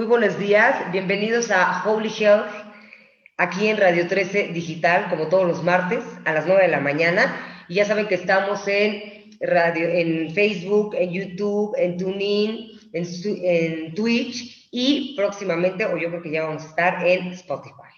Muy 0.00 0.06
buenos 0.06 0.38
días. 0.38 0.90
Bienvenidos 0.92 1.50
a 1.50 1.82
Holy 1.84 2.08
Health, 2.08 2.48
aquí 3.36 3.68
en 3.68 3.76
Radio 3.76 4.08
13 4.08 4.48
Digital, 4.48 5.10
como 5.10 5.28
todos 5.28 5.46
los 5.46 5.62
martes, 5.62 6.02
a 6.24 6.32
las 6.32 6.46
9 6.46 6.62
de 6.62 6.68
la 6.68 6.80
mañana. 6.80 7.36
Y 7.68 7.74
ya 7.74 7.84
saben 7.84 8.08
que 8.08 8.14
estamos 8.14 8.66
en, 8.66 9.28
radio, 9.40 9.86
en 9.86 10.32
Facebook, 10.32 10.94
en 10.94 11.12
YouTube, 11.12 11.74
en 11.76 11.98
TuneIn, 11.98 12.80
en, 12.94 13.06
en 13.44 13.94
Twitch 13.94 14.68
y 14.70 15.14
próximamente, 15.16 15.84
o 15.84 15.98
yo 15.98 16.08
creo 16.08 16.22
que 16.22 16.30
ya 16.30 16.44
vamos 16.44 16.62
a 16.64 16.68
estar 16.68 17.06
en 17.06 17.32
Spotify. 17.32 17.92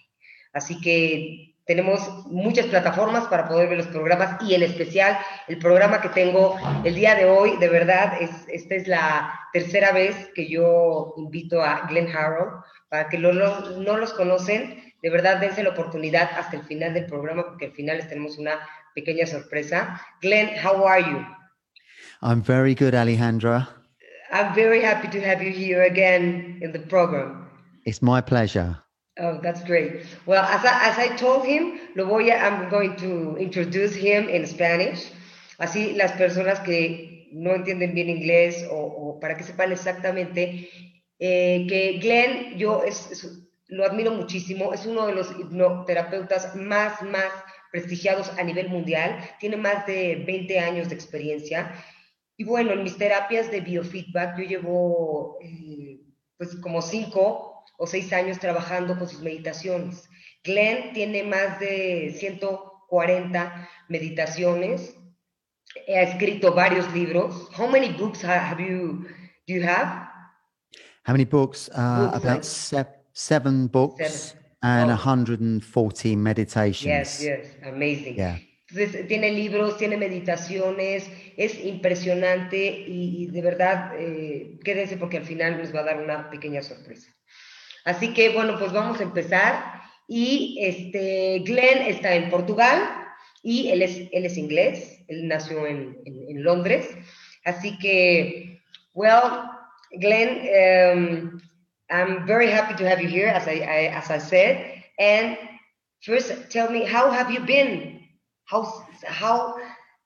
Así 0.53 0.81
que 0.81 1.52
tenemos 1.67 2.27
muchas 2.27 2.67
plataformas 2.67 3.25
para 3.29 3.49
poder 3.49 3.69
ver 3.69 3.79
los 3.79 3.87
programas 3.89 4.43
y 4.43 4.55
en 4.55 4.63
especial 4.63 5.19
el 5.49 5.59
programa 5.59 6.01
que 6.01 6.09
tengo 6.09 6.57
el 6.85 6.95
día 6.95 7.15
de 7.15 7.27
hoy, 7.27 7.57
de 7.59 7.69
verdad, 7.69 8.21
es, 8.21 8.31
esta 8.49 8.75
es 8.75 8.89
la 8.89 9.39
tercera 9.53 9.93
vez 9.93 10.31
que 10.35 10.49
yo 10.49 11.15
invito 11.17 11.63
a 11.63 11.87
Glenn 11.89 12.09
Harrow, 12.15 12.63
para 12.89 13.09
que 13.09 13.19
no, 13.19 13.33
no 13.33 13.97
los 13.97 14.13
conocen, 14.13 14.93
de 15.03 15.11
verdad 15.11 15.39
dense 15.39 15.63
la 15.63 15.71
oportunidad 15.71 16.31
hasta 16.37 16.57
el 16.57 16.63
final 16.65 16.95
del 16.95 17.07
programa, 17.07 17.45
porque 17.45 17.67
al 17.67 17.73
final 17.73 17.99
les 17.99 18.09
tenemos 18.09 18.39
una 18.39 18.59
pequeña 18.95 19.27
sorpresa. 19.27 20.01
Glenn, 20.21 20.51
how 20.63 20.87
are 20.87 21.03
you? 21.03 21.25
I'm 22.23 22.43
very 22.43 22.75
good, 22.75 22.95
Alejandra. 22.95 23.69
I'm 24.33 24.55
very 24.55 24.83
happy 24.83 25.09
to 25.09 25.21
have 25.21 25.43
you 25.43 25.53
here 25.53 25.83
again 25.83 26.59
in 26.63 26.73
the 26.73 26.79
program. 26.79 27.49
It's 27.85 28.01
my 28.01 28.21
pleasure. 28.21 28.79
Oh, 29.23 29.39
that's 29.41 29.63
great. 29.63 30.05
Well, 30.27 30.43
as 30.43 30.65
I, 30.65 30.89
as 30.91 30.99
I 30.99 31.17
told 31.17 31.47
him, 31.47 31.79
lo 31.95 32.07
voy 32.07 32.31
a, 32.31 32.37
I'm 32.37 32.69
going 32.69 32.97
to 32.97 33.37
introduce 33.39 33.95
him 33.95 34.29
in 34.29 34.45
Spanish. 34.47 35.13
Así 35.61 35.95
las 35.95 36.11
personas 36.13 36.59
que 36.65 37.29
no 37.31 37.55
entienden 37.55 37.95
bien 37.95 38.11
inglés 38.11 38.67
o, 38.69 38.77
o 38.77 39.21
para 39.21 39.37
que 39.37 39.45
sepan 39.45 39.71
exactamente 39.71 40.69
eh, 41.21 41.67
que 41.69 42.01
Glenn, 42.01 42.59
yo 42.59 42.83
es, 42.83 43.13
es, 43.13 43.49
lo 43.69 43.85
admiro 43.85 44.11
muchísimo, 44.11 44.75
es 44.75 44.87
uno 44.87 45.07
de 45.07 45.15
los 45.15 45.31
hipnoterapeutas 45.39 46.57
más, 46.57 47.01
más 47.03 47.31
prestigiados 47.71 48.29
a 48.37 48.43
nivel 48.43 48.71
mundial, 48.71 49.19
tiene 49.39 49.57
más 49.57 49.87
de 49.87 50.25
20 50.27 50.59
años 50.59 50.89
de 50.89 50.97
experiencia. 50.97 51.73
Y 52.37 52.43
bueno, 52.43 52.73
en 52.73 52.83
mis 52.83 52.99
terapias 52.99 53.53
de 53.53 53.61
biofeedback 53.61 54.37
yo 54.37 54.45
llevo 54.45 55.39
eh, 55.41 56.01
pues 56.37 56.57
como 56.57 56.83
cinco 56.83 57.52
o 57.83 57.87
seis 57.89 58.13
años 58.13 58.39
trabajando 58.39 58.97
con 58.97 59.09
sus 59.09 59.21
meditaciones. 59.23 60.09
Glenn 60.45 60.93
tiene 60.93 61.25
más 61.25 61.59
de 61.59 62.15
140 62.17 63.69
meditaciones. 63.89 64.95
Ha 65.89 66.03
escrito 66.03 66.55
varios 66.55 66.93
libros. 66.93 67.49
How 67.59 67.67
many 67.69 67.89
books 67.89 68.23
have 68.23 68.63
you 68.63 69.05
do 69.49 69.55
you 69.55 69.63
have? 69.65 70.09
How 71.05 71.13
many 71.13 71.25
books? 71.25 71.69
Uh, 71.75 72.13
books 72.13 72.25
about 72.25 72.45
se 72.45 72.87
seven 73.15 73.67
books 73.67 73.99
seven. 73.99 74.45
and 74.63 74.91
oh. 74.91 74.95
140 74.95 76.17
meditations. 76.17 76.87
Yes, 76.87 77.21
yes, 77.21 77.47
amazing. 77.65 78.15
Yeah. 78.15 78.39
Entonces, 78.71 79.09
tiene 79.09 79.33
libros, 79.33 79.77
tiene 79.77 79.97
meditaciones, 79.97 81.11
es 81.37 81.63
impresionante 81.65 82.85
y, 82.87 83.25
y 83.25 83.27
de 83.27 83.43
verdad, 83.43 83.93
eh, 83.99 84.59
quédense 84.65 84.97
porque 84.97 85.19
al 85.19 85.25
final 85.25 85.59
les 85.59 85.75
va 85.75 85.81
a 85.81 85.85
dar 85.85 86.01
una 86.01 86.31
pequeña 86.31 86.63
sorpresa. 86.63 87.13
Así 87.85 88.13
que 88.15 88.31
bueno, 88.31 88.59
pues 88.59 88.73
vamos 88.73 89.01
a 89.01 89.05
empezar. 89.05 89.83
Y 90.09 90.59
este, 90.61 91.41
Glenn 91.45 91.83
está 91.83 92.15
en 92.15 92.31
Portugal 92.31 93.03
y 93.43 93.71
él 93.71 93.83
es, 93.83 94.09
él 94.13 94.27
es 94.27 94.37
inglés, 94.37 95.01
él 95.09 95.27
nació 95.29 95.67
en, 95.67 95.99
en, 96.05 96.43
Londres. 96.43 96.89
Así 97.45 97.79
que, 97.79 98.61
well, 98.95 99.51
Glenn, 99.93 100.41
um, 100.93 101.41
I'm 101.91 102.27
very 102.27 102.51
happy 102.51 102.75
to 102.75 102.89
have 102.89 103.01
you 103.01 103.09
here, 103.09 103.29
as 103.29 103.47
I, 103.47 103.61
I, 103.61 103.97
as 103.97 104.11
I 104.11 104.19
said. 104.19 104.85
And 104.99 105.37
first, 106.03 106.51
tell 106.51 106.71
me, 106.71 106.85
how 106.85 107.11
have 107.11 107.31
you 107.31 107.41
been? 107.41 108.01
How, 108.45 108.85
how 109.07 109.57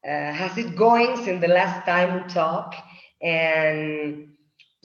uh, 0.04 0.32
has 0.32 0.56
it 0.56 0.76
going 0.76 1.16
since 1.24 1.40
the 1.40 1.48
last 1.48 1.84
time 1.84 2.22
we 2.22 2.28
talked? 2.32 2.76
And 3.22 4.35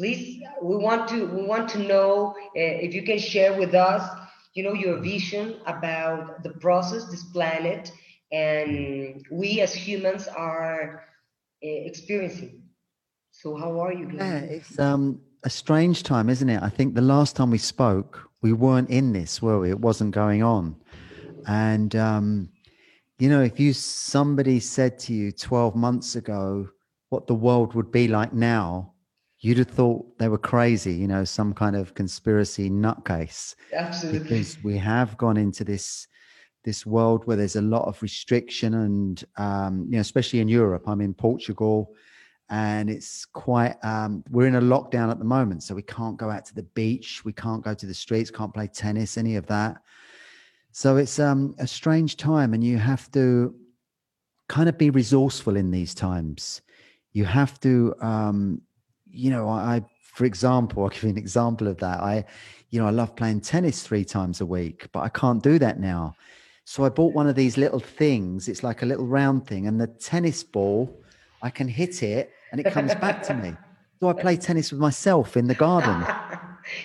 please 0.02 0.42
we 0.64 0.76
want 0.76 1.08
to 1.08 1.28
we 1.28 1.44
want 1.44 1.70
to 1.70 1.78
know 1.78 2.34
uh, 2.62 2.86
if 2.86 2.92
you 2.96 3.04
can 3.04 3.20
share 3.20 3.54
with 3.60 3.76
us 3.76 4.04
you 4.56 4.64
know 4.64 4.74
your 4.74 4.98
vision 4.98 5.58
about 5.68 6.42
the 6.42 6.50
process 6.66 7.06
this 7.12 7.26
planet 7.26 7.92
and 8.32 9.24
we 9.32 9.62
as 9.62 9.74
humans 9.74 10.28
are 10.28 11.04
uh, 11.64 11.82
experiencing. 11.92 12.64
So 13.32 13.56
how 13.56 13.80
are 13.80 13.94
you 13.94 14.10
yeah 14.12 14.40
it's 14.40 14.80
um 14.80 15.22
a 15.44 15.50
strange 15.50 16.02
time 16.02 16.30
isn't 16.30 16.50
it? 16.50 16.62
I 16.64 16.70
think 16.70 16.96
the 16.96 17.10
last 17.16 17.36
time 17.36 17.52
we 17.52 17.60
spoke 17.60 18.28
we 18.42 18.54
weren't 18.54 18.90
in 18.90 19.14
this 19.14 19.40
were 19.40 19.60
we? 19.60 19.70
It 19.70 19.80
wasn't 19.80 20.16
going 20.16 20.42
on. 20.42 20.76
And 21.46 21.96
um 21.96 22.50
you 23.20 23.30
know 23.30 23.44
if 23.44 23.60
you 23.60 23.72
somebody 23.74 24.60
said 24.60 24.98
to 25.06 25.14
you 25.14 25.32
12 25.32 25.76
months 25.76 26.16
ago 26.16 26.70
what 27.10 27.28
the 27.28 27.36
world 27.36 27.76
would 27.76 27.92
be 27.92 28.08
like 28.08 28.34
now 28.34 28.91
you'd 29.42 29.58
have 29.58 29.68
thought 29.68 30.18
they 30.20 30.30
were 30.30 30.38
crazy, 30.38 30.94
you 30.94 31.08
know, 31.08 31.24
some 31.24 31.54
kind 31.54 31.76
of 31.76 31.94
conspiracy 31.96 32.70
nutcase. 32.70 33.56
Absolutely. 33.74 34.20
Because 34.20 34.58
we 34.64 34.78
have 34.78 35.18
gone 35.18 35.38
into 35.38 35.64
this 35.64 36.08
this 36.64 36.86
world 36.86 37.26
where 37.26 37.38
there's 37.38 37.56
a 37.56 37.62
lot 37.62 37.88
of 37.88 38.00
restriction 38.04 38.76
and 38.76 39.24
um, 39.38 39.86
you 39.86 39.96
know, 39.96 40.00
especially 40.00 40.40
in 40.40 40.48
Europe. 40.48 40.84
I'm 40.88 41.02
in 41.02 41.14
Portugal 41.14 41.92
and 42.50 42.90
it's 42.90 43.26
quite 43.26 43.78
um, 43.84 44.24
we're 44.30 44.46
in 44.46 44.56
a 44.56 44.62
lockdown 44.62 45.10
at 45.10 45.18
the 45.18 45.26
moment, 45.26 45.64
so 45.64 45.74
we 45.74 45.82
can't 45.82 46.18
go 46.18 46.30
out 46.30 46.46
to 46.46 46.54
the 46.56 46.64
beach, 46.64 47.26
we 47.26 47.34
can't 47.34 47.64
go 47.64 47.74
to 47.74 47.86
the 47.86 47.94
streets, 47.94 48.30
can't 48.30 48.54
play 48.54 48.68
tennis, 48.68 49.18
any 49.18 49.38
of 49.38 49.48
that. 49.48 49.78
So 50.72 50.98
it's 50.98 51.18
um, 51.18 51.56
a 51.58 51.66
strange 51.66 52.16
time, 52.16 52.54
and 52.54 52.64
you 52.64 52.78
have 52.78 53.10
to 53.14 53.56
kind 54.48 54.70
of 54.70 54.78
be 54.78 54.90
resourceful 54.90 55.56
in 55.56 55.72
these 55.72 55.96
times. 55.96 56.62
You 57.14 57.26
have 57.26 57.60
to 57.62 57.96
um, 58.02 58.62
you 59.12 59.30
know, 59.30 59.50
I, 59.50 59.84
for 60.14 60.26
example, 60.26 60.84
I'll 60.84 60.90
give 60.90 61.04
you 61.04 61.10
an 61.10 61.18
example 61.18 61.68
of 61.68 61.78
that. 61.78 62.00
I, 62.00 62.26
you 62.70 62.80
know, 62.80 62.88
I 62.88 62.92
love 62.92 63.16
playing 63.16 63.42
tennis 63.42 63.84
three 63.84 64.06
times 64.06 64.42
a 64.42 64.46
week, 64.46 64.88
but 64.92 65.02
I 65.02 65.10
can't 65.10 65.44
do 65.44 65.60
that 65.60 65.80
now. 65.80 66.16
So 66.64 66.86
I 66.86 66.90
bought 66.90 67.14
one 67.14 67.28
of 67.28 67.36
these 67.36 67.58
little 67.58 67.80
things. 67.80 68.48
It's 68.48 68.64
like 68.64 68.82
a 68.82 68.86
little 68.86 69.08
round 69.08 69.46
thing, 69.48 69.68
and 69.68 69.80
the 69.80 69.88
tennis 69.88 70.44
ball, 70.44 71.02
I 71.42 71.50
can 71.50 71.68
hit 71.68 72.04
it 72.04 72.32
and 72.52 72.62
it 72.62 72.72
comes 72.72 72.94
back 72.96 73.24
to 73.24 73.34
me. 73.34 73.54
So 74.02 74.10
I 74.10 74.14
play 74.14 74.36
tennis 74.36 74.72
with 74.72 74.82
myself 74.82 75.38
in 75.38 75.46
the 75.46 75.54
garden. 75.54 76.04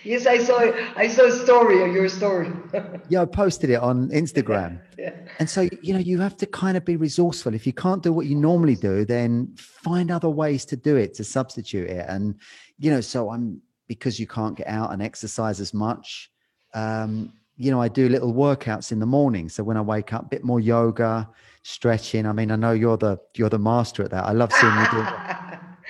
Yes, 0.04 0.26
I 0.26 0.38
saw 0.38 0.58
I 0.96 1.08
saw 1.08 1.24
a 1.26 1.32
story 1.32 1.82
of 1.82 1.94
your 1.94 2.08
story. 2.08 2.50
yeah, 3.08 3.22
I 3.22 3.24
posted 3.24 3.70
it 3.70 3.80
on 3.80 4.08
Instagram. 4.10 4.80
Yeah. 4.98 5.12
And 5.38 5.50
so 5.50 5.68
you 5.82 5.92
know, 5.92 5.98
you 5.98 6.18
have 6.20 6.38
to 6.38 6.46
kind 6.46 6.74
of 6.74 6.86
be 6.86 6.96
resourceful. 6.96 7.52
If 7.52 7.66
you 7.66 7.74
can't 7.74 8.02
do 8.02 8.14
what 8.14 8.24
you 8.24 8.34
normally 8.34 8.76
do, 8.76 9.04
then 9.04 9.54
find 9.58 10.10
other 10.10 10.30
ways 10.30 10.64
to 10.66 10.76
do 10.76 10.96
it 10.96 11.12
to 11.16 11.24
substitute 11.24 11.90
it. 11.90 12.06
And 12.08 12.36
you 12.78 12.90
know, 12.90 13.02
so 13.02 13.28
I'm 13.28 13.60
because 13.88 14.18
you 14.18 14.26
can't 14.26 14.56
get 14.56 14.68
out 14.68 14.94
and 14.94 15.02
exercise 15.02 15.60
as 15.60 15.74
much. 15.74 16.30
Um, 16.72 17.34
you 17.56 17.70
know, 17.70 17.80
I 17.80 17.88
do 17.88 18.08
little 18.08 18.32
workouts 18.32 18.90
in 18.90 18.98
the 18.98 19.06
morning. 19.06 19.50
So 19.50 19.62
when 19.64 19.76
I 19.76 19.82
wake 19.82 20.14
up, 20.14 20.24
a 20.24 20.28
bit 20.28 20.44
more 20.44 20.60
yoga, 20.60 21.28
stretching. 21.62 22.26
I 22.26 22.32
mean, 22.32 22.50
I 22.50 22.56
know 22.56 22.72
you're 22.72 22.96
the 22.96 23.18
you're 23.34 23.48
the 23.48 23.58
master 23.58 24.02
at 24.02 24.10
that. 24.12 24.24
I 24.24 24.32
love 24.32 24.52
seeing 24.52 24.74
you 24.74 24.86
do 24.92 24.98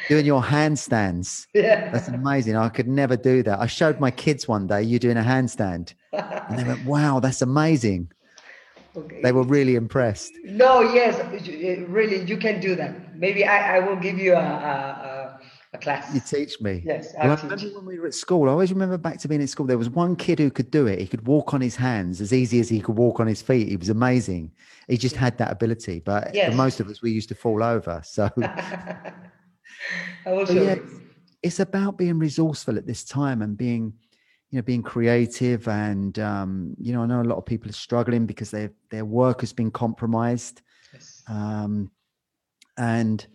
doing 0.08 0.26
your 0.26 0.42
handstands. 0.42 1.46
Yeah. 1.56 1.90
That's 1.90 2.08
amazing. 2.08 2.54
I 2.54 2.68
could 2.68 2.86
never 2.86 3.16
do 3.16 3.42
that. 3.42 3.58
I 3.58 3.66
showed 3.66 3.98
my 3.98 4.10
kids 4.10 4.46
one 4.46 4.66
day 4.66 4.82
you 4.82 4.98
doing 4.98 5.16
a 5.16 5.22
handstand. 5.22 5.94
and 6.12 6.58
they 6.58 6.64
went, 6.64 6.84
wow, 6.84 7.18
that's 7.18 7.40
amazing. 7.40 8.10
Okay. 8.96 9.20
They 9.22 9.32
were 9.32 9.42
really 9.42 9.74
impressed. 9.74 10.32
No, 10.44 10.80
yes, 10.80 11.16
really, 11.88 12.24
you 12.24 12.36
can 12.36 12.60
do 12.60 12.74
that. 12.76 13.16
Maybe 13.16 13.44
I, 13.44 13.76
I 13.76 13.78
will 13.80 13.96
give 13.96 14.18
you 14.18 14.34
a, 14.34 14.38
a, 14.38 15.40
a 15.74 15.78
class. 15.78 16.14
You 16.14 16.20
teach 16.20 16.60
me. 16.60 16.82
Yes. 16.84 17.12
Well, 17.18 17.32
I 17.32 17.42
remember 17.42 17.66
when 17.76 17.86
we 17.86 17.98
were 17.98 18.06
at 18.06 18.14
school, 18.14 18.48
I 18.48 18.52
always 18.52 18.72
remember 18.72 18.96
back 18.96 19.18
to 19.20 19.28
being 19.28 19.42
at 19.42 19.48
school, 19.48 19.66
there 19.66 19.78
was 19.78 19.90
one 19.90 20.16
kid 20.16 20.38
who 20.38 20.50
could 20.50 20.70
do 20.70 20.86
it. 20.86 20.98
He 20.98 21.06
could 21.06 21.26
walk 21.26 21.52
on 21.52 21.60
his 21.60 21.76
hands 21.76 22.20
as 22.20 22.32
easy 22.32 22.60
as 22.60 22.68
he 22.68 22.80
could 22.80 22.96
walk 22.96 23.20
on 23.20 23.26
his 23.26 23.42
feet. 23.42 23.68
He 23.68 23.76
was 23.76 23.90
amazing. 23.90 24.50
He 24.88 24.96
just 24.96 25.16
had 25.16 25.36
that 25.38 25.50
ability. 25.50 26.00
But 26.00 26.34
yes. 26.34 26.50
for 26.50 26.56
most 26.56 26.80
of 26.80 26.88
us, 26.88 27.02
we 27.02 27.10
used 27.10 27.28
to 27.28 27.34
fall 27.34 27.62
over. 27.62 28.00
So 28.04 28.30
also, 30.26 30.52
yeah, 30.52 30.76
it's 31.42 31.60
about 31.60 31.98
being 31.98 32.18
resourceful 32.18 32.76
at 32.76 32.86
this 32.86 33.04
time 33.04 33.42
and 33.42 33.56
being, 33.56 33.92
you 34.50 34.58
know, 34.58 34.62
being 34.62 34.82
creative. 34.82 35.68
And 35.68 36.18
um, 36.18 36.74
you 36.78 36.92
know, 36.92 37.02
I 37.02 37.06
know 37.06 37.22
a 37.22 37.24
lot 37.24 37.38
of 37.38 37.46
people 37.46 37.70
are 37.70 37.74
struggling 37.74 38.26
because 38.26 38.50
their 38.50 38.72
their 38.90 39.04
work 39.04 39.40
has 39.40 39.52
been 39.52 39.70
compromised. 39.70 40.62
Yes. 40.92 41.22
Um, 41.28 41.90
and 42.76 43.26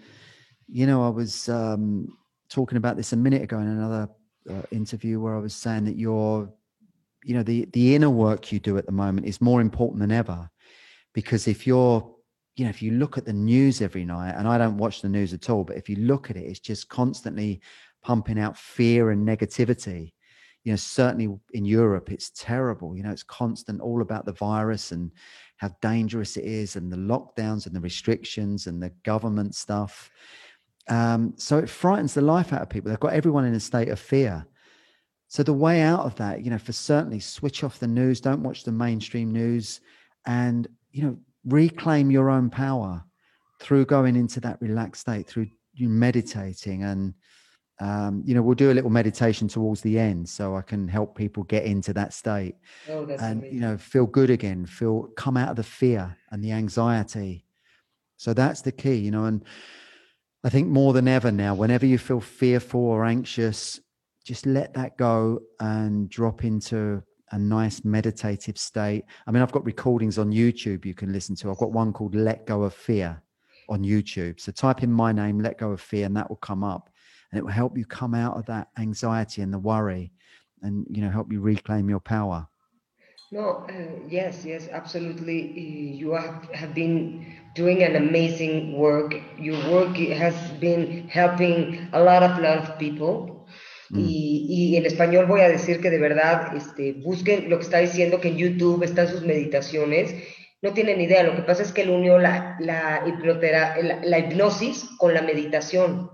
you 0.67 0.88
know, 0.88 1.03
I 1.03 1.09
was 1.09 1.49
um, 1.49 2.17
talking 2.49 2.77
about 2.77 2.97
this 2.97 3.13
a 3.13 3.17
minute 3.17 3.41
ago 3.41 3.59
in 3.59 3.67
another 3.67 4.09
uh, 4.49 4.63
interview 4.71 5.19
where 5.19 5.35
I 5.35 5.39
was 5.39 5.53
saying 5.53 5.85
that 5.85 5.97
your, 5.97 6.51
you 7.23 7.35
know, 7.35 7.44
the 7.44 7.65
the 7.73 7.95
inner 7.95 8.09
work 8.09 8.51
you 8.51 8.59
do 8.59 8.77
at 8.77 8.85
the 8.85 8.91
moment 8.91 9.27
is 9.27 9.41
more 9.41 9.61
important 9.61 9.99
than 9.99 10.11
ever, 10.11 10.49
because 11.13 11.47
if 11.47 11.67
you're 11.67 12.10
you 12.56 12.65
know, 12.65 12.69
if 12.69 12.81
you 12.81 12.92
look 12.92 13.18
at 13.18 13.25
the 13.25 13.33
news 13.33 13.81
every 13.81 14.06
night, 14.06 14.36
and 14.38 14.48
I 14.48 14.57
don't 14.57 14.77
watch 14.77 15.01
the 15.01 15.09
news 15.09 15.33
at 15.33 15.50
all, 15.50 15.63
but 15.63 15.77
if 15.77 15.89
you 15.89 15.95
look 15.98 16.30
at 16.30 16.36
it, 16.36 16.45
it's 16.45 16.59
just 16.59 16.89
constantly 16.89 17.62
pumping 18.03 18.39
out 18.39 18.57
fear 18.57 19.12
and 19.12 19.27
negativity. 19.27 20.13
you 20.63 20.71
know, 20.71 20.77
certainly 20.77 21.39
in 21.53 21.65
Europe, 21.65 22.12
it's 22.12 22.31
terrible. 22.36 22.95
You 22.95 23.03
know, 23.03 23.12
it's 23.12 23.24
constant, 23.24 23.81
all 23.81 24.01
about 24.01 24.25
the 24.25 24.33
virus 24.33 24.92
and 24.92 25.12
how 25.57 25.69
dangerous 25.81 26.38
it 26.38 26.45
is, 26.45 26.75
and 26.75 26.92
the 26.92 26.98
lockdowns 26.98 27.65
and 27.65 27.75
the 27.75 27.80
restrictions 27.80 28.68
and 28.68 28.81
the 28.81 28.92
government 29.04 29.56
stuff. 29.56 30.09
Um, 30.88 31.33
so 31.38 31.57
it 31.57 31.69
frightens 31.69 32.13
the 32.13 32.21
life 32.21 32.54
out 32.54 32.62
of 32.62 32.69
people. 32.69 32.89
They've 32.89 33.00
got 33.00 33.13
everyone 33.13 33.45
in 33.45 33.54
a 33.54 33.59
state 33.59 33.89
of 33.89 34.00
fear. 34.00 34.45
So 35.27 35.44
the 35.44 35.54
way 35.54 35.81
out 35.81 36.01
of 36.01 36.15
that, 36.15 36.44
you 36.44 36.51
know, 36.51 36.57
for 36.57 36.74
certainly 36.74 37.19
switch 37.19 37.63
off 37.63 37.80
the 37.80 37.88
news, 37.88 38.19
don't 38.19 38.44
watch 38.44 38.63
the 38.63 38.71
mainstream 38.71 39.31
news, 39.31 39.80
and 40.25 40.68
you 40.92 41.04
know, 41.04 41.18
reclaim 41.45 42.11
your 42.11 42.29
own 42.29 42.49
power 42.49 43.03
through 43.59 43.85
going 43.85 44.15
into 44.15 44.39
that 44.41 44.61
relaxed 44.61 45.01
state, 45.01 45.27
through 45.27 45.47
you 45.73 45.89
meditating 45.89 46.83
and 46.83 47.13
um, 47.81 48.21
you 48.23 48.35
know, 48.35 48.43
we'll 48.43 48.53
do 48.53 48.71
a 48.71 48.75
little 48.75 48.91
meditation 48.91 49.47
towards 49.47 49.81
the 49.81 49.97
end 49.97 50.29
so 50.29 50.55
I 50.55 50.61
can 50.61 50.88
help 50.88 51.17
people 51.17 51.43
get 51.43 51.63
into 51.63 51.93
that 51.93 52.13
state 52.13 52.53
oh, 52.88 53.05
and, 53.05 53.39
amazing. 53.39 53.53
you 53.53 53.59
know, 53.59 53.75
feel 53.75 54.05
good 54.05 54.29
again, 54.29 54.67
feel 54.67 55.09
come 55.17 55.35
out 55.35 55.49
of 55.49 55.55
the 55.55 55.63
fear 55.63 56.15
and 56.29 56.43
the 56.43 56.51
anxiety. 56.51 57.44
So 58.17 58.35
that's 58.35 58.61
the 58.61 58.71
key, 58.71 58.97
you 58.97 59.09
know, 59.09 59.25
and 59.25 59.44
I 60.44 60.49
think 60.49 60.67
more 60.67 60.94
than 60.94 61.07
ever 61.07 61.31
now, 61.31 61.55
whenever 61.55 61.87
you 61.87 61.97
feel 61.97 62.21
fearful 62.21 62.81
or 62.81 63.03
anxious, 63.03 63.79
just 64.23 64.45
let 64.45 64.75
that 64.75 64.95
go 64.95 65.39
and 65.59 66.07
drop 66.07 66.44
into 66.44 67.01
a 67.31 67.39
nice 67.39 67.83
meditative 67.83 68.57
state. 68.57 69.06
I 69.25 69.31
mean, 69.31 69.42
I've 69.42 69.51
got 69.51 69.66
recordings 69.66 70.18
on 70.18 70.31
YouTube 70.31 70.86
you 70.86 70.94
can 70.94 71.12
listen 71.12 71.36
to. 71.38 71.51
I've 71.51 71.57
got 71.57 71.72
one 71.72 71.94
called 71.94 72.16
Let 72.16 72.45
Go 72.45 72.63
of 72.63 72.74
Fear 72.74 73.22
on 73.69 73.83
YouTube. 73.83 74.39
So 74.39 74.51
type 74.51 74.83
in 74.83 74.92
my 74.92 75.12
name, 75.12 75.39
Let 75.39 75.57
Go 75.57 75.72
of 75.72 75.81
Fear, 75.81 76.07
and 76.07 76.18
that 76.18 76.30
will 76.30 76.38
come 76.38 76.63
up 76.63 76.89
and 77.31 77.39
it 77.39 77.44
will 77.44 77.51
help 77.51 77.78
you 77.78 77.86
come 77.86 78.13
out 78.13 78.38
of 78.38 78.45
that 78.45 78.68
anxiety 78.78 79.42
and 79.42 79.54
the 79.54 79.60
worry 79.60 80.12
and 80.62 80.86
you 80.89 81.01
know 81.01 81.10
help 81.10 81.31
you 81.31 81.39
reclaim 81.39 81.89
your 81.89 82.00
power 82.00 82.48
no 83.31 83.66
uh, 83.69 84.00
yes 84.07 84.45
yes 84.45 84.68
absolutely 84.72 85.42
you 85.95 86.12
have, 86.12 86.50
have 86.54 86.74
been 86.74 87.25
doing 87.56 87.83
an 87.83 87.95
amazing 87.95 88.78
work 88.78 89.16
your 89.38 89.57
work 89.72 89.95
has 89.95 90.36
been 90.60 91.07
helping 91.07 91.89
a 91.94 92.01
lot 92.01 92.24
of 92.24 92.38
lot 92.39 92.57
of 92.57 92.78
people 92.78 93.31
mm. 93.91 93.99
y, 93.99 94.45
y, 94.49 94.77
en 94.77 94.85
español 94.85 95.25
voy 95.27 95.41
a 95.41 95.49
decir 95.49 95.79
que 95.79 95.89
de 95.89 95.99
verdad 95.99 96.55
este, 96.55 96.93
busquen 96.93 97.49
lo 97.49 97.57
que 97.57 97.63
está 97.63 97.77
diciendo 97.77 98.19
que 98.19 98.29
en 98.29 98.38
YouTube 98.38 98.83
están 98.83 99.07
sus 99.07 99.21
meditaciones 99.21 100.15
no 100.61 100.73
tienen 100.73 100.99
idea 100.99 101.23
lo 101.23 101.35
que 101.35 101.43
pasa 101.43 101.63
es 101.63 101.71
que 101.71 101.83
él 101.83 101.91
unió 101.91 102.17
la, 102.17 102.57
la, 102.59 103.05
la, 103.05 104.01
la 104.03 104.19
hipnosis 104.19 104.89
con 104.97 105.13
la 105.13 105.21
meditación 105.21 106.09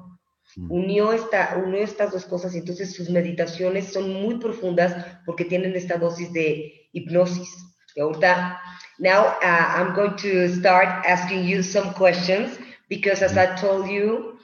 Unió, 0.70 1.14
esta, 1.14 1.56
unió 1.64 1.84
estas 1.84 2.12
dos 2.12 2.26
cosas 2.26 2.56
y 2.56 2.60
entonces 2.60 2.96
sus 2.96 3.10
meditaciones 3.10 3.94
son 3.94 4.12
muy 4.12 4.40
profundas 4.40 5.06
porque 5.26 5.46
tienen 5.46 5.76
esta 5.76 5.98
dosis 5.98 6.34
de 6.34 6.90
hipnosis. 6.94 7.48
Y 7.96 8.02
ahorita, 8.02 8.60
now 8.98 9.36
uh, 9.44 9.78
I'm 9.78 9.94
going 9.94 10.16
to 10.18 10.48
start 10.50 11.06
asking 11.06 11.46
you 11.46 11.62
some 11.62 11.94
questions 11.94 12.58
because 12.90 13.24
as 13.24 13.38
I 13.38 13.56
told 13.56 13.88
you, 13.88 14.40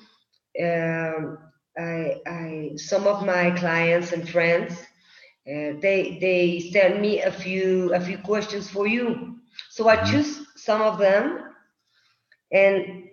um, 0.60 1.38
I, 1.78 2.22
I, 2.26 2.72
some 2.76 3.08
of 3.08 3.26
my 3.26 3.52
clients 3.52 4.12
and 4.12 4.28
friends, 4.28 4.74
uh, 5.48 5.80
they, 5.82 6.18
they 6.22 6.70
send 6.72 7.02
me 7.02 7.22
a 7.22 7.32
few, 7.32 7.94
a 7.94 8.00
few 8.00 8.18
questions 8.18 8.70
for 8.70 8.88
you. 8.88 9.40
So 9.70 9.90
I 9.90 9.98
mm-hmm. 9.98 10.12
choose 10.12 10.46
some 10.56 10.82
of 10.82 10.98
them 10.98 11.44
and 12.52 13.10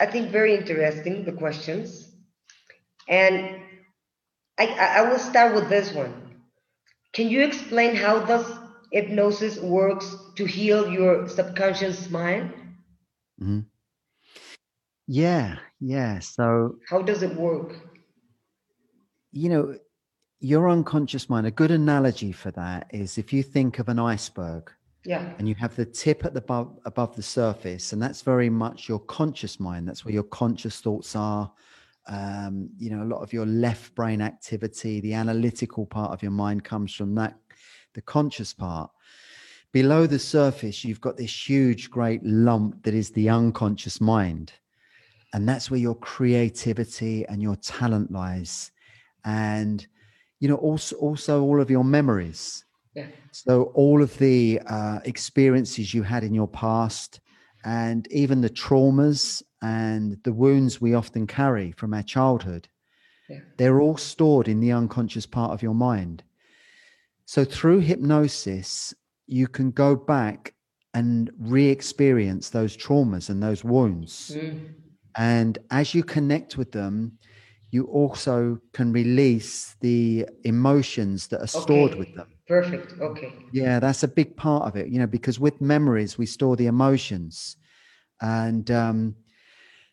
I 0.00 0.06
think 0.06 0.30
very 0.30 0.54
interesting, 0.54 1.24
the 1.24 1.32
questions. 1.32 2.10
And 3.08 3.60
I, 4.58 4.66
I 4.66 5.10
will 5.10 5.18
start 5.18 5.54
with 5.54 5.68
this 5.68 5.92
one. 5.92 6.14
Can 7.12 7.28
you 7.28 7.42
explain 7.42 7.94
how 7.94 8.20
does 8.20 8.58
hypnosis 8.92 9.58
works 9.58 10.14
to 10.36 10.44
heal 10.44 10.90
your 10.90 11.28
subconscious 11.28 12.10
mind? 12.10 12.52
Mm-hmm. 13.40 13.60
Yeah, 15.06 15.58
yeah. 15.84 16.18
So 16.18 16.76
how 16.88 17.02
does 17.02 17.22
it 17.22 17.34
work? 17.36 17.76
You 19.32 19.48
know, 19.48 19.78
your 20.40 20.68
unconscious 20.70 21.28
mind, 21.28 21.46
a 21.46 21.50
good 21.50 21.70
analogy 21.70 22.32
for 22.32 22.50
that 22.52 22.88
is 22.92 23.18
if 23.18 23.32
you 23.32 23.42
think 23.42 23.78
of 23.78 23.88
an 23.88 23.98
iceberg 23.98 24.70
yeah. 25.04 25.32
And 25.38 25.46
you 25.46 25.54
have 25.56 25.76
the 25.76 25.84
tip 25.84 26.24
at 26.24 26.32
the 26.32 26.40
above, 26.40 26.78
above 26.86 27.14
the 27.14 27.22
surface, 27.22 27.92
and 27.92 28.00
that's 28.00 28.22
very 28.22 28.48
much 28.48 28.88
your 28.88 29.00
conscious 29.00 29.60
mind. 29.60 29.86
That's 29.86 30.04
where 30.04 30.14
your 30.14 30.24
conscious 30.24 30.80
thoughts 30.80 31.14
are. 31.14 31.52
Um, 32.06 32.70
you 32.78 32.90
know, 32.90 33.02
a 33.02 33.04
lot 33.04 33.22
of 33.22 33.32
your 33.32 33.46
left 33.46 33.94
brain 33.94 34.22
activity, 34.22 35.00
the 35.00 35.14
analytical 35.14 35.84
part 35.84 36.12
of 36.12 36.22
your 36.22 36.32
mind 36.32 36.64
comes 36.64 36.94
from 36.94 37.14
that, 37.16 37.36
the 37.92 38.00
conscious 38.00 38.54
part. 38.54 38.90
Below 39.72 40.06
the 40.06 40.18
surface, 40.18 40.84
you've 40.84 41.00
got 41.00 41.16
this 41.16 41.48
huge, 41.48 41.90
great 41.90 42.24
lump 42.24 42.82
that 42.84 42.94
is 42.94 43.10
the 43.10 43.28
unconscious 43.28 44.00
mind. 44.00 44.52
And 45.34 45.46
that's 45.46 45.70
where 45.70 45.80
your 45.80 45.96
creativity 45.96 47.26
and 47.26 47.42
your 47.42 47.56
talent 47.56 48.10
lies. 48.10 48.72
And, 49.26 49.86
you 50.40 50.48
know, 50.48 50.56
also, 50.56 50.96
also 50.96 51.42
all 51.42 51.60
of 51.60 51.70
your 51.70 51.84
memories 51.84 52.64
yeah. 52.94 53.06
So 53.32 53.64
all 53.74 54.02
of 54.02 54.16
the 54.18 54.60
uh, 54.66 55.00
experiences 55.04 55.92
you 55.92 56.02
had 56.02 56.24
in 56.24 56.34
your 56.34 56.48
past, 56.48 57.20
and 57.64 58.06
even 58.10 58.40
the 58.40 58.50
traumas 58.50 59.42
and 59.62 60.18
the 60.22 60.32
wounds 60.32 60.80
we 60.80 60.94
often 60.94 61.26
carry 61.26 61.72
from 61.72 61.94
our 61.94 62.02
childhood, 62.02 62.68
yeah. 63.28 63.40
they're 63.56 63.80
all 63.80 63.96
stored 63.96 64.48
in 64.48 64.60
the 64.60 64.72
unconscious 64.72 65.26
part 65.26 65.52
of 65.52 65.62
your 65.62 65.74
mind. 65.74 66.22
So 67.26 67.44
through 67.44 67.80
hypnosis, 67.80 68.94
you 69.26 69.48
can 69.48 69.70
go 69.70 69.96
back 69.96 70.54
and 70.92 71.30
re-experience 71.38 72.50
those 72.50 72.76
traumas 72.76 73.30
and 73.30 73.42
those 73.42 73.64
wounds. 73.64 74.32
Mm. 74.36 74.74
And 75.16 75.58
as 75.70 75.94
you 75.94 76.02
connect 76.02 76.56
with 76.56 76.72
them, 76.72 77.18
you 77.70 77.84
also 77.84 78.58
can 78.72 78.92
release 78.92 79.76
the 79.80 80.26
emotions 80.44 81.28
that 81.28 81.40
are 81.40 81.46
stored 81.46 81.92
okay. 81.92 81.98
with 81.98 82.14
them. 82.14 82.26
Perfect. 82.46 82.94
Okay. 83.00 83.32
Yeah, 83.50 83.80
that's 83.80 84.02
a 84.02 84.08
big 84.08 84.36
part 84.36 84.66
of 84.66 84.76
it, 84.76 84.88
you 84.88 84.98
know, 84.98 85.06
because 85.06 85.40
with 85.40 85.60
memories, 85.60 86.18
we 86.18 86.26
store 86.26 86.56
the 86.56 86.66
emotions. 86.66 87.56
And 88.20 88.70
um, 88.70 89.16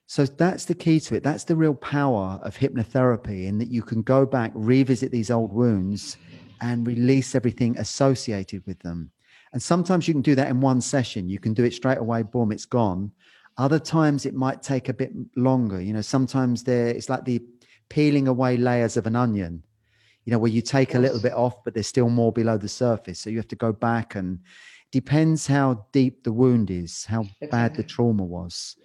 so 0.07 0.25
that's 0.25 0.65
the 0.65 0.75
key 0.75 0.99
to 1.01 1.15
it. 1.15 1.23
That's 1.23 1.43
the 1.43 1.55
real 1.55 1.75
power 1.75 2.39
of 2.43 2.57
hypnotherapy, 2.57 3.45
in 3.47 3.57
that 3.59 3.69
you 3.69 3.81
can 3.81 4.01
go 4.01 4.25
back, 4.25 4.51
revisit 4.55 5.11
these 5.11 5.31
old 5.31 5.53
wounds, 5.53 6.17
and 6.61 6.85
release 6.85 7.33
everything 7.33 7.77
associated 7.77 8.63
with 8.67 8.79
them. 8.79 9.11
And 9.53 9.61
sometimes 9.61 10.07
you 10.07 10.13
can 10.13 10.21
do 10.21 10.35
that 10.35 10.49
in 10.49 10.61
one 10.61 10.81
session. 10.81 11.29
You 11.29 11.39
can 11.39 11.53
do 11.53 11.63
it 11.63 11.73
straight 11.73 11.97
away, 11.97 12.23
boom, 12.23 12.51
it's 12.51 12.65
gone. 12.65 13.11
Other 13.57 13.79
times 13.79 14.25
it 14.25 14.33
might 14.33 14.61
take 14.61 14.89
a 14.89 14.93
bit 14.93 15.11
longer. 15.35 15.81
You 15.81 15.93
know, 15.93 16.01
sometimes 16.01 16.63
there 16.63 16.87
it's 16.87 17.09
like 17.09 17.25
the 17.25 17.41
peeling 17.89 18.27
away 18.27 18.57
layers 18.57 18.97
of 18.97 19.05
an 19.05 19.15
onion 19.15 19.63
you 20.25 20.31
know, 20.31 20.39
where 20.39 20.51
you 20.51 20.61
take 20.61 20.95
a 20.95 20.99
little 20.99 21.19
bit 21.19 21.33
off, 21.33 21.63
but 21.63 21.73
there's 21.73 21.87
still 21.87 22.09
more 22.09 22.31
below 22.31 22.57
the 22.57 22.67
surface. 22.67 23.19
So 23.19 23.29
you 23.29 23.37
have 23.37 23.47
to 23.47 23.55
go 23.55 23.71
back 23.71 24.15
and 24.15 24.39
depends 24.91 25.47
how 25.47 25.85
deep 25.91 26.23
the 26.23 26.31
wound 26.31 26.69
is, 26.69 27.05
how 27.05 27.25
bad 27.49 27.75
the 27.75 27.83
trauma 27.83 28.23
was. 28.23 28.75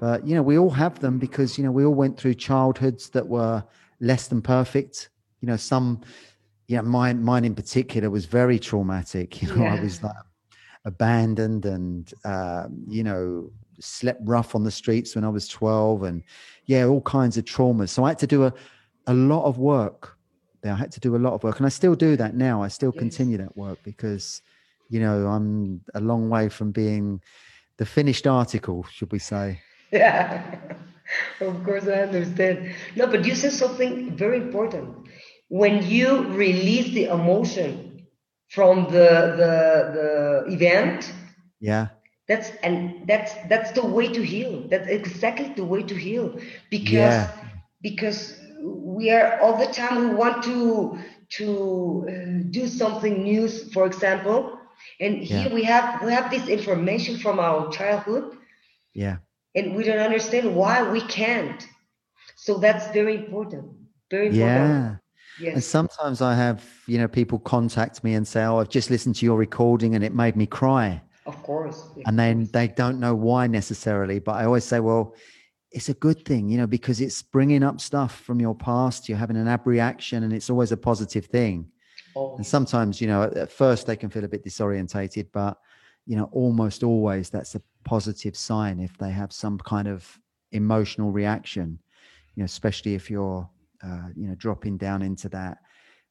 But, 0.00 0.26
you 0.26 0.34
know, 0.34 0.42
we 0.42 0.58
all 0.58 0.70
have 0.70 0.98
them 1.00 1.18
because, 1.18 1.58
you 1.58 1.64
know, 1.64 1.70
we 1.70 1.84
all 1.84 1.94
went 1.94 2.18
through 2.18 2.34
childhoods 2.34 3.10
that 3.10 3.26
were 3.26 3.62
less 4.00 4.28
than 4.28 4.40
perfect. 4.40 5.10
You 5.42 5.48
know, 5.48 5.56
some, 5.56 6.00
yeah, 6.66 6.78
you 6.78 6.82
know, 6.82 6.88
mine, 6.88 7.22
mine 7.22 7.44
in 7.44 7.54
particular 7.54 8.08
was 8.08 8.24
very 8.24 8.58
traumatic. 8.58 9.42
You 9.42 9.48
know, 9.48 9.64
yeah. 9.64 9.74
I 9.74 9.80
was 9.82 10.02
like 10.02 10.16
abandoned 10.86 11.66
and, 11.66 12.10
uh, 12.24 12.68
you 12.88 13.04
know, 13.04 13.52
slept 13.80 14.20
rough 14.24 14.54
on 14.54 14.64
the 14.64 14.70
streets 14.70 15.14
when 15.14 15.24
I 15.24 15.28
was 15.28 15.48
12 15.48 16.02
and 16.02 16.22
yeah, 16.66 16.84
all 16.84 17.00
kinds 17.00 17.36
of 17.36 17.44
traumas. 17.44 17.88
So 17.90 18.04
I 18.04 18.10
had 18.10 18.18
to 18.20 18.26
do 18.26 18.44
a, 18.44 18.54
a 19.06 19.14
lot 19.14 19.44
of 19.44 19.58
work 19.58 20.16
there. 20.62 20.72
I 20.72 20.76
had 20.76 20.92
to 20.92 21.00
do 21.00 21.16
a 21.16 21.18
lot 21.18 21.32
of 21.32 21.42
work, 21.42 21.58
and 21.58 21.66
I 21.66 21.70
still 21.70 21.94
do 21.94 22.16
that 22.16 22.34
now. 22.34 22.62
I 22.62 22.68
still 22.68 22.92
yes. 22.94 23.00
continue 23.00 23.38
that 23.38 23.56
work 23.56 23.78
because, 23.82 24.42
you 24.88 25.00
know, 25.00 25.26
I'm 25.26 25.80
a 25.94 26.00
long 26.00 26.28
way 26.28 26.48
from 26.48 26.70
being 26.70 27.20
the 27.76 27.86
finished 27.86 28.26
article, 28.26 28.84
should 28.90 29.12
we 29.12 29.18
say? 29.18 29.60
Yeah, 29.92 30.56
of 31.40 31.64
course 31.64 31.88
I 31.88 32.02
understand. 32.02 32.72
No, 32.94 33.08
but 33.08 33.24
you 33.24 33.34
said 33.34 33.50
something 33.50 34.16
very 34.16 34.36
important. 34.36 35.08
When 35.48 35.84
you 35.84 36.28
release 36.28 36.94
the 36.94 37.06
emotion 37.06 38.06
from 38.50 38.84
the 38.84 39.34
the 39.40 39.54
the 39.96 40.54
event, 40.54 41.12
yeah, 41.58 41.88
that's 42.30 42.52
and 42.62 43.08
that's 43.08 43.34
that's 43.48 43.72
the 43.72 43.84
way 43.84 44.06
to 44.06 44.22
heal. 44.22 44.62
That's 44.68 44.88
exactly 44.88 45.52
the 45.56 45.64
way 45.64 45.82
to 45.82 45.96
heal 45.96 46.38
because 46.70 47.16
yeah. 47.16 47.32
because 47.82 48.38
we 48.62 49.10
are 49.10 49.40
all 49.40 49.58
the 49.58 49.66
time 49.72 49.94
we 50.08 50.14
want 50.14 50.44
to 50.44 50.96
to 51.38 52.06
uh, 52.08 52.50
do 52.50 52.68
something 52.68 53.24
new 53.24 53.48
for 53.48 53.84
example 53.84 54.58
and 55.00 55.18
here 55.18 55.48
yeah. 55.48 55.54
we 55.54 55.64
have 55.64 56.02
we 56.04 56.12
have 56.12 56.30
this 56.30 56.46
information 56.48 57.18
from 57.18 57.40
our 57.40 57.70
childhood 57.70 58.36
yeah 58.94 59.16
and 59.54 59.74
we 59.74 59.82
don't 59.84 59.98
understand 59.98 60.54
why 60.54 60.88
we 60.90 61.00
can't 61.00 61.66
so 62.36 62.58
that's 62.58 62.86
very 62.92 63.16
important 63.16 63.64
very 64.10 64.26
important 64.26 64.38
yeah 64.38 64.96
Yes. 65.40 65.54
And 65.54 65.64
sometimes 65.64 66.20
I 66.20 66.34
have, 66.34 66.62
you 66.86 66.98
know, 66.98 67.08
people 67.08 67.38
contact 67.38 68.04
me 68.04 68.12
and 68.12 68.28
say, 68.28 68.44
"Oh, 68.44 68.58
I've 68.58 68.68
just 68.68 68.90
listened 68.90 69.14
to 69.16 69.24
your 69.24 69.38
recording 69.38 69.94
and 69.94 70.04
it 70.04 70.12
made 70.12 70.36
me 70.36 70.44
cry." 70.44 71.00
Of 71.26 71.42
course. 71.42 71.88
And 72.06 72.18
then 72.18 72.48
they 72.52 72.68
don't 72.68 72.98
know 72.98 73.14
why 73.14 73.46
necessarily, 73.46 74.18
but 74.18 74.32
I 74.32 74.44
always 74.44 74.64
say, 74.64 74.80
"Well, 74.80 75.14
it's 75.70 75.88
a 75.88 75.94
good 75.94 76.24
thing, 76.24 76.48
you 76.48 76.58
know, 76.58 76.66
because 76.66 77.00
it's 77.00 77.22
bringing 77.22 77.62
up 77.62 77.80
stuff 77.80 78.20
from 78.20 78.40
your 78.40 78.54
past. 78.54 79.08
You're 79.08 79.18
having 79.18 79.36
an 79.36 79.48
abreaction, 79.48 80.24
and 80.24 80.32
it's 80.32 80.50
always 80.50 80.72
a 80.72 80.76
positive 80.76 81.26
thing." 81.26 81.70
Oh. 82.16 82.36
And 82.36 82.46
sometimes, 82.46 83.00
you 83.00 83.06
know, 83.06 83.24
at 83.24 83.52
first 83.52 83.86
they 83.86 83.96
can 83.96 84.10
feel 84.10 84.24
a 84.24 84.28
bit 84.28 84.44
disorientated, 84.44 85.28
but 85.32 85.58
you 86.06 86.16
know, 86.16 86.28
almost 86.32 86.82
always 86.82 87.30
that's 87.30 87.54
a 87.54 87.62
positive 87.84 88.36
sign 88.36 88.80
if 88.80 88.96
they 88.98 89.10
have 89.10 89.32
some 89.32 89.58
kind 89.58 89.88
of 89.88 90.18
emotional 90.52 91.12
reaction. 91.12 91.78
You 92.34 92.42
know, 92.42 92.46
especially 92.46 92.94
if 92.94 93.10
you're 93.10 93.48
uh, 93.84 94.08
you 94.16 94.26
know 94.26 94.34
dropping 94.36 94.78
down 94.78 95.02
into 95.02 95.28
that 95.28 95.58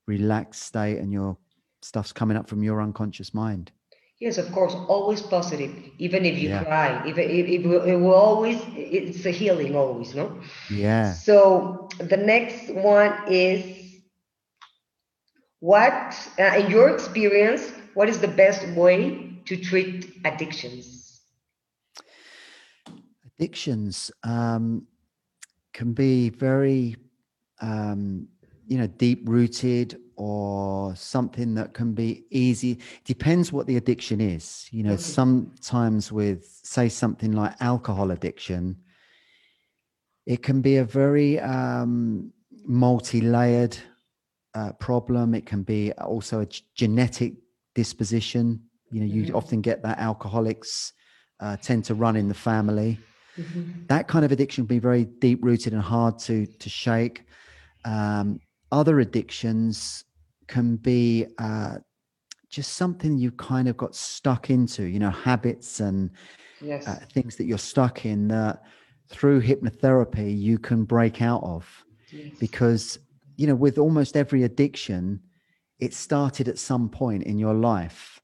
relaxed 0.06 0.64
state 0.64 1.00
and 1.00 1.12
your 1.12 1.38
stuff's 1.82 2.14
coming 2.14 2.38
up 2.38 2.48
from 2.48 2.64
your 2.64 2.82
unconscious 2.82 3.34
mind 3.34 3.72
yes 4.20 4.38
of 4.38 4.52
course 4.52 4.74
always 4.88 5.22
positive 5.22 5.72
even 5.98 6.26
if 6.26 6.38
you 6.38 6.50
yeah. 6.50 6.64
cry. 6.64 7.04
If 7.06 7.18
it, 7.18 7.30
it, 7.30 7.66
it, 7.66 7.98
will 7.98 8.14
always 8.14 8.62
it's 8.76 9.26
a 9.26 9.32
healing 9.32 9.76
always 9.76 10.16
no? 10.16 10.40
Yeah. 10.70 11.14
So 11.14 11.90
the 12.00 12.18
next 12.18 12.74
one 12.74 13.14
is 13.28 13.62
what 15.60 16.18
uh, 16.40 16.58
in 16.58 16.72
your 16.72 16.90
experience 16.90 17.72
what 17.94 18.08
is 18.08 18.20
the 18.20 18.28
best 18.28 18.66
way 18.70 19.42
to 19.46 19.58
treat 19.58 20.22
addictions? 20.24 21.22
Addictions 23.26 24.12
um, 24.24 24.86
can 25.74 25.94
be 25.94 26.30
very 26.30 26.96
um, 27.62 28.28
you 28.68 28.78
know, 28.78 28.88
deep 28.88 29.28
rooted 29.28 30.00
or 30.20 30.94
something 30.98 31.56
that 31.56 31.74
can 31.74 31.94
be 31.94 32.26
easy. 32.30 32.78
Depends 33.06 33.54
what 33.54 33.68
the 33.68 33.78
addiction 33.78 34.20
is. 34.20 34.68
You 34.70 34.84
know, 34.84 34.98
sometimes 34.98 36.12
with, 36.12 36.60
say, 36.62 36.90
something 36.90 37.32
like 37.32 37.56
alcohol 37.62 38.12
addiction, 38.12 38.76
it 40.26 40.44
can 40.44 40.62
be 40.62 40.76
a 40.76 40.84
very 40.84 41.40
um, 41.40 42.34
multi 42.66 43.22
layered 43.22 43.78
uh, 44.56 44.74
problem. 44.74 45.34
It 45.34 45.46
can 45.46 45.64
be 45.64 45.94
also 45.94 46.42
a 46.42 46.46
g- 46.46 46.64
genetic 46.76 47.36
disposition. 47.74 48.62
You 48.92 49.00
know, 49.00 49.06
you 49.06 49.24
mm-hmm. 49.24 49.36
often 49.38 49.62
get 49.62 49.82
that 49.84 50.00
alcoholics 50.00 50.92
uh, 51.40 51.56
tend 51.56 51.86
to 51.86 51.96
run 51.96 52.18
in 52.18 52.28
the 52.28 52.34
family. 52.34 53.00
Mm-hmm. 53.38 53.86
That 53.88 54.10
kind 54.10 54.26
of 54.26 54.34
addiction 54.34 54.68
can 54.68 54.76
be 54.76 54.80
very 54.80 55.06
deep 55.06 55.40
rooted 55.42 55.72
and 55.72 55.82
hard 55.82 56.20
to 56.20 56.46
to 56.46 56.70
shake. 56.70 57.24
Um, 57.86 58.42
other 58.72 59.00
addictions 59.00 60.04
can 60.50 60.76
be 60.76 61.28
uh, 61.38 61.76
just 62.50 62.74
something 62.74 63.18
you 63.18 63.32
kind 63.32 63.70
of 63.70 63.78
got 63.78 63.96
stuck 63.96 64.50
into, 64.50 64.84
you 64.84 65.00
know, 65.00 65.12
habits 65.12 65.80
and 65.80 66.10
yes. 66.60 66.88
uh, 66.88 67.00
things 67.14 67.36
that 67.38 67.46
you're 67.46 67.58
stuck 67.58 68.06
in 68.06 68.28
that 68.28 68.64
through 69.08 69.42
hypnotherapy 69.42 70.38
you 70.38 70.58
can 70.58 70.84
break 70.84 71.22
out 71.22 71.44
of. 71.44 71.86
Yes. 72.12 72.34
Because, 72.40 73.00
you 73.38 73.48
know, 73.48 73.56
with 73.56 73.78
almost 73.78 74.18
every 74.18 74.44
addiction, 74.44 75.22
it 75.80 75.94
started 75.94 76.48
at 76.48 76.58
some 76.58 76.90
point 76.90 77.24
in 77.24 77.38
your 77.38 77.54
life. 77.54 78.20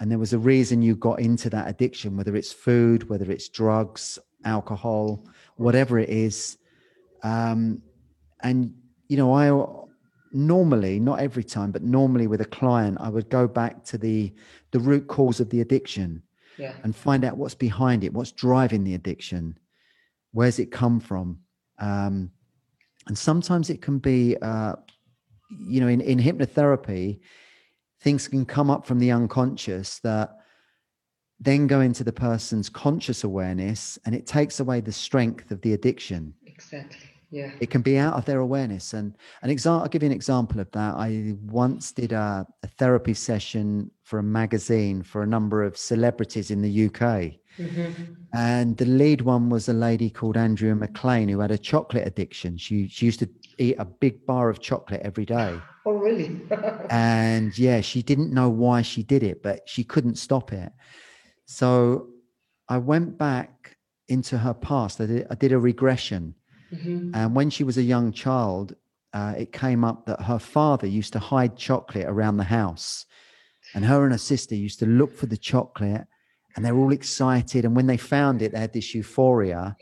And 0.00 0.10
there 0.10 0.18
was 0.18 0.32
a 0.32 0.38
reason 0.38 0.82
you 0.82 0.96
got 0.96 1.20
into 1.20 1.48
that 1.50 1.68
addiction, 1.68 2.16
whether 2.16 2.36
it's 2.36 2.52
food, 2.52 3.08
whether 3.08 3.30
it's 3.30 3.48
drugs, 3.48 4.18
alcohol, 4.44 5.24
whatever 5.56 5.98
it 5.98 6.08
is. 6.08 6.58
Um, 7.22 7.82
and 8.40 8.74
you 9.08 9.16
know, 9.16 9.32
I 9.32 9.87
normally, 10.32 11.00
not 11.00 11.20
every 11.20 11.44
time, 11.44 11.70
but 11.70 11.82
normally 11.82 12.26
with 12.26 12.40
a 12.40 12.46
client, 12.46 12.98
I 13.00 13.08
would 13.08 13.28
go 13.28 13.46
back 13.46 13.84
to 13.84 13.98
the 13.98 14.32
the 14.70 14.80
root 14.80 15.08
cause 15.08 15.40
of 15.40 15.50
the 15.50 15.60
addiction 15.60 16.22
yeah. 16.58 16.74
and 16.82 16.94
find 16.94 17.24
out 17.24 17.36
what's 17.36 17.54
behind 17.54 18.04
it, 18.04 18.12
what's 18.12 18.32
driving 18.32 18.84
the 18.84 18.94
addiction, 18.94 19.58
where's 20.32 20.58
it 20.58 20.70
come 20.70 21.00
from, 21.00 21.38
um, 21.78 22.30
and 23.06 23.16
sometimes 23.16 23.70
it 23.70 23.80
can 23.80 23.98
be, 23.98 24.36
uh, 24.42 24.74
you 25.66 25.80
know, 25.80 25.88
in 25.88 26.00
in 26.00 26.18
hypnotherapy, 26.18 27.20
things 28.00 28.28
can 28.28 28.44
come 28.44 28.70
up 28.70 28.86
from 28.86 28.98
the 28.98 29.10
unconscious 29.10 29.98
that 30.00 30.36
then 31.40 31.68
go 31.68 31.80
into 31.80 32.02
the 32.02 32.12
person's 32.12 32.68
conscious 32.68 33.24
awareness, 33.24 33.98
and 34.04 34.14
it 34.14 34.26
takes 34.26 34.60
away 34.60 34.80
the 34.80 34.92
strength 34.92 35.50
of 35.50 35.60
the 35.62 35.72
addiction. 35.72 36.34
Exactly 36.46 37.17
yeah. 37.30 37.50
It 37.60 37.68
can 37.68 37.82
be 37.82 37.98
out 37.98 38.14
of 38.14 38.24
their 38.24 38.38
awareness. 38.38 38.94
And 38.94 39.14
an 39.42 39.50
example 39.50 39.82
i'll 39.82 39.88
give 39.88 40.02
you 40.02 40.06
an 40.06 40.14
example 40.14 40.60
of 40.60 40.70
that. 40.72 40.94
I 40.94 41.34
once 41.42 41.92
did 41.92 42.12
a, 42.12 42.46
a, 42.62 42.68
therapy 42.78 43.14
session 43.14 43.90
for 44.02 44.18
a 44.18 44.22
magazine 44.22 45.02
for 45.02 45.22
a 45.22 45.26
number 45.26 45.62
of 45.62 45.76
celebrities 45.76 46.50
in 46.50 46.62
the 46.62 46.86
uk 46.86 47.00
mm-hmm. 47.00 47.90
and 48.32 48.76
the 48.76 48.86
lead 48.86 49.20
one 49.20 49.50
was 49.50 49.68
a 49.68 49.72
lady 49.72 50.08
called 50.08 50.36
andrea 50.36 50.74
mclean 50.74 51.28
who 51.28 51.40
had 51.40 51.50
a 51.50 51.58
chocolate 51.58 52.06
addiction. 52.06 52.56
She, 52.56 52.88
she 52.88 53.06
used 53.06 53.18
to 53.20 53.28
eat 53.58 53.76
a 53.78 53.84
big 53.84 54.24
bar 54.24 54.48
of 54.48 54.60
chocolate 54.60 55.02
every 55.04 55.24
day. 55.24 55.60
Oh 55.86 55.92
really? 55.92 56.38
And 56.90 57.58
yeah 57.58 57.80
she 57.80 58.02
didn't 58.02 58.32
know 58.32 58.50
why 58.50 58.82
she 58.82 59.02
did 59.02 59.22
it 59.22 59.42
but 59.42 59.68
she 59.68 59.84
couldn't 59.84 60.16
stop 60.16 60.52
it. 60.52 60.72
So 61.46 62.08
i 62.68 62.78
went 62.78 63.18
back 63.18 63.76
into 64.08 64.38
her 64.38 64.54
past. 64.54 65.00
I 65.00 65.06
did, 65.06 65.26
I 65.30 65.34
did 65.34 65.52
a 65.52 65.58
regression 65.58 66.34
Mm-hmm. 66.72 67.14
And 67.14 67.34
when 67.34 67.50
she 67.50 67.64
was 67.64 67.78
a 67.78 67.82
young 67.82 68.12
child, 68.12 68.74
uh, 69.12 69.34
it 69.36 69.52
came 69.52 69.84
up 69.84 70.06
that 70.06 70.22
her 70.22 70.38
father 70.38 70.86
used 70.86 71.12
to 71.14 71.18
hide 71.18 71.56
chocolate 71.56 72.06
around 72.06 72.36
the 72.36 72.44
house. 72.44 73.06
And 73.74 73.84
her 73.84 74.02
and 74.02 74.12
her 74.12 74.18
sister 74.18 74.54
used 74.54 74.78
to 74.80 74.86
look 74.86 75.14
for 75.14 75.26
the 75.26 75.36
chocolate 75.36 76.06
and 76.56 76.64
they 76.64 76.72
were 76.72 76.80
all 76.80 76.92
excited. 76.92 77.64
And 77.64 77.76
when 77.76 77.86
they 77.86 77.96
found 77.96 78.42
it, 78.42 78.52
they 78.52 78.58
had 78.58 78.72
this 78.72 78.94
euphoria, 78.94 79.76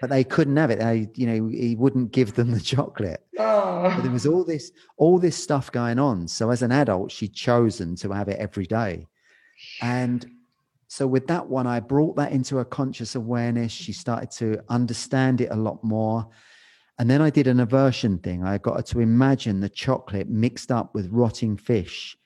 but 0.00 0.10
they 0.10 0.22
couldn't 0.22 0.56
have 0.56 0.70
it. 0.70 0.78
They, 0.78 1.08
you 1.14 1.26
know, 1.26 1.48
he 1.48 1.74
wouldn't 1.74 2.12
give 2.12 2.34
them 2.34 2.52
the 2.52 2.60
chocolate. 2.60 3.26
Oh. 3.38 4.00
there 4.02 4.12
was 4.12 4.26
all 4.26 4.44
this, 4.44 4.70
all 4.98 5.18
this 5.18 5.36
stuff 5.36 5.72
going 5.72 5.98
on. 5.98 6.28
So 6.28 6.50
as 6.50 6.62
an 6.62 6.72
adult, 6.72 7.10
she'd 7.10 7.34
chosen 7.34 7.96
to 7.96 8.12
have 8.12 8.28
it 8.28 8.38
every 8.38 8.66
day. 8.66 9.06
And 9.82 10.24
so 10.88 11.06
with 11.06 11.26
that 11.26 11.48
one, 11.48 11.66
I 11.66 11.80
brought 11.80 12.16
that 12.16 12.32
into 12.32 12.58
a 12.58 12.64
conscious 12.64 13.14
awareness. 13.14 13.72
She 13.72 13.92
started 13.92 14.30
to 14.32 14.62
understand 14.68 15.40
it 15.40 15.50
a 15.50 15.56
lot 15.56 15.82
more. 15.82 16.28
And 16.98 17.10
then 17.10 17.20
I 17.20 17.30
did 17.30 17.46
an 17.46 17.60
aversion 17.60 18.18
thing. 18.18 18.44
I 18.44 18.58
got 18.58 18.76
her 18.76 18.82
to 18.82 19.00
imagine 19.00 19.60
the 19.60 19.68
chocolate 19.68 20.28
mixed 20.28 20.70
up 20.70 20.94
with 20.94 21.10
rotting 21.10 21.56
fish 21.56 22.16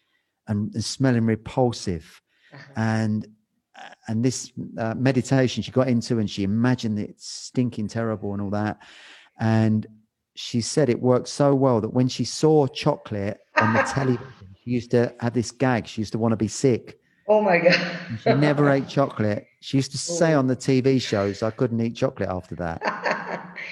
and, 0.47 0.73
and 0.75 0.85
smelling 0.85 1.27
repulsive. 1.27 2.21
Uh-huh. 2.53 2.73
And 2.77 3.27
and 4.09 4.23
this 4.23 4.53
uh, 4.77 4.95
meditation 4.95 5.63
she 5.63 5.71
got 5.71 5.89
into 5.89 6.19
and 6.19 6.29
she 6.29 6.43
imagined 6.43 6.99
it 6.99 7.19
stinking 7.19 7.89
terrible 7.89 8.35
and 8.35 8.43
all 8.43 8.51
that. 8.51 8.79
And 9.39 9.87
she 10.37 10.61
said 10.61 10.89
it 10.89 11.01
worked 11.01 11.29
so 11.29 11.55
well 11.55 11.81
that 11.81 11.95
when 11.95 12.09
she 12.09 12.25
saw 12.25 12.67
chocolate 12.67 13.41
on 13.57 13.73
the 13.73 13.83
television, 13.95 14.27
she 14.63 14.71
used 14.71 14.91
to 14.91 15.15
have 15.21 15.33
this 15.33 15.51
gag. 15.51 15.87
She 15.87 16.03
used 16.03 16.13
to 16.13 16.19
want 16.19 16.33
to 16.33 16.37
be 16.37 16.49
sick. 16.49 17.00
Oh 17.31 17.41
my 17.41 17.59
god! 17.59 17.99
she 18.23 18.35
never 18.35 18.69
ate 18.69 18.89
chocolate. 18.89 19.47
She 19.61 19.77
used 19.77 19.93
to 19.93 19.99
oh. 19.99 20.17
say 20.19 20.35
oh. 20.35 20.41
on 20.41 20.49
the 20.49 20.57
TV 20.57 21.01
shows, 21.01 21.45
"I 21.45 21.53
couldn't 21.53 21.81
eat 21.81 21.95
chocolate 21.95 22.29
after 22.29 22.57
that." 22.57 22.83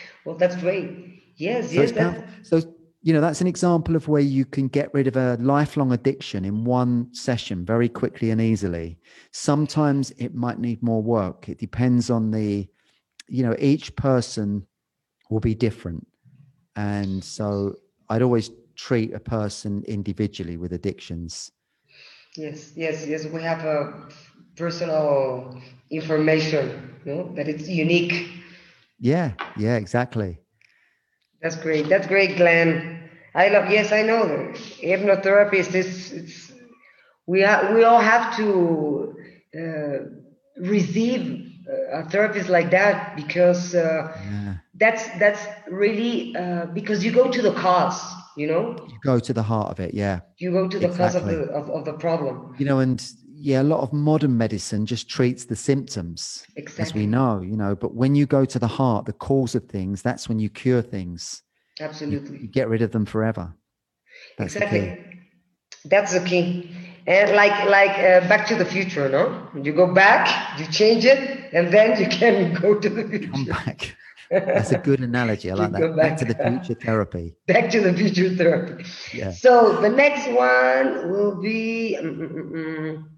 well, 0.25 0.37
that's 0.37 0.55
great. 0.55 1.25
Yes, 1.35 1.73
so 1.75 1.83
yes. 1.83 2.23
So 2.45 2.63
you 3.03 3.13
know 3.13 3.21
that's 3.21 3.41
an 3.41 3.49
example 3.49 3.97
of 3.97 4.07
where 4.07 4.23
you 4.23 4.45
can 4.45 4.69
get 4.69 4.95
rid 4.95 5.09
of 5.09 5.17
a 5.17 5.37
lifelong 5.41 5.91
addiction 5.91 6.45
in 6.45 6.65
one 6.65 7.13
session 7.13 7.65
very 7.65 7.89
quickly 7.89 8.31
and 8.31 8.41
easily. 8.41 8.97
Sometimes 9.33 10.13
it 10.19 10.37
might 10.37 10.61
need 10.61 10.81
more 10.81 11.03
work. 11.03 11.49
It 11.49 11.59
depends 11.59 12.11
on 12.11 12.31
the, 12.31 12.69
you 13.27 13.43
know, 13.43 13.57
each 13.59 13.97
person 13.97 14.65
will 15.31 15.41
be 15.41 15.57
different, 15.57 16.07
and 16.77 17.25
so 17.25 17.75
I'd 18.09 18.23
always 18.23 18.53
treat 18.77 19.15
a 19.15 19.21
person 19.21 19.83
individually 19.89 20.57
with 20.57 20.73
addictions 20.73 21.51
Yes, 22.39 22.73
yes, 22.77 23.07
yes. 23.07 23.27
We 23.27 23.43
have 23.43 23.65
a 23.65 24.09
personal 24.57 25.61
information, 25.91 26.95
you 27.05 27.15
know, 27.15 27.33
that 27.35 27.49
it's 27.49 27.69
unique. 27.69 28.31
Yeah, 29.01 29.33
yeah, 29.57 29.77
exactly. 29.77 30.41
That's 31.43 31.57
great. 31.57 31.89
That's 31.89 32.07
great, 32.07 32.37
Glenn. 32.37 33.11
I 33.35 33.49
love. 33.49 33.71
Yes, 33.71 33.93
I 33.93 34.03
know. 34.03 34.53
Hypnotherapist 34.83 35.75
is. 35.75 36.13
It's 36.13 36.53
we 37.27 37.45
are. 37.45 37.75
We 37.75 37.85
all 37.85 38.01
have 38.01 38.37
to 38.37 39.17
uh, 39.59 39.99
receive 40.57 41.47
a 41.93 42.09
therapist 42.09 42.49
like 42.49 42.71
that 42.71 43.17
because 43.17 43.75
uh, 43.75 44.17
yeah. 44.25 44.55
that's 44.75 45.09
that's 45.19 45.47
really 45.69 46.37
uh, 46.37 46.67
because 46.67 47.05
you 47.05 47.13
go 47.13 47.31
to 47.31 47.43
the 47.43 47.53
cause 47.53 48.01
you 48.39 48.47
know 48.47 48.77
you 48.89 48.99
go 49.03 49.19
to 49.19 49.33
the 49.33 49.43
heart 49.43 49.71
of 49.71 49.81
it 49.81 49.95
yeah 49.95 50.21
you 50.39 50.51
go 50.51 50.69
to 50.69 50.79
the 50.79 50.87
exactly. 50.87 51.05
cause 51.05 51.15
of 51.15 51.25
the 51.27 51.53
of, 51.53 51.71
of 51.71 51.85
the 51.85 51.93
problem 51.95 52.55
you 52.59 52.65
know 52.65 52.79
and 52.79 53.13
yeah 53.35 53.63
a 53.63 53.69
lot 53.75 53.81
of 53.81 53.93
modern 53.93 54.37
medicine 54.37 54.87
just 54.87 55.09
treats 55.09 55.45
the 55.47 55.57
symptoms 55.57 56.45
exactly. 56.57 56.83
as 56.83 56.95
we 56.95 57.07
know 57.07 57.41
you 57.41 57.57
know 57.57 57.75
but 57.75 57.95
when 57.95 58.15
you 58.15 58.27
go 58.27 58.45
to 58.45 58.59
the 58.59 58.67
heart 58.67 59.07
the 59.07 59.13
cause 59.13 59.55
of 59.55 59.65
things 59.65 60.03
that's 60.03 60.29
when 60.29 60.39
you 60.39 60.49
cure 60.49 60.83
things 60.83 61.43
absolutely 61.81 62.37
you, 62.37 62.43
you 62.43 62.49
get 62.49 62.69
rid 62.69 62.83
of 62.83 62.93
them 62.93 63.07
forever 63.07 63.55
That's 64.37 64.55
exactly. 64.55 64.99
That's 65.85 66.13
the 66.13 66.21
key. 66.21 66.71
And 67.07 67.35
like 67.35 67.65
like 67.69 67.99
uh, 67.99 68.29
Back 68.29 68.47
to 68.49 68.55
the 68.55 68.65
Future, 68.65 69.09
no? 69.09 69.49
You 69.63 69.73
go 69.73 69.93
back, 69.95 70.59
you 70.59 70.67
change 70.67 71.05
it, 71.05 71.53
and 71.53 71.73
then 71.73 71.99
you 72.01 72.09
can 72.09 72.55
go 72.63 72.79
to 72.79 72.89
the 72.89 73.05
future. 73.09 73.31
Come 73.31 73.45
back. 73.47 73.97
That's 74.31 74.73
a 74.73 74.79
good 74.79 75.01
analogy. 75.01 75.51
I 75.51 75.55
like 75.63 75.73
that. 75.73 75.81
Back. 75.81 75.97
back. 75.97 76.19
to 76.19 76.25
the 76.25 76.35
future 76.35 76.81
therapy. 76.81 77.35
Back 77.47 77.71
to 77.71 77.81
the 77.81 77.95
future 77.95 78.35
therapy. 78.35 78.85
Yeah. 79.13 79.33
So 79.33 79.81
the 79.81 79.89
next 79.89 80.29
one 80.31 81.11
will 81.11 81.41
be 81.41 81.97
um, 81.97 83.11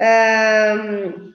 um, 0.00 1.34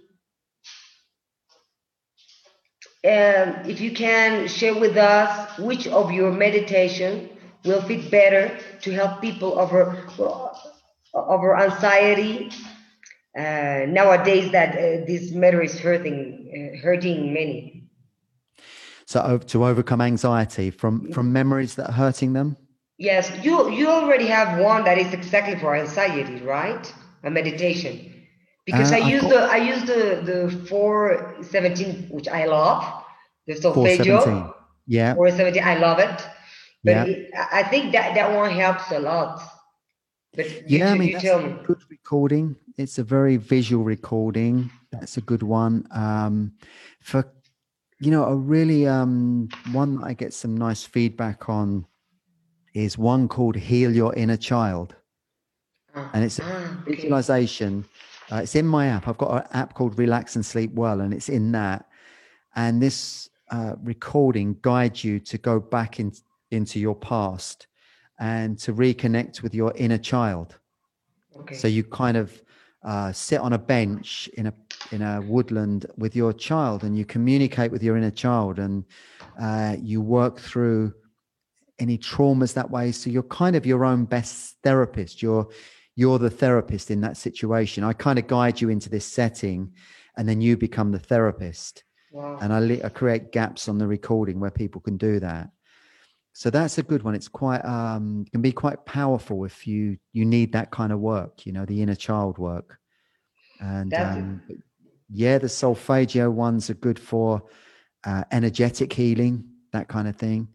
if 3.04 3.80
you 3.80 3.92
can 3.92 4.48
share 4.48 4.76
with 4.76 4.98
us 4.98 5.58
which 5.60 5.88
of 5.88 6.12
your 6.12 6.32
meditation 6.32 7.30
will 7.64 7.82
fit 7.82 8.12
better 8.12 8.58
to 8.82 8.92
help 8.92 9.22
people 9.22 9.60
over 9.60 10.08
over 11.14 11.58
anxiety 11.58 12.52
uh, 13.38 13.86
nowadays 13.88 14.52
that 14.52 14.76
uh, 14.76 15.06
this 15.06 15.32
matter 15.32 15.62
is 15.62 15.80
hurting 15.80 16.18
uh, 16.52 16.82
hurting 16.82 17.34
many 17.34 17.77
so 19.08 19.38
to 19.38 19.66
overcome 19.66 20.02
anxiety 20.02 20.70
from 20.70 21.12
from 21.14 21.32
memories 21.32 21.76
that 21.76 21.90
are 21.90 21.98
hurting 22.04 22.34
them? 22.34 22.58
Yes 22.98 23.32
you 23.44 23.70
you 23.72 23.88
already 23.88 24.28
have 24.28 24.60
one 24.60 24.84
that 24.84 24.98
is 24.98 25.14
exactly 25.14 25.58
for 25.60 25.76
anxiety 25.76 26.42
right? 26.44 26.94
A 27.24 27.30
meditation. 27.30 28.14
Because 28.66 28.92
uh, 28.92 28.96
I 28.96 29.00
use 29.16 29.24
the 29.24 29.42
I 29.56 29.58
use 29.58 29.84
the 29.84 30.02
the 30.30 30.40
417 30.68 32.10
which 32.10 32.28
I 32.28 32.46
love. 32.46 32.84
The 33.48 33.56
solfeggio 33.56 34.54
yeah. 34.88 35.16
417 35.16 35.64
I 35.64 35.76
love 35.80 36.00
it. 36.00 36.18
But 36.84 36.92
yeah. 36.92 37.04
it, 37.06 37.32
I 37.52 37.64
think 37.64 37.94
that 37.94 38.14
that 38.16 38.36
one 38.36 38.52
helps 38.52 38.92
a 38.92 39.00
lot. 39.00 39.42
But 40.34 40.70
yeah, 40.70 40.92
I 40.92 40.98
mean, 40.98 41.14
that's 41.14 41.26
a 41.26 41.60
good 41.66 41.82
recording. 41.90 42.56
It's 42.78 43.00
a 43.00 43.04
very 43.04 43.38
visual 43.38 43.84
recording. 43.84 44.70
That's 44.92 45.18
a 45.18 45.22
good 45.22 45.42
one. 45.42 45.88
Um, 45.92 46.54
for 47.02 47.24
you 48.00 48.12
know, 48.12 48.26
a 48.26 48.36
really 48.36 48.88
um, 48.88 49.50
one 49.72 49.98
that 49.98 50.06
I 50.06 50.14
get 50.14 50.34
some 50.34 50.56
nice 50.56 50.84
feedback 50.84 51.50
on 51.50 51.86
is 52.74 52.98
one 52.98 53.28
called 53.28 53.56
"Heal 53.56 53.96
Your 53.96 54.14
Inner 54.14 54.38
Child," 54.38 54.96
and 56.14 56.24
it's 56.24 56.40
a 56.40 56.44
ah, 56.46 56.84
visualization. 56.86 57.86
Uh, 58.32 58.38
it's 58.38 58.56
in 58.56 58.68
my 58.68 58.88
app. 58.88 59.08
I've 59.08 59.18
got 59.18 59.46
an 59.46 59.58
app 59.58 59.74
called 59.74 59.98
Relax 59.98 60.36
and 60.36 60.46
Sleep 60.46 60.74
Well, 60.74 61.02
and 61.02 61.14
it's 61.14 61.30
in 61.30 61.52
that. 61.54 61.88
And 62.56 62.82
this 62.82 63.30
uh, 63.50 63.76
recording 63.84 64.58
guides 64.62 65.04
you 65.04 65.20
to 65.22 65.38
go 65.38 65.60
back 65.60 66.00
in, 66.00 66.12
into 66.52 66.80
your 66.80 66.96
past 66.96 67.68
and 68.20 68.58
to 68.60 68.74
reconnect 68.74 69.42
with 69.42 69.56
your 69.56 69.74
inner 69.76 69.98
child. 69.98 70.58
Okay. 71.40 71.56
So 71.56 71.68
you 71.68 71.84
kind 71.84 72.18
of 72.18 72.42
uh, 72.88 73.12
sit 73.12 73.42
on 73.42 73.52
a 73.52 73.58
bench 73.58 74.30
in 74.38 74.48
a 74.48 74.54
in 74.94 75.02
a 75.02 75.22
woodland 75.22 75.86
with 75.98 76.16
your 76.16 76.32
child, 76.32 76.84
and 76.86 76.98
you 76.98 77.04
communicate 77.04 77.70
with 77.70 77.84
your 77.84 77.98
inner 77.98 78.12
child, 78.12 78.60
and 78.60 78.86
uh, 79.40 79.76
you 79.82 80.02
work 80.02 80.40
through 80.40 80.94
any 81.80 81.98
traumas 81.98 82.54
that 82.54 82.72
way. 82.72 82.94
So 82.94 83.10
you're 83.10 83.24
kind 83.24 83.58
of 83.58 83.66
your 83.66 83.84
own 83.84 84.06
best 84.06 84.56
therapist. 84.64 85.22
You're 85.22 85.50
you're 85.96 86.18
the 86.18 86.30
therapist 86.30 86.90
in 86.90 87.02
that 87.02 87.18
situation. 87.18 87.84
I 87.84 87.92
kind 87.92 88.18
of 88.18 88.28
guide 88.28 88.62
you 88.62 88.70
into 88.70 88.90
this 88.90 89.06
setting, 89.06 89.74
and 90.16 90.28
then 90.28 90.40
you 90.40 90.56
become 90.56 90.94
the 90.94 91.00
therapist. 91.00 91.84
Wow. 92.14 92.40
And 92.42 92.54
I, 92.54 92.86
I 92.86 92.90
create 92.90 93.34
gaps 93.34 93.68
on 93.68 93.80
the 93.80 93.88
recording 93.88 94.40
where 94.40 94.50
people 94.50 94.80
can 94.80 94.96
do 94.96 95.20
that 95.20 95.50
so 96.38 96.52
that's 96.52 96.78
a 96.78 96.84
good 96.84 97.02
one. 97.02 97.16
It's 97.16 97.28
quite 97.28 97.66
um 97.66 98.24
can 98.32 98.44
be 98.44 98.52
quite 98.52 98.86
powerful 98.86 99.44
if 99.44 99.66
you 99.66 99.98
you 100.14 100.24
need 100.24 100.54
that 100.54 100.70
kind 100.70 100.92
of 100.94 101.00
work 101.00 101.48
you 101.48 101.52
know 101.52 101.66
the 101.66 101.82
inner 101.82 101.96
child 101.96 102.38
work. 102.38 102.78
And 103.60 103.92
um, 103.96 104.42
yeah 105.10 105.40
the 105.40 105.50
solfeggio 105.50 106.30
ones 106.30 106.70
are 106.70 106.76
good 106.76 107.00
for 107.00 107.42
uh, 108.04 108.24
energetic 108.32 108.94
healing 108.94 109.46
that 109.72 109.88
kind 109.88 110.08
of 110.08 110.16
thing. 110.16 110.50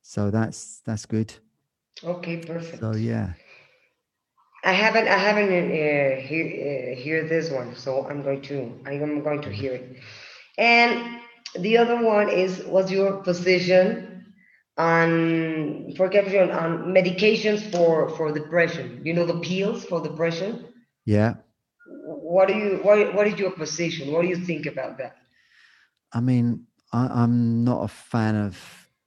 So 0.00 0.30
that's 0.30 0.80
that's 0.86 1.04
good. 1.04 1.34
Okay 2.02 2.38
perfect. 2.38 2.80
So 2.80 2.94
yeah. 2.94 3.34
I 4.64 4.72
haven't 4.72 5.06
i 5.06 5.18
haven't 5.18 5.50
uh, 5.50 6.20
hear, 6.28 6.46
uh, 6.46 6.96
hear 6.96 7.28
this 7.28 7.50
one 7.50 7.76
so 7.76 8.06
i'm 8.08 8.22
going 8.22 8.40
to 8.42 8.72
i'm 8.86 9.22
going 9.22 9.42
to 9.42 9.50
hear 9.50 9.74
it. 9.74 9.96
And 10.56 11.20
the 11.58 11.76
other 11.76 12.02
one 12.02 12.30
is 12.30 12.62
what's 12.64 12.90
your 12.90 13.18
position 13.22 14.09
on 14.76 15.92
for 15.96 16.06
example 16.06 16.56
on 16.56 16.92
medications 16.94 17.70
for 17.72 18.08
for 18.16 18.32
depression. 18.32 19.02
You 19.04 19.14
know 19.14 19.26
the 19.26 19.40
pills 19.40 19.84
for 19.84 20.02
depression? 20.02 20.66
Yeah. 21.04 21.34
What 21.86 22.48
do 22.48 22.54
you 22.54 22.80
what, 22.82 23.14
what 23.14 23.26
is 23.26 23.38
your 23.38 23.50
position? 23.50 24.12
What 24.12 24.22
do 24.22 24.28
you 24.28 24.36
think 24.36 24.66
about 24.66 24.98
that? 24.98 25.16
I 26.12 26.20
mean 26.20 26.66
I, 26.92 27.22
am 27.24 27.64
not 27.64 27.84
a 27.84 27.88
fan 27.88 28.36
of 28.36 28.58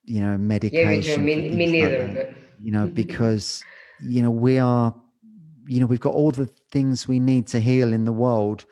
you 0.04 0.21
know 0.21 0.38
medication 0.38 1.26
yeah, 1.28 1.36
me, 1.36 1.49
me 1.49 1.65
neither 1.71 2.08
like 2.08 2.36
you 2.62 2.71
know 2.71 2.88
because 3.02 3.63
you 4.02 4.21
know 4.21 4.32
we 4.32 4.60
are 4.60 4.93
you 5.65 5.80
know 5.80 5.86
we've 5.86 5.99
got 5.99 6.13
all 6.13 6.32
the 6.32 6.49
things 6.71 7.08
we 7.08 7.19
need 7.19 7.47
to 7.47 7.60
heal 7.60 7.93
in 7.93 8.06
the 8.06 8.13
world 8.13 8.65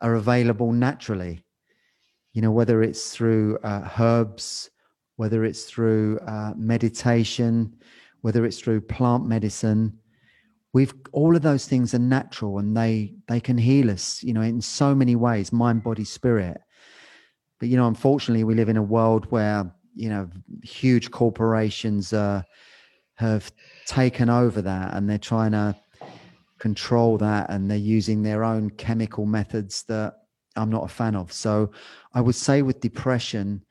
are 0.00 0.14
available 0.14 0.72
naturally. 0.72 1.42
You 2.32 2.42
know 2.42 2.52
whether 2.52 2.82
it's 2.82 3.10
through 3.10 3.58
uh, 3.64 3.88
herbs 3.98 4.70
whether 5.18 5.44
it's 5.44 5.64
through 5.64 6.16
uh, 6.20 6.52
meditation, 6.56 7.74
whether 8.20 8.46
it's 8.46 8.60
through 8.60 8.80
plant 8.80 9.26
medicine. 9.26 9.98
We've 10.72 10.94
all 11.10 11.34
of 11.34 11.42
those 11.42 11.66
things 11.66 11.92
are 11.92 11.98
natural 11.98 12.60
and 12.60 12.76
they 12.76 13.16
they 13.26 13.40
can 13.40 13.58
heal 13.58 13.90
us, 13.90 14.22
you 14.22 14.32
know, 14.32 14.42
in 14.42 14.60
so 14.60 14.94
many 14.94 15.16
ways, 15.16 15.52
mind, 15.52 15.82
body, 15.82 16.04
spirit. 16.04 16.60
But 17.58 17.68
you 17.68 17.76
know, 17.76 17.88
unfortunately, 17.88 18.44
we 18.44 18.54
live 18.54 18.68
in 18.68 18.76
a 18.76 18.82
world 18.82 19.28
where 19.32 19.74
you 19.96 20.08
know 20.08 20.30
huge 20.62 21.10
corporations 21.10 22.12
uh, 22.12 22.42
have 23.14 23.50
taken 23.86 24.30
over 24.30 24.62
that 24.62 24.94
and 24.94 25.10
they're 25.10 25.18
trying 25.18 25.50
to 25.50 25.74
control 26.60 27.18
that 27.18 27.50
and 27.50 27.68
they're 27.68 27.76
using 27.76 28.22
their 28.22 28.44
own 28.44 28.70
chemical 28.70 29.26
methods 29.26 29.82
that 29.88 30.14
I'm 30.54 30.70
not 30.70 30.84
a 30.84 30.88
fan 30.88 31.16
of. 31.16 31.32
So 31.32 31.72
I 32.14 32.20
would 32.20 32.36
say 32.36 32.62
with 32.62 32.80
depression, 32.80 33.64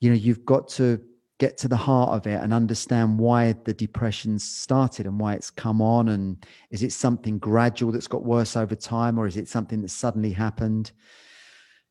you 0.00 0.10
know 0.10 0.16
you've 0.16 0.44
got 0.44 0.68
to 0.68 1.00
get 1.40 1.56
to 1.56 1.68
the 1.68 1.76
heart 1.76 2.10
of 2.10 2.26
it 2.26 2.40
and 2.42 2.52
understand 2.52 3.18
why 3.18 3.54
the 3.64 3.72
depression 3.72 4.38
started 4.38 5.06
and 5.06 5.18
why 5.18 5.32
it's 5.32 5.50
come 5.50 5.80
on. 5.80 6.10
And 6.10 6.44
is 6.70 6.82
it 6.82 6.92
something 6.92 7.38
gradual 7.38 7.90
that's 7.90 8.06
got 8.06 8.22
worse 8.22 8.56
over 8.56 8.74
time 8.74 9.18
or 9.18 9.26
is 9.26 9.38
it 9.38 9.48
something 9.48 9.80
that 9.80 9.90
suddenly 9.90 10.32
happened? 10.32 10.92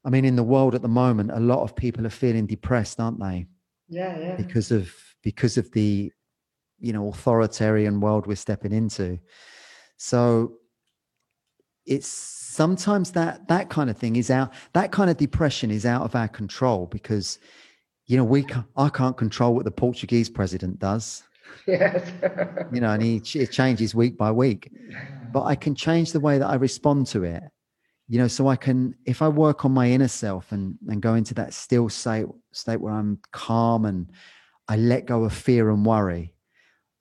I 0.06 0.12
mean 0.12 0.24
in 0.24 0.36
the 0.36 0.43
world 0.43 0.76
at 0.76 0.84
the 0.84 0.88
moment 0.88 1.32
a 1.32 1.39
lot 1.39 1.63
of 1.63 1.76
people 1.76 2.06
are 2.06 2.12
feeling 2.12 2.45
depressed 2.45 3.00
aren't 3.00 3.19
they? 3.19 3.48
Yeah 3.89 4.17
yeah. 4.19 4.36
Because 4.36 4.72
of 4.72 4.93
because 5.24 5.58
of 5.58 5.72
the 5.72 6.12
you 6.80 6.93
know 6.93 7.10
authoritarian 7.10 8.00
world 8.00 8.28
we're 8.28 8.36
stepping 8.36 8.72
into. 8.72 9.19
So 9.98 10.54
it's 11.88 12.08
sometimes 12.08 13.12
that 13.13 13.48
that 13.48 13.69
kind 13.69 13.89
of 13.89 13.98
thing 13.98 14.15
is 14.15 14.30
out 14.30 14.54
that 14.74 14.91
kind 14.91 15.10
of 15.10 15.17
depression 15.17 15.72
is 15.72 15.88
out 15.88 16.04
of 16.04 16.13
our 16.15 16.28
control 16.28 16.86
because 16.86 17.39
you 18.10 18.17
know, 18.17 18.24
we 18.24 18.41
can't, 18.41 18.65
I 18.76 18.89
can't 18.89 19.15
control 19.15 19.54
what 19.54 19.65
the 19.65 19.72
Portuguese 19.72 20.32
president 20.32 20.80
does. 20.80 21.22
Yes. 21.67 22.12
you 22.74 22.82
know, 22.82 22.89
and 22.89 23.04
he 23.04 23.22
it 23.36 23.52
changes 23.52 23.93
week 23.93 24.17
by 24.17 24.32
week, 24.32 24.72
but 25.32 25.43
I 25.43 25.56
can 25.56 25.76
change 25.76 26.12
the 26.12 26.19
way 26.19 26.39
that 26.39 26.48
I 26.48 26.56
respond 26.56 27.06
to 27.08 27.24
it. 27.24 27.43
You 28.08 28.17
know, 28.17 28.28
so 28.28 28.48
I 28.48 28.56
can, 28.56 28.95
if 29.06 29.22
I 29.22 29.28
work 29.28 29.63
on 29.63 29.72
my 29.72 29.88
inner 29.88 30.08
self 30.08 30.52
and 30.52 30.76
and 30.88 31.04
go 31.04 31.13
into 31.13 31.36
that 31.36 31.54
still 31.54 31.88
state 31.88 32.26
state 32.52 32.82
where 32.82 32.93
I'm 32.93 33.19
calm 33.32 33.86
and 33.86 34.12
I 34.67 34.78
let 34.78 35.06
go 35.06 35.24
of 35.24 35.32
fear 35.32 35.69
and 35.69 35.86
worry, 35.86 36.34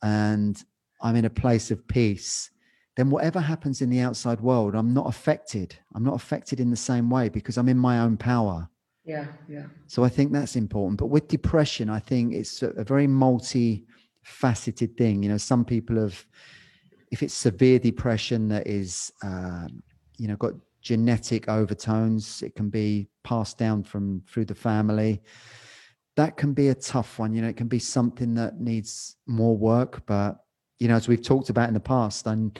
and 0.03 0.63
I'm 1.01 1.17
in 1.17 1.25
a 1.25 1.31
place 1.31 1.71
of 1.71 1.89
peace, 1.89 2.51
then 2.99 3.09
whatever 3.09 3.41
happens 3.41 3.81
in 3.81 3.89
the 3.89 4.01
outside 4.01 4.43
world, 4.43 4.75
I'm 4.75 4.93
not 4.93 5.09
affected. 5.09 5.75
I'm 5.95 6.05
not 6.05 6.17
affected 6.17 6.61
in 6.61 6.69
the 6.69 6.77
same 6.77 7.09
way 7.09 7.31
because 7.31 7.57
I'm 7.57 7.71
in 7.71 7.79
my 7.79 8.01
own 8.01 8.19
power. 8.19 8.69
Yeah, 9.09 9.27
yeah. 9.49 9.65
So 9.87 10.05
I 10.05 10.11
think 10.11 10.33
that's 10.33 10.55
important. 10.55 10.99
But 10.99 11.07
with 11.07 11.29
depression, 11.29 11.89
I 11.89 11.99
think 11.99 12.35
it's 12.35 12.63
a, 12.63 12.69
a 12.71 12.85
very 12.85 13.07
multi-faceted 13.07 14.99
thing. 14.99 15.23
You 15.23 15.31
know, 15.31 15.39
some 15.39 15.65
people 15.65 15.97
have, 15.97 16.27
if 17.11 17.23
it's 17.23 17.33
severe 17.33 17.79
depression 17.79 18.49
that 18.49 18.67
is, 18.67 19.11
um, 19.23 19.83
you 20.19 20.29
know, 20.29 20.37
got 20.37 20.53
genetic 20.83 21.49
overtones, 21.49 22.43
it 22.43 22.55
can 22.55 22.69
be 22.69 23.09
passed 23.25 23.57
down 23.57 23.83
from 23.83 24.23
through 24.29 24.45
the 24.45 24.55
family. 24.55 25.23
That 26.17 26.37
can 26.37 26.53
be 26.53 26.69
a 26.69 26.75
tough 26.75 27.19
one. 27.19 27.33
You 27.33 27.41
know, 27.41 27.49
it 27.49 27.57
can 27.57 27.69
be 27.69 27.79
something 27.79 28.35
that 28.35 28.61
needs 28.61 29.17
more 29.27 29.57
work. 29.57 30.05
But 30.05 30.37
you 30.79 30.89
know, 30.89 30.97
as 30.97 31.09
we've 31.09 31.23
talked 31.23 31.49
about 31.49 31.69
in 31.69 31.75
the 31.75 31.81
past, 31.81 32.29
I'm 32.29 32.53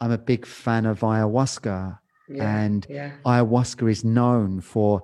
I'm 0.00 0.12
a 0.12 0.18
big 0.18 0.46
fan 0.46 0.86
of 0.86 1.00
ayahuasca, 1.00 1.98
yeah, 2.28 2.58
and 2.58 2.86
yeah. 2.88 3.12
ayahuasca 3.26 3.90
is 3.90 4.04
known 4.04 4.60
for 4.60 5.02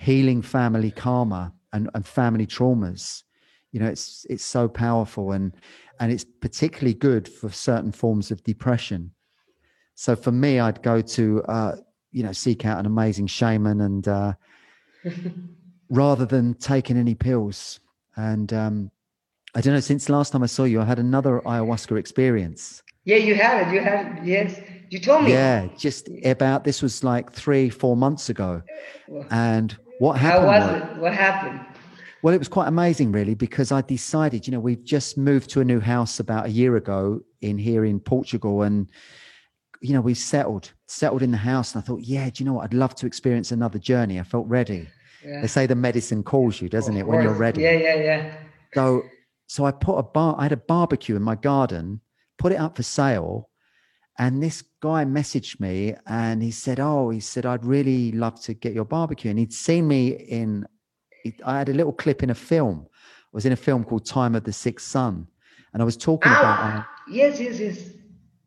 healing 0.00 0.40
family 0.40 0.90
karma 0.90 1.52
and, 1.74 1.90
and 1.94 2.06
family 2.06 2.46
traumas. 2.46 3.22
You 3.70 3.80
know, 3.80 3.86
it's 3.86 4.26
it's 4.30 4.44
so 4.44 4.66
powerful 4.66 5.32
and 5.32 5.52
and 6.00 6.10
it's 6.10 6.24
particularly 6.24 6.94
good 6.94 7.28
for 7.28 7.50
certain 7.50 7.92
forms 7.92 8.30
of 8.30 8.42
depression. 8.42 9.12
So 9.94 10.16
for 10.16 10.32
me, 10.32 10.58
I'd 10.58 10.82
go 10.82 11.02
to 11.02 11.42
uh, 11.44 11.76
you 12.12 12.22
know 12.22 12.32
seek 12.32 12.64
out 12.64 12.78
an 12.78 12.86
amazing 12.86 13.26
shaman 13.26 13.82
and 13.82 14.08
uh, 14.08 14.32
rather 15.90 16.24
than 16.24 16.54
taking 16.54 16.96
any 16.96 17.14
pills. 17.14 17.78
And 18.16 18.52
um, 18.54 18.90
I 19.54 19.60
don't 19.60 19.74
know. 19.74 19.80
Since 19.80 20.08
last 20.08 20.32
time 20.32 20.42
I 20.42 20.46
saw 20.46 20.64
you, 20.64 20.80
I 20.80 20.86
had 20.86 20.98
another 20.98 21.42
ayahuasca 21.44 21.98
experience. 21.98 22.82
Yeah, 23.04 23.16
you 23.16 23.34
had 23.34 23.68
it. 23.68 23.74
You 23.74 23.80
had 23.80 24.20
yes. 24.24 24.60
You 24.88 24.98
told 24.98 25.24
me. 25.24 25.32
Yeah, 25.32 25.68
just 25.78 26.08
about 26.24 26.64
this 26.64 26.80
was 26.82 27.04
like 27.04 27.30
three, 27.30 27.68
four 27.68 27.96
months 27.96 28.30
ago. 28.30 28.62
And 29.30 29.76
what 30.00 30.18
happened? 30.18 30.50
How 30.50 30.72
was, 30.72 30.82
it? 30.82 30.96
What 30.96 31.12
happened? 31.12 31.60
Well, 32.22 32.32
it 32.32 32.38
was 32.38 32.48
quite 32.48 32.68
amazing, 32.68 33.12
really, 33.12 33.34
because 33.34 33.70
I 33.70 33.82
decided, 33.82 34.46
you 34.46 34.50
know, 34.50 34.58
we've 34.58 34.82
just 34.82 35.18
moved 35.18 35.50
to 35.50 35.60
a 35.60 35.64
new 35.64 35.78
house 35.78 36.20
about 36.20 36.46
a 36.46 36.48
year 36.48 36.76
ago 36.76 37.20
in 37.42 37.58
here 37.58 37.84
in 37.84 38.00
Portugal, 38.00 38.62
and 38.62 38.88
you 39.82 39.92
know, 39.92 40.00
we 40.00 40.14
settled, 40.14 40.72
settled 40.86 41.22
in 41.22 41.30
the 41.30 41.36
house, 41.36 41.74
and 41.74 41.82
I 41.82 41.86
thought, 41.86 42.00
yeah, 42.00 42.30
do 42.30 42.42
you 42.42 42.48
know 42.48 42.54
what? 42.54 42.64
I'd 42.64 42.72
love 42.72 42.94
to 42.94 43.06
experience 43.06 43.52
another 43.52 43.78
journey. 43.78 44.18
I 44.18 44.22
felt 44.22 44.46
ready. 44.46 44.88
Yeah. 45.22 45.42
They 45.42 45.46
say 45.46 45.66
the 45.66 45.74
medicine 45.74 46.22
calls 46.22 46.62
you, 46.62 46.70
doesn't 46.70 46.96
it, 46.96 47.06
when 47.06 47.22
you're 47.22 47.34
ready? 47.34 47.60
Yeah, 47.60 47.72
yeah, 47.72 47.94
yeah. 47.96 48.34
So, 48.74 49.02
so 49.48 49.66
I 49.66 49.70
put 49.70 49.98
a 49.98 50.02
bar. 50.02 50.34
I 50.38 50.44
had 50.44 50.52
a 50.52 50.56
barbecue 50.56 51.14
in 51.14 51.22
my 51.22 51.34
garden, 51.34 52.00
put 52.38 52.52
it 52.52 52.56
up 52.56 52.76
for 52.76 52.82
sale, 52.82 53.49
and 54.20 54.42
this 54.42 54.62
guy 54.80 55.06
messaged 55.06 55.60
me, 55.60 55.94
and 56.06 56.42
he 56.42 56.50
said, 56.50 56.78
"Oh, 56.78 57.08
he 57.08 57.20
said 57.20 57.46
I'd 57.46 57.64
really 57.64 58.12
love 58.12 58.38
to 58.42 58.52
get 58.52 58.74
your 58.74 58.84
barbecue." 58.84 59.30
And 59.30 59.38
he'd 59.38 59.52
seen 59.52 59.88
me 59.88 60.08
in 60.08 60.66
I 61.44 61.58
had 61.58 61.70
a 61.70 61.72
little 61.72 61.94
clip 61.94 62.22
in 62.22 62.28
a 62.28 62.34
film. 62.34 62.86
I 62.86 63.32
was 63.32 63.46
in 63.46 63.52
a 63.52 63.56
film 63.56 63.82
called 63.82 64.04
Time 64.04 64.34
of 64.34 64.44
the 64.44 64.52
Sixth 64.52 64.86
Sun, 64.86 65.26
and 65.72 65.82
I 65.82 65.86
was 65.86 65.96
talking 65.96 66.32
ah, 66.34 66.38
about. 66.38 66.80
Uh, 66.80 66.84
yes, 67.10 67.40
yes, 67.40 67.58
yes. 67.58 67.78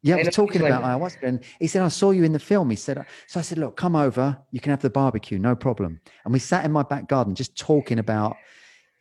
Yeah, 0.03 0.15
I 0.15 0.19
was 0.19 0.35
talking 0.35 0.61
about 0.61 0.83
ayahuasca, 0.83 1.23
and 1.23 1.43
he 1.59 1.65
said, 1.65 1.81
"I 1.81 1.87
saw 1.87 2.11
you 2.11 2.23
in 2.23 2.33
the 2.33 2.45
film." 2.51 2.69
He 2.69 2.75
said, 2.75 3.03
"So 3.25 3.39
I 3.39 3.43
said, 3.43 3.57
look, 3.57 3.75
come 3.75 3.95
over. 3.95 4.37
You 4.51 4.59
can 4.59 4.69
have 4.69 4.81
the 4.81 4.91
barbecue, 4.91 5.39
no 5.39 5.55
problem." 5.55 6.01
And 6.23 6.31
we 6.31 6.39
sat 6.39 6.65
in 6.65 6.71
my 6.71 6.83
back 6.83 7.07
garden 7.07 7.33
just 7.33 7.57
talking 7.57 7.97
about 7.97 8.37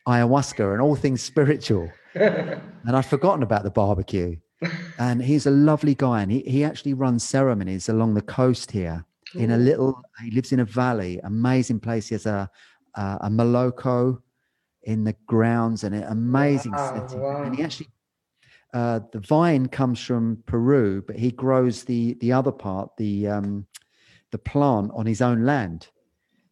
ayahuasca 0.09 0.73
and 0.73 0.81
all 0.81 0.97
things 0.97 1.21
spiritual. 1.21 1.91
and 2.15 2.97
I'd 2.97 3.05
forgotten 3.05 3.43
about 3.43 3.63
the 3.63 3.71
barbecue. 3.71 4.37
And 4.99 5.23
he's 5.23 5.47
a 5.47 5.51
lovely 5.51 5.95
guy, 5.95 6.23
and 6.23 6.31
he 6.31 6.41
he 6.41 6.65
actually 6.65 6.95
runs 6.95 7.25
ceremonies 7.25 7.89
along 7.89 8.15
the 8.15 8.23
coast 8.23 8.71
here 8.71 9.05
in 9.35 9.51
a 9.51 9.57
little. 9.57 10.03
He 10.23 10.31
lives 10.31 10.53
in 10.53 10.61
a 10.61 10.65
valley, 10.65 11.21
amazing 11.25 11.81
place. 11.81 12.09
He 12.09 12.15
has 12.15 12.27
a 12.27 12.51
uh, 12.95 13.19
a 13.23 13.31
Maloca 13.31 14.19
in 14.85 15.05
the 15.05 15.15
grounds 15.27 15.85
and 15.85 15.95
an 15.95 16.05
amazing 16.05 16.73
wow, 16.73 16.95
setting. 16.95 17.21
Wow. 17.21 17.43
And 17.45 17.57
he 17.57 17.63
actually, 17.63 17.89
uh, 18.75 19.01
the 19.13 19.21
vine 19.21 19.69
comes 19.69 20.01
from 20.01 20.43
Peru, 20.47 21.03
but 21.07 21.17
he 21.17 21.31
grows 21.31 21.85
the 21.85 22.15
the 22.15 22.33
other 22.33 22.53
part, 22.53 22.97
the 22.97 23.29
um, 23.29 23.67
the 24.31 24.39
plant 24.39 24.91
on 24.95 25.07
his 25.07 25.21
own 25.21 25.45
land. 25.45 25.89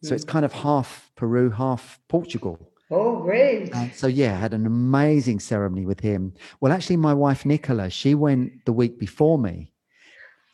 So 0.03 0.11
mm. 0.11 0.15
it's 0.15 0.25
hmm. 0.25 0.31
kind 0.31 0.45
of 0.45 0.53
half 0.53 1.11
Peru, 1.17 1.51
half 1.51 2.01
Portugal. 2.09 2.70
Oh, 2.91 3.23
great! 3.23 3.73
So 3.95 4.07
yeah, 4.07 4.35
I 4.35 4.37
had 4.39 4.53
an 4.53 4.67
amazing 4.67 5.41
ceremony 5.41 5.87
with 5.87 6.01
him. 6.01 6.35
Well, 6.61 6.73
actually, 6.73 6.97
my 6.97 7.15
wife 7.15 7.47
Nicola, 7.47 7.89
she 7.91 8.15
went 8.15 8.65
the 8.65 8.73
week 8.73 8.99
before 8.99 9.39
me, 9.39 9.73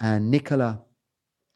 and 0.01 0.31
Nicola 0.31 0.83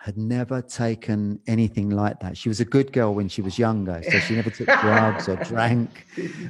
had 0.00 0.16
never 0.16 0.62
taken 0.62 1.38
anything 1.46 1.90
like 1.90 2.18
that. 2.20 2.34
She 2.34 2.48
was 2.48 2.58
a 2.58 2.64
good 2.64 2.90
girl 2.90 3.14
when 3.14 3.28
she 3.28 3.42
was 3.42 3.58
younger, 3.58 4.02
so 4.10 4.18
she 4.20 4.34
never 4.34 4.48
took 4.48 4.66
drugs 4.80 5.28
or 5.28 5.36
drank. 5.36 6.06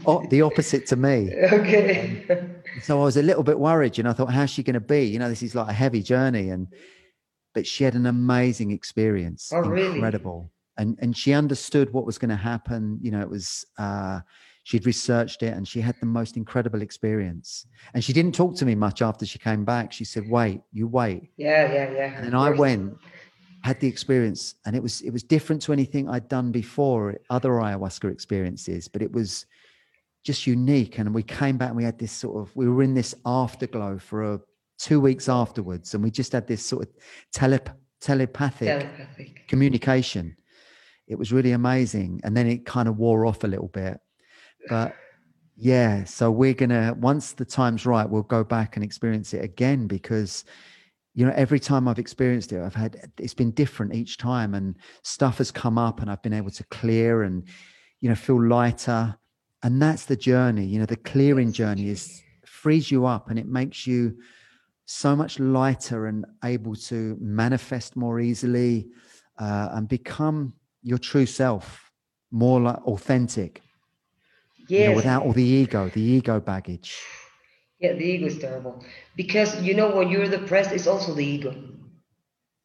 Oh, 0.07 0.25
the 0.31 0.43
opposite 0.43 0.87
to 0.87 0.97
me. 0.97 1.33
Okay. 1.53 2.25
Um, 2.31 2.55
so 2.83 3.01
I 3.01 3.05
was 3.05 3.17
a 3.17 3.23
little 3.23 3.43
bit 3.43 3.59
worried, 3.59 3.99
you 3.99 4.05
know. 4.05 4.11
I 4.11 4.13
thought, 4.13 4.33
how's 4.33 4.51
she 4.51 4.63
going 4.63 4.75
to 4.75 4.81
be? 4.81 5.03
You 5.03 5.19
know, 5.19 5.29
this 5.29 5.43
is 5.43 5.57
like 5.57 5.69
a 5.69 5.73
heavy 5.73 6.01
journey, 6.01 6.51
and 6.51 6.69
but 7.53 7.67
she 7.67 7.83
had 7.83 7.95
an 7.95 8.07
amazing 8.07 8.71
experience. 8.71 9.51
Oh, 9.53 9.73
incredible. 9.73 10.39
Really? 10.39 10.51
And 10.81 10.91
and 11.03 11.11
she 11.17 11.31
understood 11.43 11.93
what 11.93 12.07
was 12.07 12.19
going 12.19 12.35
to 12.39 12.43
happen. 12.53 12.83
You 13.05 13.11
know, 13.13 13.23
it 13.27 13.31
was. 13.37 13.47
uh 13.79 14.21
She'd 14.63 14.87
researched 14.87 15.43
it 15.43 15.53
and 15.57 15.67
she 15.67 15.81
had 15.81 15.97
the 16.01 16.07
most 16.21 16.37
incredible 16.37 16.83
experience. 16.83 17.67
And 17.95 18.05
she 18.05 18.13
didn't 18.13 18.35
talk 18.35 18.53
to 18.57 18.67
me 18.67 18.75
much 18.75 18.99
after 19.09 19.25
she 19.25 19.39
came 19.39 19.65
back. 19.65 19.87
She 19.91 20.05
said, 20.05 20.25
Wait, 20.29 20.61
you 20.71 20.87
wait. 20.87 21.23
Yeah, 21.39 21.73
yeah, 21.77 21.91
yeah. 21.99 22.23
And 22.25 22.35
I 22.37 22.51
went 22.51 22.89
had 23.63 23.79
the 23.81 23.89
experience 23.89 24.55
and 24.65 24.77
it 24.77 24.83
was 24.83 25.01
it 25.01 25.13
was 25.17 25.23
different 25.23 25.61
to 25.63 25.73
anything 25.73 26.09
I'd 26.09 26.29
done 26.29 26.53
before, 26.53 27.19
other 27.31 27.51
ayahuasca 27.51 28.11
experiences, 28.13 28.87
but 28.87 29.03
it 29.03 29.13
was 29.13 29.47
just 30.25 30.47
unique. 30.47 30.99
And 30.99 31.15
we 31.15 31.23
came 31.23 31.57
back 31.57 31.69
and 31.69 31.77
we 31.77 31.85
had 31.85 31.99
this 31.99 32.13
sort 32.13 32.37
of 32.41 32.55
we 32.55 32.69
were 32.69 32.83
in 32.83 32.95
this 32.95 33.15
afterglow 33.25 33.99
for 33.99 34.35
a 34.35 34.41
two 34.79 35.01
weeks 35.01 35.29
afterwards, 35.29 35.95
and 35.95 36.03
we 36.03 36.11
just 36.11 36.33
had 36.33 36.47
this 36.47 36.65
sort 36.65 36.83
of 36.87 36.89
telep- 37.35 37.77
telepathic, 38.01 38.69
telepathic 38.69 39.49
communication. 39.49 40.37
It 41.11 41.19
was 41.19 41.33
really 41.33 41.53
amazing. 41.53 42.21
And 42.25 42.37
then 42.37 42.47
it 42.47 42.65
kind 42.65 42.89
of 42.89 42.97
wore 42.97 43.27
off 43.27 43.45
a 43.45 43.49
little 43.49 43.69
bit. 43.69 44.01
But 44.69 44.95
yeah, 45.57 46.05
so 46.05 46.31
we're 46.31 46.55
gonna 46.55 46.95
once 46.99 47.33
the 47.33 47.45
time's 47.45 47.85
right, 47.85 48.09
we'll 48.09 48.23
go 48.23 48.45
back 48.45 48.77
and 48.77 48.85
experience 48.85 49.35
it 49.35 49.45
again 49.45 49.87
because 49.87 50.45
you 51.15 51.27
know 51.27 51.33
every 51.35 51.59
time 51.59 51.89
i've 51.89 51.99
experienced 51.99 52.53
it 52.53 52.63
i've 52.63 52.75
had 52.75 53.11
it's 53.19 53.35
been 53.35 53.51
different 53.51 53.95
each 53.95 54.17
time 54.17 54.55
and 54.55 54.77
stuff 55.03 55.39
has 55.39 55.51
come 55.51 55.77
up 55.77 56.01
and 56.01 56.11
i've 56.11 56.23
been 56.23 56.33
able 56.33 56.51
to 56.51 56.65
clear 56.65 57.25
and 57.25 57.49
you 58.01 58.09
know 58.09 58.15
feel 58.15 58.43
lighter 58.43 59.15
and 59.63 59.83
that's 59.83 60.05
the 60.05 60.17
journey 60.17 60.65
you 60.65 60.79
know 60.79 60.87
the 60.87 60.97
clearing 60.97 61.53
journey 61.53 61.89
is 61.89 62.23
frees 62.45 62.91
you 62.91 63.07
up 63.07 63.31
and 63.31 63.39
it 63.39 63.47
makes 63.47 63.87
you 63.87 64.17
so 64.87 65.15
much 65.15 65.39
lighter 65.39 66.07
and 66.07 66.25
able 66.45 66.75
to 66.75 67.17
manifest 67.21 67.97
more 67.97 68.21
easily 68.21 68.89
uh, 69.39 69.69
and 69.73 69.89
become 69.89 70.53
your 70.83 70.99
true 70.99 71.27
self 71.27 71.91
more 72.31 72.61
like 72.61 72.79
authentic 72.87 73.63
yes. 74.69 74.81
You 74.81 74.85
know, 74.91 74.97
without 74.97 75.23
all 75.25 75.33
the 75.33 75.45
ego 75.45 75.89
the 75.89 76.01
ego 76.01 76.41
baggage 76.41 76.97
yeah, 77.81 77.95
the 77.95 78.05
ego 78.05 78.27
is 78.27 78.39
terrible 78.39 78.85
because 79.17 79.61
you 79.63 79.75
know 79.75 79.89
when 79.97 80.11
you're 80.11 80.29
depressed, 80.29 80.71
it's 80.73 80.87
also 80.87 81.15
the 81.15 81.25
ego. 81.25 81.55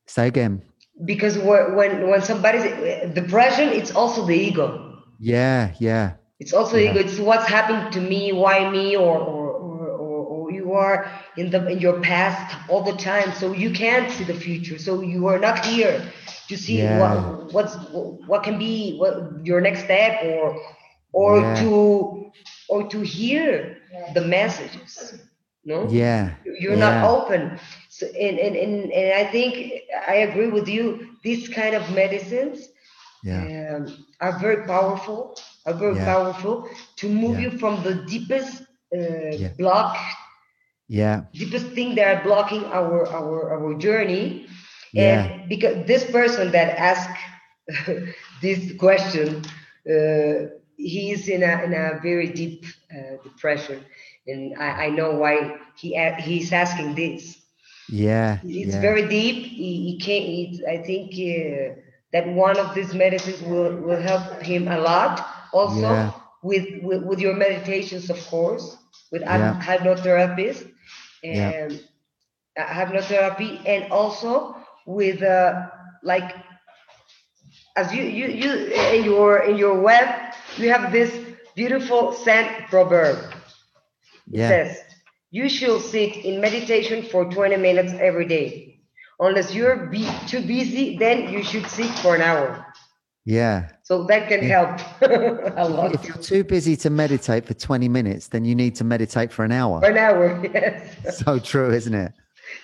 Say 0.08 0.28
again. 0.28 0.62
Because 1.06 1.38
when 1.38 2.08
when 2.10 2.22
somebody's 2.22 2.66
eh, 2.66 3.08
depression, 3.14 3.70
it's 3.70 3.96
also 3.96 4.26
the 4.26 4.36
ego. 4.36 5.04
Yeah, 5.20 5.74
yeah. 5.80 6.14
It's 6.40 6.52
also 6.54 6.76
yeah. 6.76 6.92
ego. 6.92 7.00
It's 7.00 7.18
what's 7.18 7.48
happened 7.48 7.94
to 7.94 8.02
me, 8.02 8.34
why 8.34 8.70
me, 8.70 8.98
or 8.98 9.18
or, 9.18 9.52
or 9.52 9.88
or 9.88 10.26
or 10.26 10.52
you 10.52 10.74
are 10.74 11.10
in 11.38 11.50
the 11.50 11.66
in 11.68 11.80
your 11.80 12.02
past 12.02 12.54
all 12.70 12.84
the 12.84 12.98
time, 12.98 13.32
so 13.32 13.54
you 13.54 13.72
can't 13.72 14.12
see 14.12 14.26
the 14.26 14.34
future. 14.34 14.78
So 14.78 15.00
you 15.00 15.28
are 15.28 15.40
not 15.40 15.66
here 15.66 16.04
to 16.48 16.58
see 16.58 16.80
yeah. 16.80 17.00
what 17.00 17.54
what's 17.54 17.76
what 18.28 18.44
can 18.44 18.58
be 18.58 18.98
what 18.98 19.14
your 19.44 19.62
next 19.62 19.84
step 19.84 20.24
or 20.24 20.56
or 21.14 21.40
yeah. 21.40 21.56
to 21.62 22.32
or 22.70 22.88
to 22.88 23.02
hear 23.02 23.78
the 24.14 24.22
messages 24.22 25.14
no 25.66 25.88
yeah 25.90 26.34
you're 26.60 26.76
yeah. 26.76 26.90
not 26.90 27.04
open 27.04 27.60
so 27.90 28.06
and, 28.08 28.38
and 28.40 28.56
and 28.56 28.92
and 28.92 29.14
i 29.14 29.24
think 29.32 29.74
i 30.08 30.16
agree 30.16 30.48
with 30.48 30.68
you 30.68 31.08
these 31.24 31.48
kind 31.50 31.76
of 31.76 31.84
medicines 31.94 32.70
yeah. 33.24 33.76
um, 33.76 34.06
are 34.22 34.38
very 34.40 34.66
powerful 34.66 35.36
are 35.66 35.74
very 35.74 35.96
yeah. 35.96 36.06
powerful 36.06 36.68
to 36.96 37.10
move 37.10 37.40
you 37.40 37.50
from 37.52 37.82
the 37.84 37.96
deepest 38.06 38.64
uh, 38.98 39.36
block 39.58 39.96
yeah 40.88 41.22
deepest 41.34 41.68
thing 41.68 41.96
that 41.96 42.18
are 42.18 42.24
blocking 42.24 42.64
our 42.66 43.08
our 43.08 43.54
our 43.56 43.74
journey 43.78 44.46
and 44.96 45.50
because 45.50 45.86
this 45.86 46.10
person 46.12 46.52
that 46.52 46.78
asked 46.78 47.20
this 48.42 48.74
question 48.78 49.44
uh, 49.90 50.50
he's 50.78 51.28
in 51.28 51.44
a 51.44 51.64
in 51.64 51.74
a 51.74 52.00
very 52.02 52.28
deep 52.30 52.66
uh, 52.92 53.22
depression, 53.24 53.84
and 54.28 54.56
I, 54.58 54.86
I 54.86 54.90
know 54.90 55.16
why 55.16 55.58
he 55.76 55.98
he's 56.20 56.52
asking 56.52 56.96
this. 56.96 57.38
Yeah, 57.90 58.40
it's 58.44 58.74
yeah. 58.74 58.82
very 58.82 59.08
deep. 59.08 59.46
He, 59.46 59.92
he 59.92 60.00
can't. 60.00 60.26
He, 60.26 60.64
I 60.68 60.78
think 60.82 61.12
uh, 61.14 61.80
that 62.14 62.28
one 62.28 62.58
of 62.58 62.74
these 62.74 62.94
medicines 62.94 63.42
will 63.44 63.76
will 63.78 64.02
help 64.02 64.42
him 64.42 64.68
a 64.68 64.80
lot. 64.80 65.28
Also, 65.54 65.82
yeah. 65.82 66.12
with, 66.44 66.68
with, 66.82 67.04
with 67.04 67.20
your 67.20 67.34
meditations, 67.34 68.10
of 68.10 68.20
course, 68.28 68.76
with 69.12 69.22
yeah. 69.22 69.36
and 71.50 71.82
yeah. 72.58 72.86
hypnotherapy, 72.86 73.62
and 73.66 73.92
also 73.92 74.58
with 74.86 75.22
uh, 75.22 75.68
like 76.04 76.36
as 77.76 77.94
you 77.94 78.04
you 78.04 78.28
you 78.28 78.52
in 78.94 79.04
your 79.04 79.40
in 79.44 79.58
your 79.58 79.80
web 79.80 80.34
you 80.58 80.70
have 80.70 80.92
this 80.92 81.12
beautiful 81.56 82.14
Zen 82.14 82.66
proverb. 82.70 83.18
It 84.32 84.40
yeah. 84.40 84.50
says, 84.50 84.78
"You 85.32 85.50
should 85.50 85.82
sit 85.82 86.18
in 86.26 86.42
meditation 86.42 87.04
for 87.04 87.26
20 87.26 87.58
minutes 87.58 87.94
every 87.94 88.28
day. 88.28 88.80
Unless 89.20 89.54
you're 89.54 89.88
be- 89.88 90.10
too 90.28 90.42
busy, 90.42 90.98
then 90.98 91.32
you 91.32 91.44
should 91.44 91.66
sit 91.68 91.92
for 92.00 92.16
an 92.16 92.22
hour." 92.22 92.66
Yeah, 93.28 93.70
So 93.82 94.04
that 94.04 94.30
can 94.30 94.44
yeah. 94.44 94.78
help 94.78 95.02
a 95.58 95.68
lot. 95.68 95.96
If 95.96 96.06
you're 96.08 96.18
too 96.18 96.44
busy 96.44 96.76
to 96.78 96.92
meditate 96.92 97.48
for 97.48 97.56
20 97.56 97.90
minutes, 97.90 98.28
then 98.28 98.46
you 98.46 98.54
need 98.54 98.76
to 98.76 98.84
meditate 98.84 99.32
for 99.34 99.44
an 99.44 99.52
hour. 99.52 99.80
For 99.82 99.90
an 99.90 99.98
hour, 99.98 100.46
yes. 100.54 101.26
so 101.26 101.40
true, 101.40 101.74
isn't 101.74 101.94
it? 101.96 102.14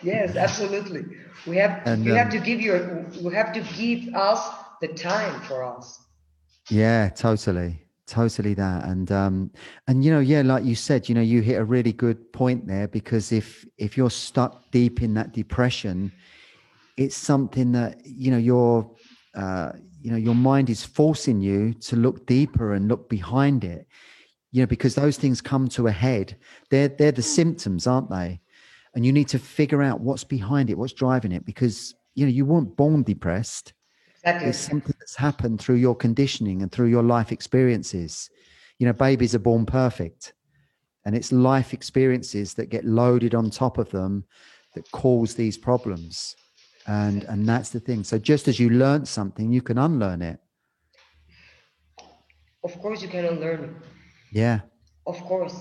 Yes, 0.03 0.35
absolutely. 0.35 1.05
We 1.47 1.57
have 1.57 1.81
and, 1.85 2.05
you 2.05 2.11
um, 2.11 2.17
have 2.17 2.29
to 2.31 2.39
give 2.39 2.61
your 2.61 3.05
you 3.11 3.29
have 3.29 3.53
to 3.53 3.61
give 3.75 4.13
us 4.15 4.39
the 4.81 4.89
time 4.89 5.41
for 5.41 5.63
us. 5.63 5.99
Yeah, 6.69 7.09
totally. 7.09 7.79
Totally 8.07 8.53
that. 8.55 8.85
And 8.85 9.11
um 9.11 9.51
and 9.87 10.03
you 10.03 10.11
know, 10.11 10.19
yeah, 10.19 10.41
like 10.41 10.65
you 10.65 10.75
said, 10.75 11.07
you 11.07 11.15
know, 11.15 11.21
you 11.21 11.41
hit 11.41 11.59
a 11.59 11.63
really 11.63 11.93
good 11.93 12.31
point 12.33 12.67
there 12.67 12.87
because 12.87 13.31
if 13.31 13.65
if 13.77 13.97
you're 13.97 14.09
stuck 14.09 14.69
deep 14.71 15.01
in 15.01 15.13
that 15.13 15.33
depression, 15.33 16.11
it's 16.97 17.15
something 17.15 17.71
that, 17.71 18.05
you 18.05 18.31
know, 18.31 18.37
you're 18.37 18.89
uh 19.35 19.71
you 20.01 20.11
know 20.11 20.17
your 20.17 20.35
mind 20.35 20.69
is 20.69 20.83
forcing 20.83 21.39
you 21.39 21.73
to 21.73 21.95
look 21.95 22.25
deeper 22.25 22.73
and 22.73 22.87
look 22.87 23.07
behind 23.09 23.63
it 23.63 23.87
you 24.51 24.61
know 24.61 24.67
because 24.67 24.95
those 24.95 25.17
things 25.17 25.41
come 25.41 25.67
to 25.67 25.87
a 25.87 25.91
head 25.91 26.35
they're 26.69 26.89
they're 26.89 27.11
the 27.11 27.21
symptoms 27.21 27.87
aren't 27.87 28.09
they 28.09 28.41
and 28.93 29.05
you 29.05 29.11
need 29.11 29.27
to 29.29 29.39
figure 29.39 29.81
out 29.81 30.01
what's 30.01 30.23
behind 30.23 30.69
it 30.69 30.77
what's 30.77 30.93
driving 30.93 31.31
it 31.31 31.45
because 31.45 31.95
you 32.15 32.25
know 32.25 32.31
you 32.31 32.45
weren't 32.45 32.75
born 32.75 33.03
depressed. 33.03 33.73
Exactly. 34.23 34.49
it's 34.49 34.59
something 34.59 34.93
that's 34.99 35.15
happened 35.15 35.59
through 35.59 35.75
your 35.75 35.95
conditioning 35.95 36.61
and 36.61 36.71
through 36.71 36.87
your 36.87 37.01
life 37.01 37.31
experiences. 37.31 38.29
You 38.77 38.87
know 38.87 38.93
babies 38.93 39.33
are 39.35 39.39
born 39.39 39.65
perfect 39.65 40.33
and 41.05 41.15
it's 41.15 41.31
life 41.31 41.73
experiences 41.73 42.53
that 42.55 42.69
get 42.69 42.85
loaded 42.85 43.33
on 43.33 43.49
top 43.49 43.77
of 43.77 43.89
them 43.89 44.23
that 44.75 44.89
cause 44.91 45.35
these 45.35 45.57
problems. 45.57 46.35
And 46.87 47.23
and 47.25 47.47
that's 47.47 47.69
the 47.69 47.79
thing. 47.79 48.03
So 48.03 48.17
just 48.17 48.47
as 48.47 48.59
you 48.59 48.69
learn 48.69 49.05
something 49.05 49.51
you 49.51 49.61
can 49.61 49.77
unlearn 49.77 50.21
it. 50.21 50.39
Of 52.63 52.79
course 52.79 53.01
you 53.01 53.07
can 53.07 53.25
unlearn 53.25 53.63
it. 53.63 53.69
Yeah. 54.31 54.61
Of 55.07 55.19
course. 55.21 55.55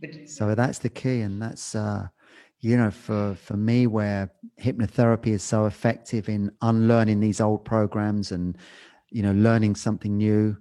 But 0.00 0.28
so 0.28 0.54
that's 0.54 0.78
the 0.78 0.88
key 0.88 1.20
and 1.20 1.40
that's 1.40 1.74
uh 1.74 2.08
you 2.62 2.76
know 2.76 2.90
for 2.90 3.34
for 3.34 3.56
me 3.56 3.86
where 3.86 4.30
hypnotherapy 4.60 5.28
is 5.28 5.42
so 5.42 5.66
effective 5.66 6.28
in 6.28 6.50
unlearning 6.62 7.20
these 7.20 7.40
old 7.40 7.64
programs 7.64 8.32
and 8.32 8.56
you 9.10 9.22
know 9.22 9.32
learning 9.32 9.74
something 9.74 10.16
new 10.16 10.56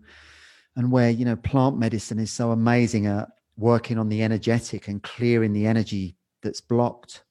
and 0.75 0.91
where 0.91 1.11
you 1.11 1.23
know 1.23 1.35
plant 1.37 1.77
medicine 1.77 2.19
is 2.19 2.31
so 2.31 2.51
amazing 2.51 3.05
at 3.05 3.29
working 3.55 3.97
on 3.97 4.09
the 4.09 4.23
energetic 4.23 4.87
and 4.87 5.03
clearing 5.03 5.53
the 5.53 5.67
energy 5.67 6.17
that's 6.41 6.59
blocked 6.59 7.23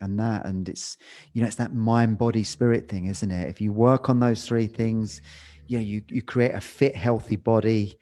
and 0.00 0.18
that 0.18 0.46
and 0.46 0.68
it's 0.68 0.96
you 1.32 1.42
know 1.42 1.46
it's 1.46 1.56
that 1.56 1.74
mind 1.74 2.16
body 2.16 2.44
spirit 2.44 2.88
thing 2.88 3.06
isn't 3.06 3.32
it 3.32 3.48
if 3.48 3.60
you 3.60 3.72
work 3.72 4.08
on 4.08 4.20
those 4.20 4.46
three 4.46 4.66
things 4.68 5.20
you 5.66 5.76
know 5.76 5.84
you, 5.84 6.02
you 6.08 6.22
create 6.22 6.54
a 6.54 6.60
fit 6.60 6.94
healthy 6.94 7.36
body 7.36 7.98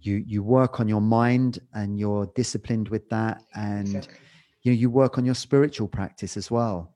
you 0.00 0.22
you 0.26 0.44
work 0.44 0.78
on 0.78 0.86
your 0.86 1.00
mind 1.00 1.58
and 1.74 1.98
you're 1.98 2.26
disciplined 2.36 2.88
with 2.88 3.08
that 3.08 3.42
and 3.56 3.88
exactly. 3.88 4.18
You 4.62 4.72
know 4.72 4.76
you 4.76 4.90
work 4.90 5.18
on 5.18 5.24
your 5.24 5.34
spiritual 5.34 5.88
practice 5.88 6.36
as 6.36 6.50
well 6.50 6.94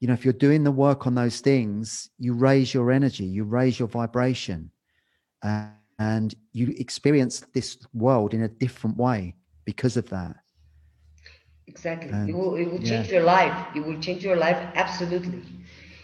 you 0.00 0.08
know 0.08 0.14
if 0.14 0.24
you're 0.24 0.32
doing 0.32 0.64
the 0.64 0.70
work 0.70 1.06
on 1.06 1.14
those 1.14 1.40
things 1.40 2.10
you 2.18 2.32
raise 2.32 2.72
your 2.74 2.90
energy 2.90 3.24
you 3.24 3.44
raise 3.44 3.78
your 3.78 3.88
vibration 3.88 4.70
uh, 5.42 5.66
and 5.98 6.34
you 6.52 6.74
experience 6.78 7.40
this 7.52 7.78
world 7.92 8.34
in 8.34 8.42
a 8.42 8.48
different 8.48 8.96
way 8.96 9.34
because 9.64 9.96
of 9.96 10.08
that 10.10 10.36
Exactly. 11.70 12.10
It 12.28 12.34
will, 12.34 12.56
it 12.56 12.66
will 12.70 12.82
change 12.82 13.08
your 13.12 13.22
life. 13.22 13.56
It 13.76 13.84
will 13.86 14.00
change 14.00 14.24
your 14.24 14.36
life 14.36 14.58
absolutely. 14.74 15.42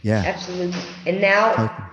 Yeah. 0.02 0.22
Absolutely. 0.24 0.80
And 1.06 1.20
now 1.20 1.54
okay. 1.54 1.84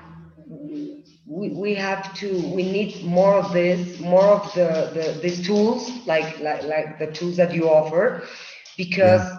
we, 1.26 1.50
we 1.50 1.74
have 1.74 2.14
to 2.22 2.28
we 2.50 2.64
need 2.72 3.04
more 3.04 3.36
of 3.36 3.52
this, 3.52 4.00
more 4.00 4.26
of 4.38 4.54
the, 4.54 4.70
the 4.94 5.20
these 5.24 5.44
tools, 5.46 5.90
like 6.06 6.40
like 6.40 6.64
like 6.64 7.00
the 7.00 7.08
tools 7.08 7.36
that 7.38 7.52
you 7.56 7.68
offer, 7.68 8.28
because 8.78 9.22
yeah. 9.22 9.38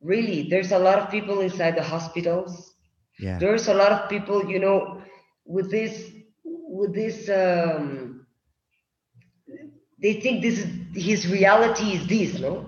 really 0.00 0.48
there's 0.48 0.72
a 0.72 0.78
lot 0.78 0.98
of 0.98 1.10
people 1.10 1.40
inside 1.40 1.76
the 1.76 1.82
hospitals. 1.82 2.74
Yeah. 3.18 3.38
There's 3.38 3.68
a 3.68 3.74
lot 3.74 3.92
of 3.92 4.08
people, 4.08 4.44
you 4.50 4.58
know, 4.58 5.02
with 5.44 5.70
this 5.70 6.10
with 6.44 6.94
this 6.94 7.28
um 7.28 8.26
they 10.00 10.14
think 10.20 10.42
this 10.42 10.58
is 10.58 10.66
his 10.94 11.28
reality 11.28 11.92
is 11.94 12.06
this, 12.06 12.40
no? 12.40 12.66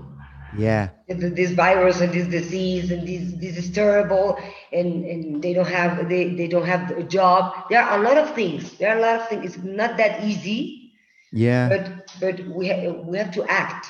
yeah 0.56 0.88
this 1.08 1.52
virus 1.52 2.00
and 2.00 2.12
this 2.12 2.26
disease 2.28 2.90
and 2.90 3.06
this 3.06 3.32
this 3.40 3.56
is 3.56 3.70
terrible 3.70 4.38
and 4.72 5.04
and 5.04 5.42
they 5.42 5.52
don't 5.52 5.68
have 5.68 6.08
they 6.08 6.34
they 6.34 6.46
don't 6.46 6.66
have 6.66 6.90
a 6.92 7.02
job 7.02 7.52
there 7.70 7.82
are 7.82 7.98
a 7.98 8.02
lot 8.02 8.16
of 8.16 8.34
things 8.34 8.76
there 8.78 8.94
are 8.94 8.98
a 8.98 9.00
lot 9.00 9.20
of 9.20 9.28
things 9.28 9.44
it's 9.44 9.64
not 9.64 9.96
that 9.96 10.22
easy 10.24 10.92
yeah 11.32 11.68
but 11.68 11.90
but 12.20 12.40
we 12.48 12.68
ha- 12.68 12.90
we 13.06 13.16
have 13.18 13.30
to 13.32 13.44
act 13.50 13.86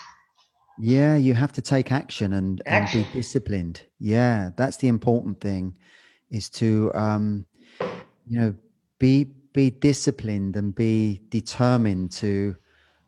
yeah 0.79 1.17
you 1.17 1.35
have 1.35 1.53
to 1.53 1.63
take 1.63 1.93
action 1.93 2.35
and, 2.35 2.63
and 2.67 2.89
be 2.93 3.07
disciplined. 3.13 3.83
Yeah 3.99 4.51
that's 4.57 4.77
the 4.77 4.89
important 4.89 5.41
thing 5.41 5.75
is 6.31 6.49
to 6.51 6.93
um 6.95 7.47
you 8.27 8.39
know 8.41 8.55
be 8.99 9.25
be 9.53 9.71
disciplined 9.71 10.57
and 10.57 10.75
be 10.75 11.21
determined 11.31 12.13
to 12.13 12.57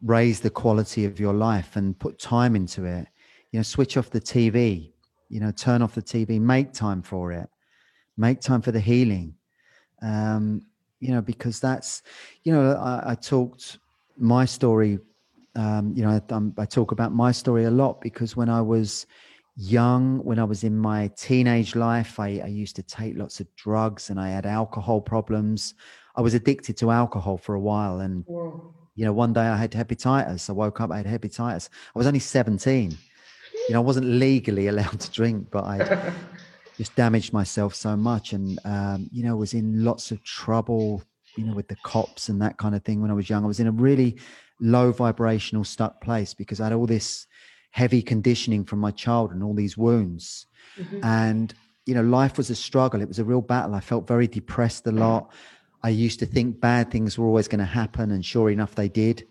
raise 0.02 0.40
the 0.40 0.50
quality 0.50 1.04
of 1.04 1.20
your 1.20 1.34
life 1.34 1.76
and 1.76 1.98
put 1.98 2.18
time 2.18 2.56
into 2.56 2.84
it. 2.84 3.06
You 3.52 3.58
know 3.58 3.62
switch 3.62 3.96
off 3.96 4.10
the 4.10 4.20
tv 4.20 4.92
you 5.28 5.40
know 5.40 5.52
turn 5.52 5.82
off 5.82 5.94
the 5.94 6.02
tv 6.02 6.40
make 6.40 6.72
time 6.72 7.02
for 7.02 7.32
it. 7.32 7.48
Make 8.16 8.40
time 8.40 8.62
for 8.62 8.72
the 8.72 8.80
healing. 8.80 9.34
Um 10.02 10.62
you 11.00 11.12
know 11.12 11.22
because 11.22 11.60
that's 11.60 12.02
you 12.44 12.52
know 12.52 12.72
i, 12.74 13.12
I 13.12 13.14
talked 13.14 13.78
my 14.18 14.44
story 14.44 14.98
um 15.56 15.92
you 15.96 16.02
know 16.02 16.10
I, 16.10 16.62
I 16.62 16.64
talk 16.64 16.92
about 16.92 17.12
my 17.12 17.32
story 17.32 17.64
a 17.64 17.70
lot 17.70 18.00
because 18.00 18.36
when 18.36 18.48
i 18.48 18.60
was 18.60 19.06
young 19.56 20.24
when 20.24 20.38
i 20.38 20.44
was 20.44 20.64
in 20.64 20.78
my 20.78 21.08
teenage 21.16 21.74
life 21.74 22.20
I, 22.20 22.40
I 22.44 22.46
used 22.46 22.76
to 22.76 22.82
take 22.82 23.16
lots 23.16 23.40
of 23.40 23.46
drugs 23.56 24.10
and 24.10 24.20
i 24.20 24.28
had 24.28 24.46
alcohol 24.46 25.00
problems. 25.00 25.74
I 26.16 26.22
was 26.22 26.34
addicted 26.34 26.76
to 26.78 26.90
alcohol 26.90 27.38
for 27.38 27.54
a 27.54 27.60
while 27.60 28.00
and 28.00 28.24
you 28.94 29.04
know 29.04 29.12
one 29.12 29.32
day 29.32 29.42
i 29.42 29.56
had 29.56 29.72
hepatitis. 29.72 30.50
I 30.50 30.52
woke 30.52 30.80
up 30.80 30.90
i 30.90 30.98
had 30.98 31.06
hepatitis. 31.06 31.68
I 31.94 31.98
was 31.98 32.06
only 32.06 32.20
17 32.20 32.96
you 33.68 33.74
know, 33.74 33.80
I 33.80 33.84
wasn't 33.84 34.06
legally 34.06 34.66
allowed 34.72 34.98
to 35.00 35.10
drink, 35.10 35.48
but 35.50 35.64
I 35.64 36.12
just 36.76 36.94
damaged 36.96 37.32
myself 37.32 37.74
so 37.74 37.96
much, 37.96 38.32
and 38.32 38.58
um, 38.64 39.08
you 39.12 39.22
know, 39.22 39.36
was 39.36 39.54
in 39.54 39.84
lots 39.84 40.10
of 40.10 40.22
trouble, 40.24 41.02
you 41.36 41.44
know, 41.44 41.54
with 41.54 41.68
the 41.68 41.76
cops 41.84 42.28
and 42.28 42.40
that 42.42 42.56
kind 42.58 42.74
of 42.74 42.84
thing 42.84 43.00
when 43.00 43.10
I 43.10 43.14
was 43.14 43.30
young. 43.30 43.44
I 43.44 43.46
was 43.46 43.60
in 43.60 43.68
a 43.68 43.72
really 43.72 44.18
low 44.60 44.92
vibrational 44.92 45.64
stuck 45.64 46.00
place 46.00 46.34
because 46.34 46.60
I 46.60 46.64
had 46.64 46.72
all 46.72 46.86
this 46.86 47.26
heavy 47.70 48.02
conditioning 48.02 48.64
from 48.64 48.78
my 48.78 48.90
child 48.90 49.32
and 49.32 49.42
all 49.42 49.54
these 49.54 49.76
wounds, 49.76 50.46
mm-hmm. 50.78 51.04
and 51.04 51.54
you 51.86 51.94
know, 51.94 52.02
life 52.02 52.36
was 52.36 52.50
a 52.50 52.54
struggle. 52.54 53.00
It 53.00 53.08
was 53.08 53.18
a 53.18 53.24
real 53.24 53.40
battle. 53.40 53.74
I 53.74 53.80
felt 53.80 54.06
very 54.06 54.28
depressed 54.28 54.86
a 54.86 54.92
lot. 54.92 55.32
I 55.82 55.88
used 55.88 56.18
to 56.20 56.26
think 56.26 56.60
bad 56.60 56.90
things 56.90 57.18
were 57.18 57.26
always 57.26 57.48
going 57.48 57.60
to 57.60 57.64
happen, 57.64 58.10
and 58.10 58.24
sure 58.24 58.50
enough, 58.50 58.74
they 58.74 58.88
did. 58.88 59.26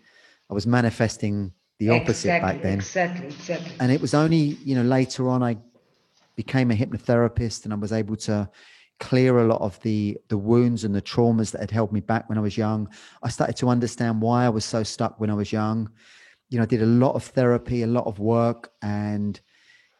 I 0.50 0.54
was 0.54 0.66
manifesting 0.66 1.52
the 1.78 1.90
opposite 1.90 2.28
exactly, 2.28 2.52
back 2.52 2.62
then. 2.62 2.78
Exactly, 2.78 3.26
exactly. 3.26 3.72
And 3.80 3.90
it 3.90 4.00
was 4.00 4.14
only, 4.14 4.58
you 4.64 4.74
know, 4.74 4.82
later 4.82 5.28
on 5.28 5.42
I 5.42 5.56
became 6.36 6.70
a 6.70 6.74
hypnotherapist 6.74 7.64
and 7.64 7.72
I 7.72 7.76
was 7.76 7.92
able 7.92 8.16
to 8.16 8.48
clear 9.00 9.38
a 9.38 9.46
lot 9.46 9.60
of 9.60 9.80
the 9.80 10.16
the 10.28 10.38
wounds 10.38 10.84
and 10.84 10.94
the 10.94 11.02
traumas 11.02 11.50
that 11.50 11.60
had 11.60 11.70
held 11.70 11.92
me 11.92 12.00
back 12.00 12.28
when 12.28 12.38
I 12.38 12.40
was 12.40 12.56
young. 12.56 12.88
I 13.22 13.28
started 13.28 13.56
to 13.56 13.68
understand 13.68 14.20
why 14.20 14.44
I 14.44 14.48
was 14.48 14.64
so 14.64 14.82
stuck 14.82 15.18
when 15.18 15.30
I 15.30 15.34
was 15.34 15.52
young. 15.52 15.90
You 16.48 16.58
know, 16.58 16.62
I 16.62 16.66
did 16.66 16.82
a 16.82 16.86
lot 16.86 17.14
of 17.14 17.24
therapy, 17.24 17.82
a 17.82 17.86
lot 17.86 18.06
of 18.06 18.18
work 18.18 18.70
and 18.82 19.40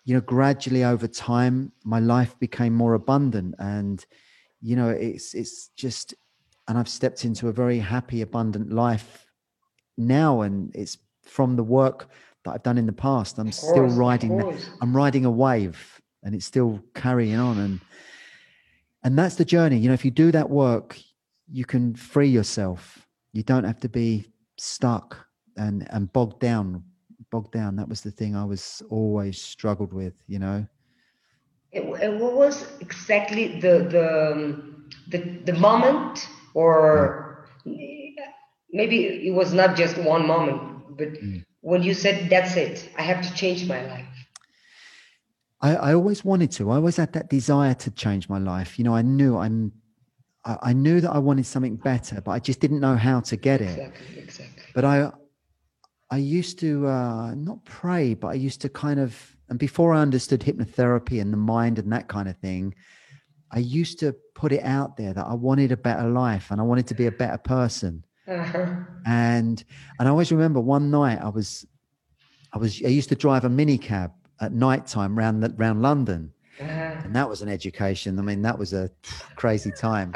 you 0.05 0.15
know, 0.15 0.21
gradually 0.21 0.85
over 0.85 1.07
time 1.07 1.73
my 1.85 2.01
life 2.01 2.39
became 2.39 2.75
more 2.75 2.95
abundant 2.95 3.55
and 3.59 4.05
you 4.61 4.77
know, 4.77 4.91
it's 4.91 5.35
it's 5.35 5.69
just 5.77 6.15
and 6.69 6.79
I've 6.79 6.89
stepped 6.89 7.25
into 7.25 7.49
a 7.49 7.53
very 7.53 7.79
happy 7.79 8.23
abundant 8.23 8.73
life 8.73 9.27
now 9.97 10.43
and 10.43 10.75
it's 10.75 10.99
from 11.23 11.57
the 11.57 11.63
work 11.63 12.09
that 12.45 12.53
I've 12.53 12.63
done 12.63 12.79
in 12.79 12.87
the 12.87 12.93
past. 12.93 13.39
I'm 13.39 13.47
course, 13.47 13.57
still 13.57 13.87
riding. 13.87 14.59
I'm 14.81 14.97
riding 14.97 15.25
a 15.25 15.31
wave, 15.31 16.01
and 16.23 16.35
it's 16.35 16.47
still 16.47 16.83
carrying 16.95 17.37
on. 17.37 17.59
And 17.59 17.81
and 19.03 19.19
that's 19.19 19.37
the 19.37 19.45
journey. 19.45 19.79
You 19.79 19.89
know, 19.89 19.95
if 19.95 20.05
you 20.05 20.11
do 20.11 20.31
that 20.33 20.51
work, 20.51 20.99
you 21.51 21.65
can 21.65 21.95
free 21.95 22.29
yourself. 22.29 23.07
You 23.33 23.43
don't 23.43 23.65
have 23.65 23.81
to 23.81 23.89
be 23.89 24.33
stuck 24.59 25.27
and 25.57 25.87
and 25.91 26.13
bogged 26.13 26.41
down. 26.41 26.85
Bogged 27.31 27.53
down. 27.53 27.77
That 27.77 27.89
was 27.89 28.01
the 28.01 28.11
thing 28.11 28.35
I 28.35 28.45
was 28.45 28.83
always 28.91 29.41
struggled 29.41 29.93
with. 29.93 30.15
You 30.27 30.39
know. 30.39 30.67
And 31.73 32.21
what 32.21 32.35
was 32.35 32.67
exactly 32.81 33.61
the 33.61 33.75
the 33.97 34.65
the, 35.09 35.19
the 35.45 35.53
moment, 35.53 36.29
or 36.55 37.47
maybe 38.73 39.27
it 39.27 39.35
was 39.35 39.53
not 39.53 39.77
just 39.77 39.97
one 39.99 40.27
moment 40.27 40.97
but 40.97 41.13
mm. 41.15 41.45
when 41.61 41.83
you 41.83 41.95
said 41.95 42.29
that's 42.31 42.57
it 42.57 42.89
i 42.97 43.03
have 43.03 43.21
to 43.27 43.33
change 43.35 43.67
my 43.67 43.85
life 43.87 44.10
I, 45.63 45.77
I 45.77 45.95
always 45.95 46.25
wanted 46.25 46.51
to 46.53 46.71
i 46.71 46.77
always 46.77 46.97
had 46.97 47.13
that 47.13 47.29
desire 47.29 47.75
to 47.75 47.91
change 47.91 48.29
my 48.29 48.39
life 48.39 48.79
you 48.79 48.85
know 48.85 48.95
i 48.95 49.03
knew 49.03 49.37
i'm 49.37 49.73
I, 50.45 50.59
I, 50.63 50.73
knew 50.73 51.01
that 51.01 51.11
I 51.11 51.19
wanted 51.19 51.47
something 51.47 51.77
better, 51.77 52.21
but 52.21 52.31
I 52.31 52.39
just 52.39 52.61
didn't 52.61 52.81
know 52.81 52.97
how 52.97 53.21
to 53.21 53.37
get 53.37 53.61
it. 53.61 53.79
Exactly, 53.79 54.19
exactly. 54.19 54.63
But 54.75 54.85
I, 54.85 55.11
I 56.11 56.17
used 56.17 56.59
to 56.61 56.87
uh, 56.87 57.35
not 57.35 57.65
pray, 57.65 58.15
but 58.15 58.29
I 58.29 58.35
used 58.35 58.61
to 58.63 58.69
kind 58.69 58.99
of, 59.01 59.37
and 59.49 59.59
before 59.59 59.95
I 59.95 60.01
understood 60.01 60.41
hypnotherapy 60.41 61.21
and 61.21 61.33
the 61.33 61.37
mind 61.37 61.79
and 61.79 61.93
that 61.93 62.09
kind 62.09 62.29
of 62.29 62.39
thing, 62.39 62.75
I 63.53 63.59
used 63.59 63.99
to 64.01 64.15
put 64.35 64.53
it 64.53 64.63
out 64.63 64.97
there 64.97 65.13
that 65.13 65.27
I 65.27 65.35
wanted 65.35 65.73
a 65.73 65.77
better 65.77 66.09
life 66.09 66.51
and 66.51 66.61
I 66.61 66.65
wanted 66.65 66.87
to 66.89 66.95
be 66.95 67.07
a 67.07 67.13
better 67.13 67.39
person. 67.39 68.05
Uh-huh. 68.29 68.77
And 69.07 69.63
and 69.99 70.09
I 70.09 70.11
always 70.11 70.31
remember 70.31 70.61
one 70.61 70.91
night 70.91 71.19
I 71.21 71.29
was, 71.29 71.67
I 72.53 72.59
was 72.59 72.81
I 72.85 72.89
used 72.89 73.09
to 73.09 73.17
drive 73.17 73.45
a 73.45 73.49
minicab 73.49 74.13
at 74.41 74.53
night 74.53 74.87
time 74.87 75.19
around 75.19 75.45
around 75.59 75.83
London, 75.83 76.33
uh-huh. 76.61 77.03
and 77.05 77.15
that 77.15 77.29
was 77.29 77.43
an 77.43 77.49
education. 77.49 78.19
I 78.19 78.23
mean, 78.23 78.43
that 78.43 78.59
was 78.59 78.73
a 78.73 78.91
crazy 79.37 79.71
time. 79.71 80.15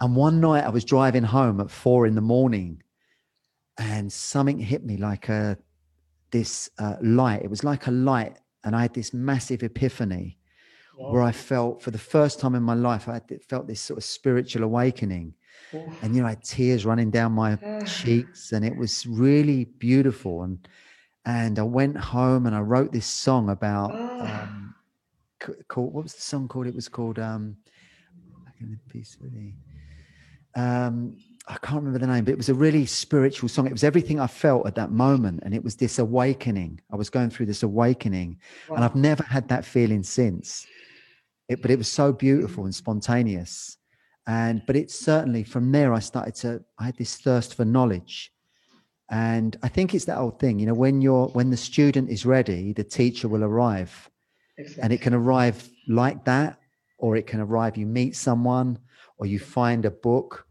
and 0.00 0.16
one 0.16 0.40
night 0.40 0.64
I 0.64 0.70
was 0.70 0.84
driving 0.84 1.24
home 1.24 1.60
at 1.60 1.70
four 1.70 2.06
in 2.06 2.14
the 2.14 2.20
morning 2.20 2.82
and 3.78 4.12
something 4.12 4.58
hit 4.58 4.84
me 4.84 4.96
like 4.96 5.28
a 5.28 5.56
this 6.30 6.68
uh, 6.78 6.96
light. 7.00 7.42
It 7.42 7.48
was 7.48 7.64
like 7.64 7.86
a 7.86 7.90
light, 7.90 8.36
and 8.64 8.76
I 8.76 8.82
had 8.82 8.92
this 8.92 9.14
massive 9.14 9.62
epiphany 9.62 10.38
wow. 10.98 11.12
where 11.12 11.22
I 11.22 11.32
felt 11.32 11.80
for 11.80 11.90
the 11.90 11.98
first 11.98 12.38
time 12.40 12.54
in 12.54 12.62
my 12.62 12.74
life 12.74 13.08
I 13.08 13.14
had, 13.14 13.42
felt 13.48 13.66
this 13.66 13.80
sort 13.80 13.98
of 13.98 14.04
spiritual 14.04 14.64
awakening, 14.64 15.34
and 16.02 16.14
you 16.14 16.20
know 16.20 16.26
I 16.26 16.30
had 16.30 16.44
tears 16.44 16.84
running 16.84 17.10
down 17.10 17.32
my 17.32 17.56
cheeks, 17.86 18.52
and 18.52 18.64
it 18.64 18.76
was 18.76 19.06
really 19.06 19.64
beautiful. 19.64 20.42
And 20.42 20.68
and 21.28 21.58
I 21.58 21.62
went 21.62 21.96
home 21.98 22.46
and 22.46 22.56
I 22.56 22.60
wrote 22.60 22.90
this 22.90 23.04
song 23.04 23.50
about 23.50 23.94
um, 23.94 24.74
called 25.68 25.92
what 25.92 26.02
was 26.04 26.14
the 26.14 26.22
song 26.22 26.48
called? 26.48 26.66
It 26.66 26.74
was 26.74 26.88
called 26.88 27.18
um, 27.18 27.56
um 30.56 31.18
I 31.46 31.56
can't 31.58 31.76
remember 31.76 31.98
the 31.98 32.06
name, 32.06 32.24
but 32.24 32.32
it 32.32 32.36
was 32.36 32.48
a 32.48 32.54
really 32.54 32.86
spiritual 32.86 33.48
song. 33.48 33.66
It 33.66 33.72
was 33.72 33.84
everything 33.84 34.18
I 34.20 34.26
felt 34.26 34.66
at 34.66 34.74
that 34.74 34.90
moment. 34.90 35.40
And 35.44 35.54
it 35.54 35.64
was 35.64 35.76
this 35.76 35.98
awakening. 35.98 36.80
I 36.90 36.96
was 36.96 37.08
going 37.08 37.30
through 37.30 37.46
this 37.46 37.62
awakening. 37.62 38.38
Wow. 38.68 38.76
And 38.76 38.84
I've 38.84 38.94
never 38.94 39.22
had 39.22 39.48
that 39.48 39.64
feeling 39.64 40.02
since. 40.02 40.66
It, 41.48 41.62
but 41.62 41.70
it 41.70 41.78
was 41.78 41.90
so 41.90 42.12
beautiful 42.12 42.64
and 42.64 42.74
spontaneous. 42.74 43.76
And 44.26 44.62
but 44.66 44.76
it 44.76 44.90
certainly 44.90 45.44
from 45.44 45.72
there 45.72 45.92
I 45.92 46.00
started 46.00 46.34
to 46.36 46.64
I 46.78 46.84
had 46.84 46.96
this 46.96 47.16
thirst 47.16 47.54
for 47.54 47.66
knowledge. 47.66 48.32
And 49.10 49.56
I 49.62 49.68
think 49.68 49.94
it's 49.94 50.04
that 50.04 50.18
old 50.18 50.38
thing, 50.38 50.58
you 50.58 50.66
know, 50.66 50.74
when 50.74 51.00
you're 51.00 51.28
when 51.28 51.50
the 51.50 51.56
student 51.56 52.10
is 52.10 52.26
ready, 52.26 52.72
the 52.72 52.84
teacher 52.84 53.28
will 53.28 53.42
arrive. 53.42 54.10
Exactly. 54.58 54.82
And 54.82 54.92
it 54.92 55.00
can 55.00 55.14
arrive 55.14 55.70
like 55.88 56.24
that, 56.24 56.58
or 56.98 57.16
it 57.16 57.26
can 57.26 57.40
arrive, 57.40 57.76
you 57.76 57.86
meet 57.86 58.16
someone, 58.16 58.78
or 59.16 59.26
you 59.26 59.38
find 59.38 59.84
a 59.84 59.90
book 59.90 60.48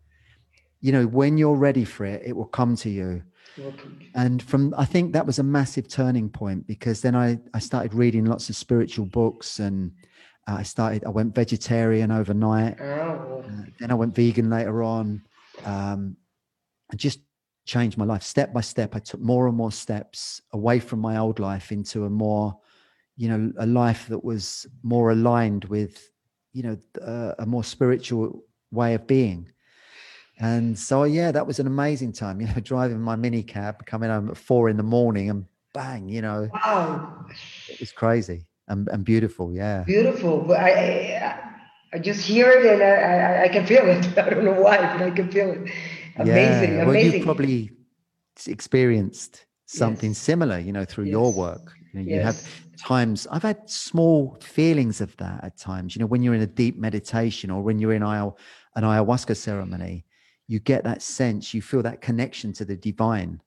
you 0.82 0.91
know 0.91 1.06
when 1.06 1.38
you're 1.38 1.56
ready 1.56 1.84
for 1.84 2.06
it 2.06 2.22
it 2.26 2.36
will 2.36 2.46
come 2.46 2.76
to 2.76 2.89
you 2.89 3.24
and 4.13 4.43
from 4.43 4.74
i 4.78 4.86
think 4.86 5.13
that 5.13 5.26
was 5.26 5.39
a 5.39 5.43
massive 5.43 5.88
turning 5.88 6.30
point 6.30 6.67
because 6.67 7.02
then 7.02 7.15
i 7.15 7.39
i 7.54 7.60
started 7.60 7.93
reading 7.93 8.26
lots 8.26 8.50
of 8.50 8.56
spiritual 8.56 9.06
books 9.06 9.60
and 9.60 9.91
uh, 10.48 10.56
i 10.56 10.63
started 10.63 11.04
i 11.06 11.10
went 11.10 11.34
vegetarian 11.34 12.12
overnight 12.12 12.80
oh. 12.80 13.43
uh, 13.48 13.63
then 13.80 13.91
i 13.91 13.96
went 13.96 14.13
vegan 14.13 14.50
later 14.50 14.84
on 14.84 15.22
um 15.65 16.15
and 16.91 17.00
just 17.00 17.20
changed 17.67 17.97
my 17.97 18.06
life 18.06 18.23
step 18.23 18.53
by 18.53 18.62
step 18.62 18.95
i 18.95 18.99
took 18.99 19.19
more 19.19 19.47
and 19.47 19.58
more 19.58 19.71
steps 19.71 20.41
away 20.53 20.80
from 20.80 20.99
my 20.99 21.17
old 21.17 21.39
life 21.39 21.71
into 21.71 22.06
a 22.06 22.10
more 22.10 22.58
you 23.15 23.27
know 23.27 23.51
a 23.60 23.65
life 23.65 24.08
that 24.08 24.23
was 24.23 24.65
more 24.84 25.12
aligned 25.12 25.65
with 25.65 26.10
you 26.53 26.63
know 26.63 26.77
uh, 27.01 27.34
a 27.39 27.45
more 27.45 27.63
spiritual 27.63 28.43
way 28.71 28.93
of 28.93 29.06
being 29.06 29.51
and 30.39 30.77
so, 30.77 31.03
yeah, 31.03 31.32
that 31.32 31.47
was 31.47 31.60
an 31.60 31.67
amazing 31.67 32.13
time. 32.13 32.39
You 32.47 32.47
know, 32.47 32.60
driving 32.62 33.01
my 33.01 33.15
mini 33.15 33.43
cab, 33.43 33.86
coming 33.86 34.10
home 34.10 34.30
at 34.30 34.38
four 34.38 34.69
in 34.69 34.77
the 34.77 34.84
morning, 34.84 35.30
and 35.30 35.45
bang, 35.73 36.08
you 36.08 36.21
know, 36.21 36.49
wow, 36.53 37.25
it 37.67 37.80
was 37.80 37.91
crazy 37.91 38.45
and, 38.67 38.88
and 38.89 39.03
beautiful. 39.03 39.51
Yeah, 39.51 39.84
beautiful. 39.84 40.39
But 40.39 40.60
I, 40.60 40.69
I, 40.71 41.39
I 41.93 41.99
just 41.99 42.21
hear 42.21 42.51
it 42.51 42.65
and 42.65 42.84
I, 42.84 42.88
I, 42.88 43.43
I, 43.43 43.47
can 43.47 43.65
feel 43.65 43.88
it. 43.88 44.17
I 44.17 44.30
don't 44.30 44.45
know 44.45 44.60
why, 44.62 44.77
but 44.77 45.01
I 45.01 45.12
can 45.12 45.32
feel 45.32 45.51
it. 45.51 45.71
Amazing, 46.19 46.73
yeah. 46.73 46.77
well, 46.80 46.89
amazing. 46.89 47.19
you 47.19 47.25
probably 47.25 47.71
experienced 48.47 49.45
something 49.65 50.12
yes. 50.12 50.17
similar, 50.19 50.60
you 50.60 50.71
know, 50.71 50.86
through 50.86 51.06
yes. 51.06 51.12
your 51.12 51.32
work. 51.34 51.73
You, 51.93 51.99
know, 51.99 52.15
you 52.15 52.21
have 52.21 52.41
times 52.77 53.27
I've 53.32 53.43
had 53.43 53.69
small 53.69 54.38
feelings 54.41 55.01
of 55.01 55.15
that 55.17 55.43
at 55.43 55.58
times. 55.58 55.95
You 55.95 55.99
know, 55.99 56.06
when 56.06 56.21
you're 56.21 56.36
in 56.36 56.41
a 56.41 56.47
deep 56.47 56.77
meditation 56.77 57.49
or 57.49 57.62
when 57.62 57.80
you're 57.80 57.93
in 57.93 58.03
an 58.03 58.34
ayahuasca 58.75 59.36
ceremony 59.36 60.06
you 60.47 60.60
get 60.60 60.84
that 60.86 61.01
sense, 61.01 61.53
you 61.53 61.62
feel 61.62 61.84
that 61.84 62.01
connection 62.01 62.53
to 62.53 62.65
the 62.65 62.75
divine. 62.75 63.41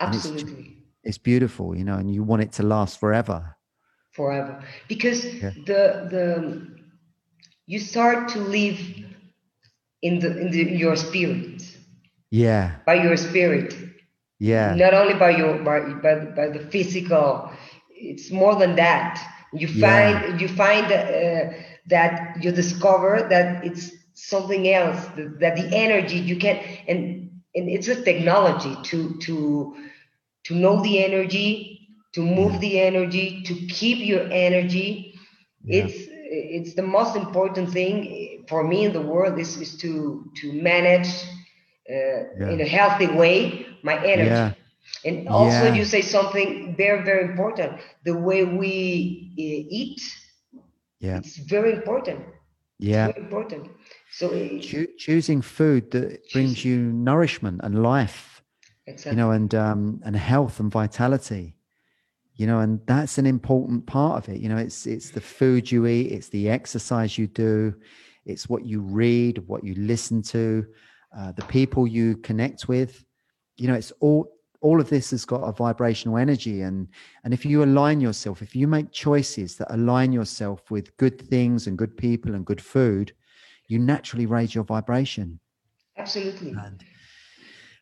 Absolutely. 0.00 0.52
It's, 0.52 1.16
it's, 1.16 1.18
beautiful, 1.18 1.76
you 1.76 1.84
know, 1.84 1.94
and 1.94 2.12
you 2.12 2.22
want 2.22 2.42
it 2.42 2.52
to 2.52 2.64
last 2.64 2.98
forever. 2.98 3.56
Forever. 4.12 4.62
Because 4.88 5.24
yeah. 5.24 5.50
the 5.64 6.08
the 6.10 6.76
you 7.66 7.78
start 7.78 8.28
to 8.30 8.38
live 8.38 8.78
in 10.02 10.18
the 10.18 10.38
in 10.40 10.50
the, 10.50 10.76
your 10.76 10.96
spirit. 10.96 11.53
Yeah. 12.34 12.74
By 12.84 12.94
your 12.94 13.16
spirit. 13.16 13.76
Yeah. 14.40 14.74
Not 14.74 14.92
only 14.92 15.14
by 15.14 15.30
your 15.30 15.58
by 15.62 15.80
by, 16.02 16.14
by 16.38 16.48
the 16.48 16.66
physical, 16.72 17.52
it's 17.90 18.32
more 18.32 18.56
than 18.56 18.74
that. 18.74 19.22
You 19.52 19.68
find 19.68 20.16
yeah. 20.20 20.38
you 20.38 20.48
find 20.48 20.86
uh, 20.86 21.54
that 21.86 22.42
you 22.42 22.50
discover 22.50 23.24
that 23.30 23.64
it's 23.64 23.92
something 24.14 24.68
else 24.68 25.06
that, 25.16 25.38
that 25.38 25.54
the 25.54 25.68
energy 25.72 26.16
you 26.16 26.36
can 26.36 26.56
and 26.88 27.30
and 27.54 27.68
it's 27.68 27.86
a 27.86 28.02
technology 28.02 28.74
to 28.82 29.16
to 29.20 29.76
to 30.42 30.54
know 30.56 30.82
the 30.82 31.04
energy 31.04 31.88
to 32.14 32.20
move 32.20 32.58
the 32.58 32.80
energy 32.80 33.44
to 33.44 33.54
keep 33.68 33.98
your 34.04 34.24
energy 34.32 35.14
yeah. 35.62 35.84
it's 35.84 35.94
it's 36.56 36.74
the 36.74 36.82
most 36.82 37.14
important 37.14 37.70
thing 37.70 38.44
for 38.48 38.64
me 38.64 38.84
in 38.84 38.92
the 38.92 39.00
world 39.00 39.38
is, 39.38 39.56
is 39.56 39.76
to 39.76 40.28
to 40.34 40.52
manage 40.52 41.10
yeah. 41.88 42.50
in 42.50 42.60
a 42.60 42.66
healthy 42.66 43.06
way 43.06 43.66
my 43.82 43.96
energy 44.04 44.30
yeah. 44.30 44.52
and 45.04 45.28
also 45.28 45.72
you 45.72 45.84
say 45.84 46.00
something 46.00 46.74
very 46.76 47.04
very 47.04 47.24
important 47.24 47.80
the 48.04 48.16
way 48.16 48.44
we 48.44 49.32
uh, 49.38 49.68
eat 49.70 50.00
yeah 51.00 51.18
it's 51.18 51.36
very 51.36 51.72
important 51.72 52.20
yeah 52.78 53.06
very 53.06 53.20
important 53.20 53.70
so 54.14 54.58
Cho- 54.60 54.86
choosing 54.96 55.42
food 55.42 55.90
that 55.90 56.20
brings 56.32 56.64
you 56.64 56.78
nourishment 56.78 57.62
and 57.64 57.82
life, 57.82 58.42
exactly. 58.86 59.10
you 59.10 59.16
know, 59.16 59.32
and 59.32 59.52
um, 59.56 60.00
and 60.04 60.14
health 60.14 60.60
and 60.60 60.70
vitality, 60.70 61.56
you 62.36 62.46
know, 62.46 62.60
and 62.60 62.80
that's 62.86 63.18
an 63.18 63.26
important 63.26 63.86
part 63.86 64.22
of 64.22 64.32
it. 64.32 64.40
You 64.40 64.48
know, 64.48 64.56
it's 64.56 64.86
it's 64.86 65.10
the 65.10 65.20
food 65.20 65.72
you 65.72 65.88
eat, 65.88 66.12
it's 66.12 66.28
the 66.28 66.48
exercise 66.48 67.18
you 67.18 67.26
do, 67.26 67.74
it's 68.24 68.48
what 68.48 68.64
you 68.64 68.82
read, 68.82 69.38
what 69.48 69.64
you 69.64 69.74
listen 69.74 70.22
to, 70.22 70.64
uh, 71.16 71.32
the 71.32 71.44
people 71.44 71.86
you 71.86 72.16
connect 72.18 72.68
with. 72.68 73.04
You 73.56 73.68
know, 73.68 73.74
it's 73.74 73.92
all 74.00 74.30
all 74.60 74.80
of 74.80 74.88
this 74.88 75.10
has 75.10 75.26
got 75.26 75.42
a 75.42 75.52
vibrational 75.52 76.16
energy 76.16 76.62
and 76.62 76.88
and 77.22 77.34
if 77.34 77.44
you 77.44 77.62
align 77.62 78.00
yourself 78.00 78.40
if 78.40 78.56
you 78.56 78.66
make 78.66 78.90
choices 78.92 79.56
that 79.56 79.66
align 79.74 80.10
yourself 80.10 80.70
with 80.70 80.96
good 80.96 81.20
things 81.20 81.66
and 81.66 81.76
good 81.76 81.94
people 81.98 82.34
and 82.34 82.46
good 82.46 82.62
food 82.62 83.12
you 83.68 83.78
naturally 83.78 84.26
raise 84.26 84.54
your 84.54 84.64
vibration. 84.64 85.40
Absolutely. 85.96 86.50
And, 86.50 86.84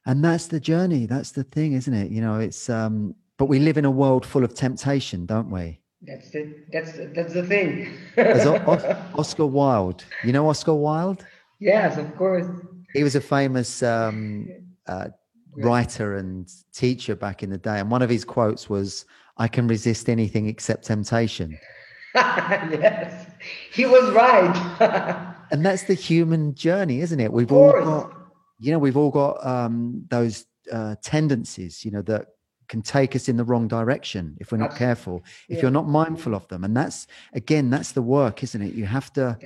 and 0.07 0.25
that's 0.25 0.47
the 0.47 0.61
journey. 0.61 1.07
That's 1.07 1.33
the 1.33 1.45
thing, 1.45 1.73
isn't 1.73 1.93
it? 1.95 2.11
You 2.11 2.21
know, 2.21 2.39
it's 2.39 2.69
um, 2.69 3.15
but 3.39 3.47
we 3.47 3.59
live 3.59 3.79
in 3.79 3.85
a 3.85 3.91
world 3.91 4.27
full 4.27 4.45
of 4.45 4.55
temptation, 4.55 5.27
don't 5.27 5.51
we? 5.51 5.81
That's 6.03 6.31
the 6.31 6.55
that's 6.73 6.93
the, 6.93 7.13
that's 7.15 7.33
the 7.33 7.45
thing. 7.45 7.97
Oscar 9.15 9.47
Wilde, 9.47 10.05
you 10.25 10.33
know 10.33 10.49
Oscar 10.49 10.75
Wilde? 10.75 11.25
Yes, 11.61 11.97
of 11.97 12.15
course. 12.17 12.47
He 12.93 13.03
was 13.03 13.15
a 13.15 13.21
famous 13.21 13.83
um, 13.83 14.49
uh, 14.87 15.09
writer 15.57 16.17
and 16.17 16.51
teacher 16.73 17.15
back 17.15 17.43
in 17.43 17.51
the 17.51 17.59
day, 17.59 17.79
and 17.79 17.91
one 17.91 18.03
of 18.03 18.11
his 18.11 18.25
quotes 18.25 18.69
was, 18.69 19.05
"I 19.37 19.49
can 19.49 19.67
resist 19.69 20.09
anything 20.09 20.47
except 20.47 20.85
temptation." 20.85 21.59
yes, 22.15 23.31
he 23.73 23.87
was 23.87 24.13
right. 24.13 25.37
and 25.51 25.65
that's 25.65 25.85
the 25.85 25.95
human 25.95 26.55
journey, 26.55 27.01
isn't 27.01 27.21
it? 27.21 27.33
We've 27.33 27.53
all 27.53 27.73
got, 27.73 28.13
you 28.59 28.73
know, 28.73 28.79
we've 28.79 28.97
all 28.97 29.11
got 29.11 29.45
um, 29.47 30.05
those 30.09 30.45
uh, 30.71 30.97
tendencies, 31.03 31.85
you 31.85 31.91
know, 31.91 32.03
that 32.03 32.27
can 32.69 32.83
take 32.83 33.15
us 33.17 33.29
in 33.29 33.37
the 33.37 33.45
wrong 33.45 33.69
direction 33.69 34.37
if 34.41 34.53
we're 34.53 34.59
not 34.59 34.71
Absolutely. 34.71 34.87
careful, 34.87 35.25
if 35.49 35.57
yeah. 35.57 35.63
you're 35.63 35.71
not 35.71 35.89
mindful 35.89 36.35
of 36.35 36.49
them. 36.49 36.65
And 36.65 36.77
that's 36.77 37.07
again, 37.33 37.71
that's 37.71 37.93
the 37.93 38.03
work, 38.03 38.43
isn't 38.43 38.63
it? 38.63 38.75
You 38.75 38.87
have 38.87 39.13
to 39.15 39.39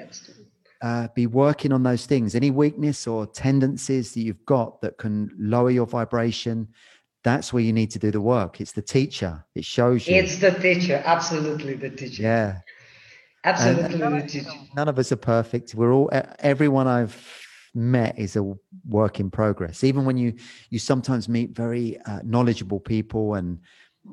uh, 0.83 1.09
be 1.15 1.27
working 1.27 1.73
on 1.73 1.83
those 1.83 2.07
things. 2.07 2.35
Any 2.35 2.51
weakness 2.51 3.07
or 3.07 3.27
tendencies 3.27 4.13
that 4.15 4.21
you've 4.21 4.45
got 4.45 4.81
that 4.83 4.99
can 4.99 5.31
lower 5.39 5.71
your 5.71 5.87
vibration, 5.87 6.69
that's 7.25 7.53
where 7.53 7.63
you 7.63 7.73
need 7.73 7.91
to 7.93 7.99
do 7.99 8.11
the 8.11 8.21
work. 8.21 8.61
It's 8.61 8.73
the 8.73 8.83
teacher. 8.83 9.45
It 9.55 9.65
shows 9.65 10.07
you. 10.07 10.17
It's 10.17 10.37
the 10.39 10.53
teacher. 10.53 11.03
Absolutely, 11.05 11.75
the 11.75 11.91
teacher. 11.91 12.23
Yeah. 12.23 12.61
Absolutely. 13.45 13.99
None 13.99 14.15
of, 14.15 14.47
none 14.75 14.89
of 14.89 14.99
us 14.99 15.13
are 15.13 15.17
perfect. 15.17 15.75
We're 15.75 15.93
all 15.93 16.11
everyone 16.41 16.89
I've 16.89 17.17
met 17.75 18.19
is 18.19 18.35
a 18.35 18.55
work 18.89 19.21
in 19.21 19.31
progress. 19.31 19.85
Even 19.85 20.05
when 20.05 20.17
you 20.17 20.35
you 20.71 20.81
sometimes 20.81 21.29
meet 21.29 21.51
very 21.51 21.99
uh, 22.07 22.21
knowledgeable 22.25 22.81
people 22.81 23.35
and 23.35 23.61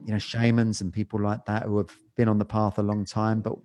you 0.05 0.13
know 0.13 0.19
shamans 0.19 0.81
and 0.81 0.93
people 0.93 1.19
like 1.19 1.45
that 1.45 1.63
who 1.63 1.77
have 1.77 1.89
been 2.15 2.27
on 2.27 2.37
the 2.37 2.45
path 2.45 2.77
a 2.77 2.83
long 2.83 3.05
time, 3.05 3.41
but 3.41 3.55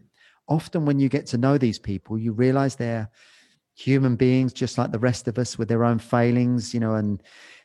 often 0.49 0.85
when 0.85 0.99
you 0.99 1.09
get 1.09 1.27
to 1.27 1.39
know 1.39 1.59
these 1.59 1.79
people, 1.79 2.19
you 2.19 2.33
realize 2.33 2.77
they're 2.77 3.11
human 3.75 4.17
beings 4.17 4.53
just 4.53 4.79
like 4.79 4.91
the 4.91 4.99
rest 4.99 5.29
of 5.29 5.39
us 5.39 5.59
with 5.59 5.69
their 5.69 5.85
own 5.85 5.99
failings, 5.99 6.75
you 6.75 6.81
know, 6.81 6.95
and 6.95 7.23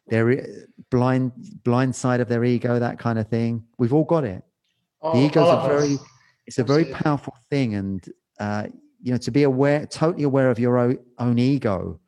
their 0.08 0.46
blind 0.90 1.32
blind 1.64 1.96
side 1.96 2.20
of 2.20 2.28
their 2.28 2.44
ego, 2.44 2.80
that 2.80 3.00
kind 3.00 3.18
of 3.18 3.28
thing. 3.28 3.64
We've 3.78 3.94
all 3.94 4.04
got 4.04 4.24
it. 4.24 4.44
the 5.02 5.18
ego's 5.18 5.50
a 5.50 5.68
very 5.68 5.98
it's 6.46 6.60
a 6.60 6.64
very 6.64 6.86
powerful 6.86 7.36
thing 7.50 7.76
and 7.76 8.06
uh, 8.40 8.68
you 9.02 9.12
know 9.12 9.18
to 9.18 9.32
be 9.32 9.44
aware 9.44 9.86
totally 9.86 10.24
aware 10.24 10.50
of 10.50 10.60
your 10.60 10.78
own, 10.78 10.98
own 11.20 11.38
ego 11.40 12.00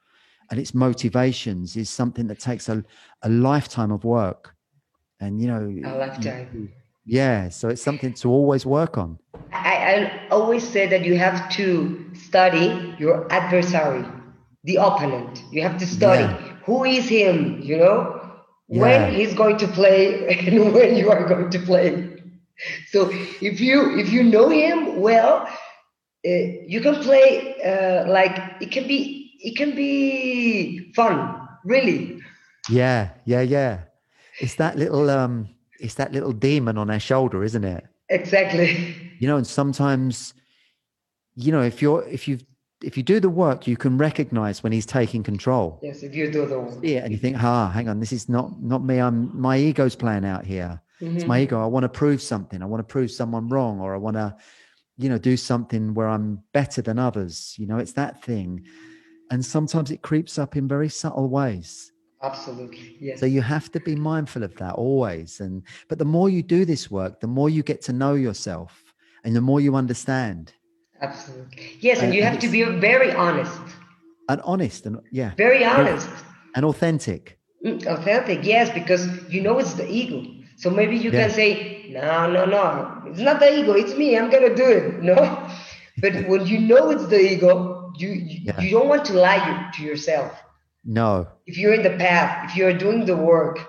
and 0.49 0.59
its 0.59 0.73
motivations 0.73 1.76
is 1.76 1.89
something 1.89 2.28
that 2.28 2.39
takes 2.39 2.69
a, 2.69 2.84
a 3.23 3.30
lifetime 3.30 3.91
of 3.91 4.03
work 4.03 4.55
and 5.19 5.41
you 5.41 5.47
know 5.47 5.63
a 5.86 5.97
lifetime 5.97 6.71
yeah 7.05 7.49
so 7.49 7.69
it's 7.69 7.82
something 7.82 8.13
to 8.13 8.30
always 8.30 8.65
work 8.65 8.97
on 8.97 9.17
I, 9.51 9.74
I 9.86 10.27
always 10.29 10.67
say 10.67 10.88
that 10.88 11.05
you 11.05 11.17
have 11.17 11.49
to 11.51 12.09
study 12.13 12.95
your 12.97 13.31
adversary 13.31 14.05
the 14.65 14.77
opponent. 14.77 15.43
You 15.51 15.61
have 15.61 15.77
to 15.77 15.86
study 15.86 16.23
yeah. 16.23 16.57
who 16.65 16.83
is 16.83 17.07
him 17.07 17.61
you 17.61 17.77
know 17.77 18.19
yeah. 18.67 18.81
when 18.81 19.13
he's 19.13 19.33
going 19.33 19.57
to 19.57 19.67
play 19.67 20.27
and 20.47 20.73
when 20.73 20.95
you 20.97 21.11
are 21.11 21.27
going 21.27 21.49
to 21.51 21.59
play. 21.59 22.11
So 22.88 23.09
if 23.41 23.59
you 23.61 23.97
if 23.97 24.09
you 24.09 24.23
know 24.23 24.49
him 24.49 24.99
well 25.01 25.47
uh, 26.27 26.29
you 26.67 26.81
can 26.81 26.95
play 27.03 27.55
uh, 27.61 28.09
like 28.09 28.36
it 28.59 28.71
can 28.71 28.88
be 28.88 29.31
it 29.39 29.55
can 29.55 29.75
be 29.75 30.91
fun 30.93 31.47
really. 31.63 32.19
Yeah 32.69 33.09
yeah 33.25 33.41
yeah. 33.41 33.79
It's 34.39 34.55
that 34.55 34.77
little 34.77 35.09
um 35.09 35.49
it's 35.79 35.95
that 35.95 36.11
little 36.11 36.31
demon 36.31 36.77
on 36.77 36.89
our 36.89 36.99
shoulder 36.99 37.43
isn't 37.43 37.63
it? 37.63 37.86
Exactly 38.09 38.95
you 39.20 39.28
know 39.28 39.38
and 39.38 39.47
sometimes 39.47 40.34
you 41.36 41.51
know 41.51 41.61
if 41.61 41.82
you're 41.82 42.03
if 42.07 42.28
you 42.28 42.39
if 42.84 42.97
you 42.97 43.03
do 43.03 43.20
the 43.20 43.30
work 43.30 43.68
you 43.68 43.78
can 43.78 43.97
recognize 43.97 44.61
when 44.61 44.72
he's 44.72 44.86
taking 44.86 45.24
control 45.24 45.80
yes 45.82 46.03
if 46.03 46.16
you 46.16 46.32
do 46.32 46.45
the 46.45 46.59
work 46.59 46.78
yeah 46.82 46.99
and 46.99 47.11
you 47.11 47.18
think 47.18 47.38
ah 47.41 47.70
hang 47.70 47.88
on 47.89 47.99
this 47.99 48.11
is 48.11 48.28
not 48.30 48.61
not 48.61 48.84
me 48.84 48.99
i'm 48.99 49.30
my 49.39 49.57
ego's 49.57 49.95
playing 49.95 50.26
out 50.26 50.45
here 50.45 50.82
Mm-hmm. 51.01 51.18
It's 51.18 51.26
my 51.26 51.41
ego. 51.41 51.61
I 51.61 51.66
want 51.66 51.84
to 51.84 51.89
prove 51.89 52.22
something. 52.22 52.61
I 52.61 52.66
want 52.66 52.80
to 52.80 52.91
prove 52.91 53.11
someone 53.11 53.49
wrong, 53.49 53.80
or 53.80 53.93
I 53.93 53.97
want 53.97 54.16
to, 54.16 54.36
you 54.97 55.09
know, 55.09 55.18
do 55.18 55.36
something 55.36 55.93
where 55.93 56.07
I'm 56.07 56.41
better 56.53 56.82
than 56.82 56.99
others. 56.99 57.55
You 57.57 57.68
know, 57.68 57.78
it's 57.78 57.93
that 57.93 58.24
thing. 58.24 58.66
And 59.32 59.43
sometimes 59.43 59.91
it 59.91 60.01
creeps 60.01 60.39
up 60.39 60.55
in 60.55 60.68
very 60.68 60.89
subtle 60.89 61.28
ways. 61.28 61.91
Absolutely. 62.22 62.97
Yes. 62.99 63.20
So 63.20 63.26
you 63.26 63.41
have 63.41 63.72
to 63.74 63.80
be 63.80 63.95
mindful 63.95 64.43
of 64.43 64.55
that 64.55 64.76
always. 64.76 65.41
And 65.41 65.63
but 65.89 65.99
the 65.99 66.05
more 66.05 66.30
you 66.30 66.41
do 66.41 66.63
this 66.63 66.89
work, 66.89 67.20
the 67.20 67.28
more 67.28 67.49
you 67.49 67.61
get 67.61 67.82
to 67.84 67.93
know 67.93 68.13
yourself 68.13 68.84
and 69.26 69.36
the 69.36 69.41
more 69.41 69.59
you 69.59 69.76
understand. 69.76 70.53
Absolutely. 71.01 71.78
Yes, 71.80 71.97
and, 71.97 72.07
and 72.07 72.15
you 72.15 72.23
have 72.23 72.39
to 72.39 72.47
be 72.47 72.63
very 72.63 73.11
honest. 73.11 73.59
And 74.30 74.39
honest 74.41 74.86
and 74.86 74.99
yeah. 75.11 75.34
Very 75.36 75.65
honest. 75.65 76.09
And 76.55 76.63
authentic. 76.63 77.38
Mm, 77.65 77.86
authentic, 77.88 78.45
yes, 78.45 78.69
because 78.69 79.07
you 79.28 79.41
know 79.41 79.57
it's 79.57 79.73
the 79.73 79.89
ego. 79.91 80.23
So 80.57 80.69
maybe 80.69 80.95
you 80.95 81.11
yeah. 81.11 81.28
can 81.28 81.32
say, 81.32 81.89
no, 81.89 82.32
no, 82.32 82.45
no, 82.45 83.01
it's 83.07 83.19
not 83.19 83.39
the 83.39 83.59
ego, 83.59 83.73
it's 83.73 83.95
me, 83.95 84.17
I'm 84.17 84.30
gonna 84.30 84.55
do 84.55 84.65
it. 84.65 85.03
No. 85.11 85.49
But 85.97 86.28
when 86.28 86.45
you 86.45 86.59
know 86.59 86.91
it's 86.91 87.07
the 87.07 87.19
ego, 87.34 87.93
you 87.97 88.09
you, 88.09 88.39
yeah. 88.43 88.59
you 88.59 88.69
don't 88.71 88.89
want 88.89 89.05
to 89.05 89.13
lie 89.13 89.71
to 89.76 89.82
yourself. 89.82 90.32
No. 90.84 91.28
If 91.45 91.57
you're 91.57 91.73
in 91.73 91.84
the 91.84 91.97
path, 91.97 92.49
if 92.49 92.57
you're 92.57 92.78
doing 92.78 93.05
the 93.05 93.15
work. 93.15 93.59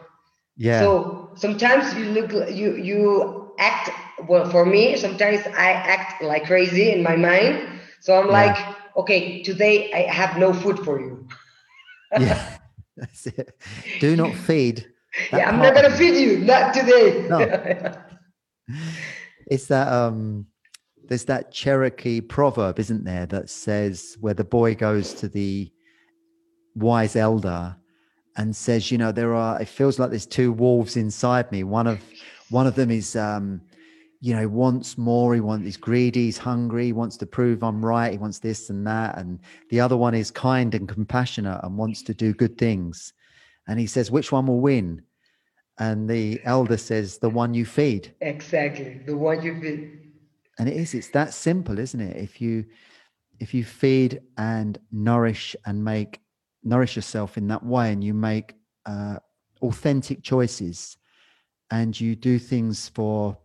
Yeah. 0.56 0.80
So 0.80 1.30
sometimes 1.36 1.94
you 1.94 2.06
look 2.06 2.32
you 2.50 2.76
you 2.76 3.54
act 3.58 3.90
well 4.28 4.50
for 4.50 4.64
me, 4.64 4.96
sometimes 4.96 5.46
I 5.46 5.70
act 5.72 6.22
like 6.22 6.46
crazy 6.46 6.90
in 6.90 7.02
my 7.02 7.16
mind. 7.16 7.80
So 8.00 8.18
I'm 8.18 8.26
yeah. 8.26 8.32
like, 8.32 8.76
okay, 8.96 9.42
today 9.42 9.92
I 9.92 10.10
have 10.12 10.38
no 10.38 10.52
food 10.52 10.78
for 10.80 11.00
you. 11.00 11.26
yeah. 12.18 12.58
That's 12.96 13.26
it. 13.26 13.60
Do 14.00 14.16
not 14.16 14.34
feed 14.34 14.86
yeah, 15.32 15.48
I'm 15.48 15.58
not 15.58 15.74
gonna 15.74 15.90
feed 15.90 16.16
you. 16.16 16.38
Not 16.38 16.74
today. 16.74 17.26
No. 17.28 17.40
it's 19.50 19.66
that 19.66 19.88
um 19.88 20.46
there's 21.08 21.24
that 21.26 21.52
Cherokee 21.52 22.20
proverb, 22.20 22.78
isn't 22.78 23.04
there, 23.04 23.26
that 23.26 23.48
says 23.48 24.16
where 24.20 24.34
the 24.34 24.44
boy 24.44 24.74
goes 24.74 25.14
to 25.14 25.28
the 25.28 25.70
wise 26.74 27.14
elder 27.14 27.76
and 28.36 28.54
says, 28.54 28.90
you 28.90 28.98
know, 28.98 29.12
there 29.12 29.34
are 29.34 29.60
it 29.60 29.68
feels 29.68 29.98
like 29.98 30.10
there's 30.10 30.26
two 30.26 30.52
wolves 30.52 30.96
inside 30.96 31.50
me. 31.52 31.64
One 31.64 31.86
of 31.86 32.00
one 32.50 32.66
of 32.66 32.74
them 32.74 32.90
is 32.90 33.16
um 33.16 33.60
you 34.20 34.34
know, 34.34 34.48
wants 34.48 34.96
more, 34.96 35.34
he 35.34 35.40
wants 35.40 35.64
he's 35.64 35.76
greedy, 35.76 36.24
he's 36.26 36.38
hungry, 36.38 36.86
he 36.86 36.92
wants 36.92 37.16
to 37.18 37.26
prove 37.26 37.62
I'm 37.62 37.84
right, 37.84 38.12
he 38.12 38.18
wants 38.18 38.38
this 38.38 38.70
and 38.70 38.86
that. 38.86 39.18
And 39.18 39.40
the 39.70 39.80
other 39.80 39.96
one 39.96 40.14
is 40.14 40.30
kind 40.30 40.74
and 40.74 40.88
compassionate 40.88 41.60
and 41.62 41.76
wants 41.76 42.02
to 42.02 42.14
do 42.14 42.32
good 42.32 42.56
things. 42.58 43.12
And 43.68 43.78
he 43.78 43.86
says, 43.86 44.10
which 44.10 44.32
one 44.32 44.46
will 44.46 44.60
win? 44.60 45.02
And 45.78 46.08
the 46.08 46.40
elder 46.44 46.76
says, 46.76 47.18
the 47.18 47.28
one 47.28 47.52
you 47.52 47.66
feed. 47.66 48.14
Exactly. 48.20 49.00
The 49.04 49.16
one 49.16 49.42
you 49.42 49.60
feed. 49.60 50.00
And 50.58 50.68
it 50.68 50.76
is, 50.76 50.94
it's 50.94 51.10
that 51.10 51.34
simple, 51.34 51.78
isn't 51.78 52.00
it? 52.00 52.16
If 52.16 52.40
you 52.40 52.64
if 53.38 53.52
you 53.52 53.64
feed 53.64 54.20
and 54.38 54.78
nourish 54.90 55.54
and 55.66 55.84
make 55.84 56.20
nourish 56.64 56.96
yourself 56.96 57.36
in 57.36 57.48
that 57.48 57.62
way 57.62 57.92
and 57.92 58.02
you 58.02 58.14
make 58.14 58.54
uh, 58.86 59.18
authentic 59.60 60.22
choices 60.22 60.96
and 61.70 61.98
you 62.00 62.16
do 62.16 62.38
things 62.38 62.88
for 62.88 63.36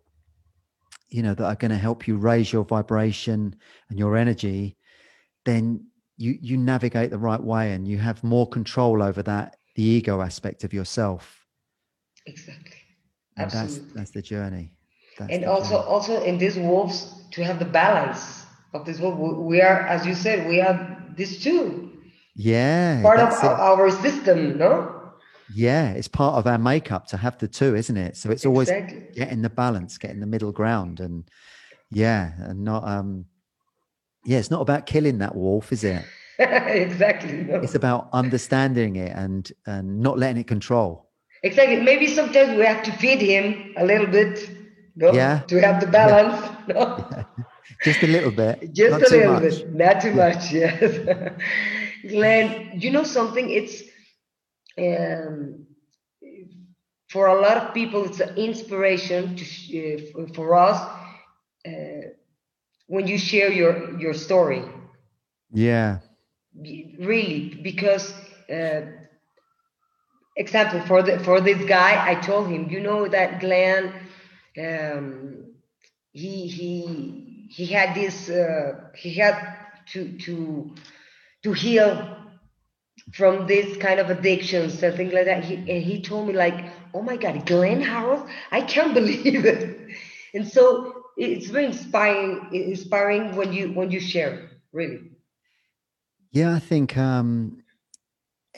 you 1.12 1.22
know 1.22 1.34
that 1.36 1.46
are 1.46 1.56
going 1.56 1.72
to 1.72 1.78
help 1.78 2.08
you 2.08 2.18
raise 2.18 2.52
your 2.52 2.64
vibration 2.64 3.56
and 3.90 4.00
your 4.00 4.18
energy 4.18 4.78
then 5.46 5.86
you 6.18 6.38
you 6.42 6.58
navigate 6.58 7.12
the 7.12 7.18
right 7.18 7.42
way 7.44 7.74
and 7.74 7.88
you 7.88 7.98
have 7.98 8.24
more 8.24 8.48
control 8.48 9.04
over 9.04 9.22
that 9.22 9.58
the 9.76 9.84
ego 9.84 10.22
aspect 10.22 10.64
of 10.64 10.74
yourself 10.74 11.46
exactly 12.26 12.78
Absolutely. 13.38 13.78
that's 13.80 13.94
that's 13.94 14.12
the 14.12 14.22
journey 14.22 14.74
that's 15.18 15.32
and 15.32 15.44
the 15.44 15.52
also 15.52 15.76
journey. 15.76 15.86
also 15.88 16.24
in 16.24 16.38
these 16.38 16.58
wolves 16.58 17.14
to 17.32 17.44
have 17.44 17.60
the 17.60 17.66
balance 17.66 18.46
of 18.74 18.86
this 18.86 19.00
wolf 19.00 19.18
we 19.38 19.62
are 19.62 19.82
as 19.88 20.06
you 20.06 20.16
said 20.16 20.48
we 20.48 20.58
have 20.58 21.16
this 21.16 21.42
too 21.44 21.92
yeah 22.36 23.02
part 23.02 23.20
of 23.20 23.30
it. 23.34 23.44
our 23.44 23.90
system 23.92 24.58
no 24.58 25.01
yeah 25.54 25.92
it's 25.92 26.08
part 26.08 26.36
of 26.36 26.48
our 26.48 26.58
makeup 26.58 27.08
to 27.08 27.18
have 27.18 27.38
the 27.38 27.48
two 27.48 27.76
isn't 27.76 27.98
it 27.98 28.16
so 28.18 28.30
it's 28.30 28.46
always 28.46 28.70
exactly. 28.70 29.08
getting 29.16 29.42
the 29.42 29.50
balance 29.50 29.98
getting 29.98 30.20
the 30.20 30.26
middle 30.26 30.52
ground 30.52 31.00
and 31.00 31.30
yeah 31.90 32.32
and 32.40 32.64
not 32.64 32.88
um 32.88 33.26
yeah 34.26 34.38
it's 34.38 34.52
not 34.52 34.62
about 34.62 34.86
killing 34.86 35.18
that 35.18 35.36
wolf 35.36 35.72
is 35.72 35.84
it 35.84 36.06
exactly. 36.42 37.44
No. 37.44 37.56
It's 37.56 37.76
about 37.76 38.10
understanding 38.14 38.96
it 38.96 39.12
and 39.16 39.52
and 39.66 40.00
not 40.00 40.18
letting 40.18 40.42
it 40.42 40.48
control. 40.48 41.10
Exactly. 41.44 41.80
Maybe 41.80 42.08
sometimes 42.08 42.58
we 42.58 42.66
have 42.66 42.84
to 42.84 42.92
feed 42.94 43.22
him 43.22 43.74
a 43.78 43.86
little 43.86 44.08
bit, 44.08 44.50
no? 44.96 45.12
Yeah. 45.14 45.42
To 45.48 45.62
have 45.62 45.80
the 45.82 45.88
balance. 45.88 46.42
Yeah. 46.42 46.52
No? 46.68 47.08
Yeah. 47.12 47.24
Just 47.84 48.04
a 48.04 48.08
little 48.08 48.32
bit. 48.32 48.74
Just 48.74 48.94
a 48.94 49.10
little 49.10 49.34
much. 49.34 49.42
bit. 49.42 49.74
Not 49.74 50.02
too 50.02 50.10
yeah. 50.10 50.24
much, 50.24 50.52
yes. 50.52 50.80
Glenn, 52.08 52.80
you 52.80 52.92
know 52.92 53.04
something? 53.04 53.50
It's 53.50 53.82
um, 54.78 55.66
for 57.10 57.28
a 57.28 57.42
lot 57.42 57.58
of 57.58 57.74
people, 57.74 58.06
it's 58.06 58.20
an 58.20 58.36
inspiration 58.38 59.36
to 59.36 59.44
uh, 60.20 60.34
for 60.34 60.56
us 60.56 60.78
uh, 61.68 62.08
when 62.88 63.08
you 63.08 63.18
share 63.18 63.52
your 63.52 64.00
your 64.00 64.14
story. 64.14 64.64
Yeah 65.54 66.00
really 67.00 67.60
because 67.62 68.14
uh, 68.50 68.82
example 70.36 70.80
for 70.82 71.02
the 71.04 71.20
for 71.20 71.42
this 71.42 71.64
guy 71.66 71.94
i 72.10 72.16
told 72.16 72.48
him 72.48 72.70
you 72.70 72.80
know 72.80 73.08
that 73.08 73.40
glenn 73.40 73.94
um, 74.60 75.46
he 76.12 76.48
he 76.48 77.48
he 77.50 77.66
had 77.66 77.94
this 77.96 78.30
uh, 78.30 78.74
he 78.96 79.14
had 79.14 79.36
to 79.88 80.18
to 80.18 80.76
to 81.44 81.52
heal 81.54 82.18
from 83.14 83.48
this 83.48 83.78
kind 83.78 84.00
of 84.00 84.10
addictions 84.10 84.74
addiction 84.74 84.92
something 84.92 85.12
like 85.12 85.26
that. 85.26 85.44
He, 85.44 85.56
and 85.56 85.84
he 85.84 86.02
told 86.02 86.28
me 86.28 86.34
like 86.34 86.66
oh 86.94 87.02
my 87.02 87.18
god 87.18 87.46
glenn 87.46 87.82
Harrold 87.82 88.28
i 88.52 88.62
can't 88.62 88.94
believe 89.00 89.46
it. 89.46 89.80
And 90.34 90.48
so 90.48 91.04
it's 91.18 91.48
very 91.48 91.66
inspiring 91.66 92.50
inspiring 92.54 93.36
when 93.36 93.54
you 93.54 93.74
when 93.74 93.92
you 93.92 94.00
share 94.00 94.50
really. 94.72 95.12
Yeah, 96.32 96.56
I 96.56 96.60
think 96.60 96.98
um 96.98 97.62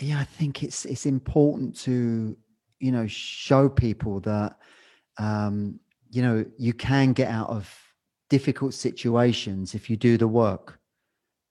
yeah, 0.02 0.20
I 0.20 0.24
think 0.24 0.64
it's 0.64 0.86
it's 0.86 1.06
important 1.06 1.76
to, 1.82 2.36
you 2.80 2.92
know, 2.92 3.08
show 3.08 3.70
people 3.70 4.20
that 4.22 4.58
um, 5.18 5.80
you 6.10 6.22
know, 6.22 6.46
you 6.58 6.74
can 6.74 7.14
get 7.14 7.30
out 7.30 7.50
of 7.50 7.76
difficult 8.30 8.74
situations 8.74 9.76
if 9.76 9.90
you 9.90 9.98
do 9.98 10.18
the 10.18 10.28
work. 10.28 10.80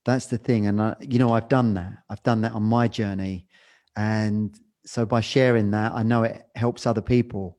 That's 0.04 0.26
the 0.26 0.38
thing. 0.38 0.66
And, 0.66 0.80
I, 0.80 0.96
you 1.00 1.18
know, 1.18 1.32
I've 1.32 1.48
done 1.48 1.74
that. 1.74 1.92
I've 2.10 2.22
done 2.22 2.40
that 2.42 2.52
on 2.52 2.62
my 2.62 2.88
journey. 2.88 3.46
And 3.96 4.58
so 4.84 5.06
by 5.06 5.20
sharing 5.20 5.70
that, 5.72 5.92
I 5.92 6.02
know 6.02 6.24
it 6.24 6.46
helps 6.56 6.86
other 6.86 7.02
people. 7.02 7.58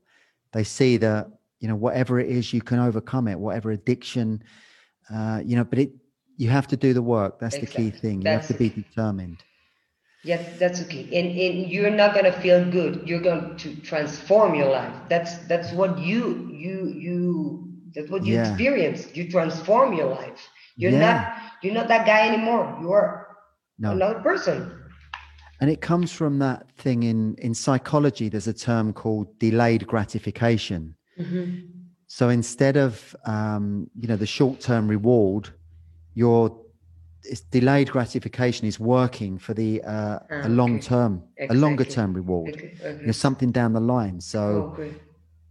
They 0.52 0.64
see 0.64 0.98
that, 0.98 1.28
you 1.60 1.68
know, 1.68 1.76
whatever 1.76 2.20
it 2.20 2.30
is, 2.30 2.54
you 2.54 2.62
can 2.62 2.80
overcome 2.80 3.28
it, 3.28 3.40
whatever 3.40 3.72
addiction, 3.72 4.44
uh, 5.14 5.42
you 5.44 5.56
know, 5.56 5.64
but 5.64 5.80
it, 5.80 5.92
you 6.38 6.50
have 6.50 6.68
to 6.68 6.78
do 6.78 6.94
the 6.94 7.02
work. 7.02 7.40
That's 7.40 7.56
exactly. 7.56 7.86
the 7.86 7.92
key 7.92 7.98
thing. 7.98 8.22
You 8.22 8.30
have 8.30 8.48
to 8.48 8.54
be 8.56 8.70
determined. 8.70 9.44
Yes, 10.24 10.58
that's 10.58 10.82
okay. 10.84 11.04
And, 11.04 11.38
and 11.38 11.70
you're 11.70 11.90
not 11.90 12.16
gonna 12.16 12.32
feel 12.32 12.64
good. 12.70 13.04
You're 13.06 13.22
going 13.22 13.58
to 13.58 13.76
transform 13.82 14.56
your 14.56 14.70
life. 14.70 14.94
That's 15.10 15.38
that's 15.48 15.74
what 15.74 16.00
you 16.00 16.50
you 16.50 16.88
you 16.88 17.74
that's 17.94 18.10
what 18.10 18.26
you 18.26 18.36
yeah. 18.36 18.48
experience. 18.48 19.14
You 19.14 19.30
transform 19.30 19.94
your 19.94 20.08
life. 20.08 20.48
You're 20.78 20.92
yeah. 20.92 21.00
not 21.00 21.53
you're 21.64 21.74
not 21.74 21.88
that 21.88 22.06
guy 22.06 22.28
anymore. 22.28 22.78
You 22.82 22.92
are 22.92 23.38
no. 23.80 23.92
another 23.92 24.20
person. 24.20 24.80
And 25.62 25.70
it 25.70 25.82
comes 25.82 26.12
from 26.12 26.40
that 26.40 26.70
thing 26.78 27.04
in 27.04 27.36
in 27.36 27.54
psychology. 27.54 28.30
There's 28.30 28.48
a 28.48 28.54
term 28.54 28.94
called 28.94 29.40
delayed 29.40 29.88
gratification. 29.88 30.96
Mm-hmm. 31.18 31.68
So 32.08 32.30
instead 32.30 32.76
of 32.76 33.16
um, 33.26 33.90
you 34.00 34.08
know 34.08 34.18
the 34.18 34.26
short 34.26 34.60
term 34.60 34.88
reward, 34.88 35.50
you're 36.16 36.60
it's 37.24 37.42
delayed 37.42 37.90
gratification 37.90 38.68
is 38.68 38.80
working 38.80 39.38
for 39.38 39.54
the 39.54 39.82
uh, 39.84 40.20
ah, 40.30 40.42
a 40.44 40.50
long 40.50 40.80
term 40.80 41.24
exactly. 41.38 41.58
a 41.58 41.60
longer 41.60 41.86
term 41.86 42.14
reward 42.14 42.56
okay. 42.56 42.74
Okay. 42.82 43.00
you 43.00 43.06
know 43.06 43.12
something 43.12 43.50
down 43.50 43.72
the 43.72 43.80
line 43.80 44.20
so 44.20 44.76
oh, 44.78 44.90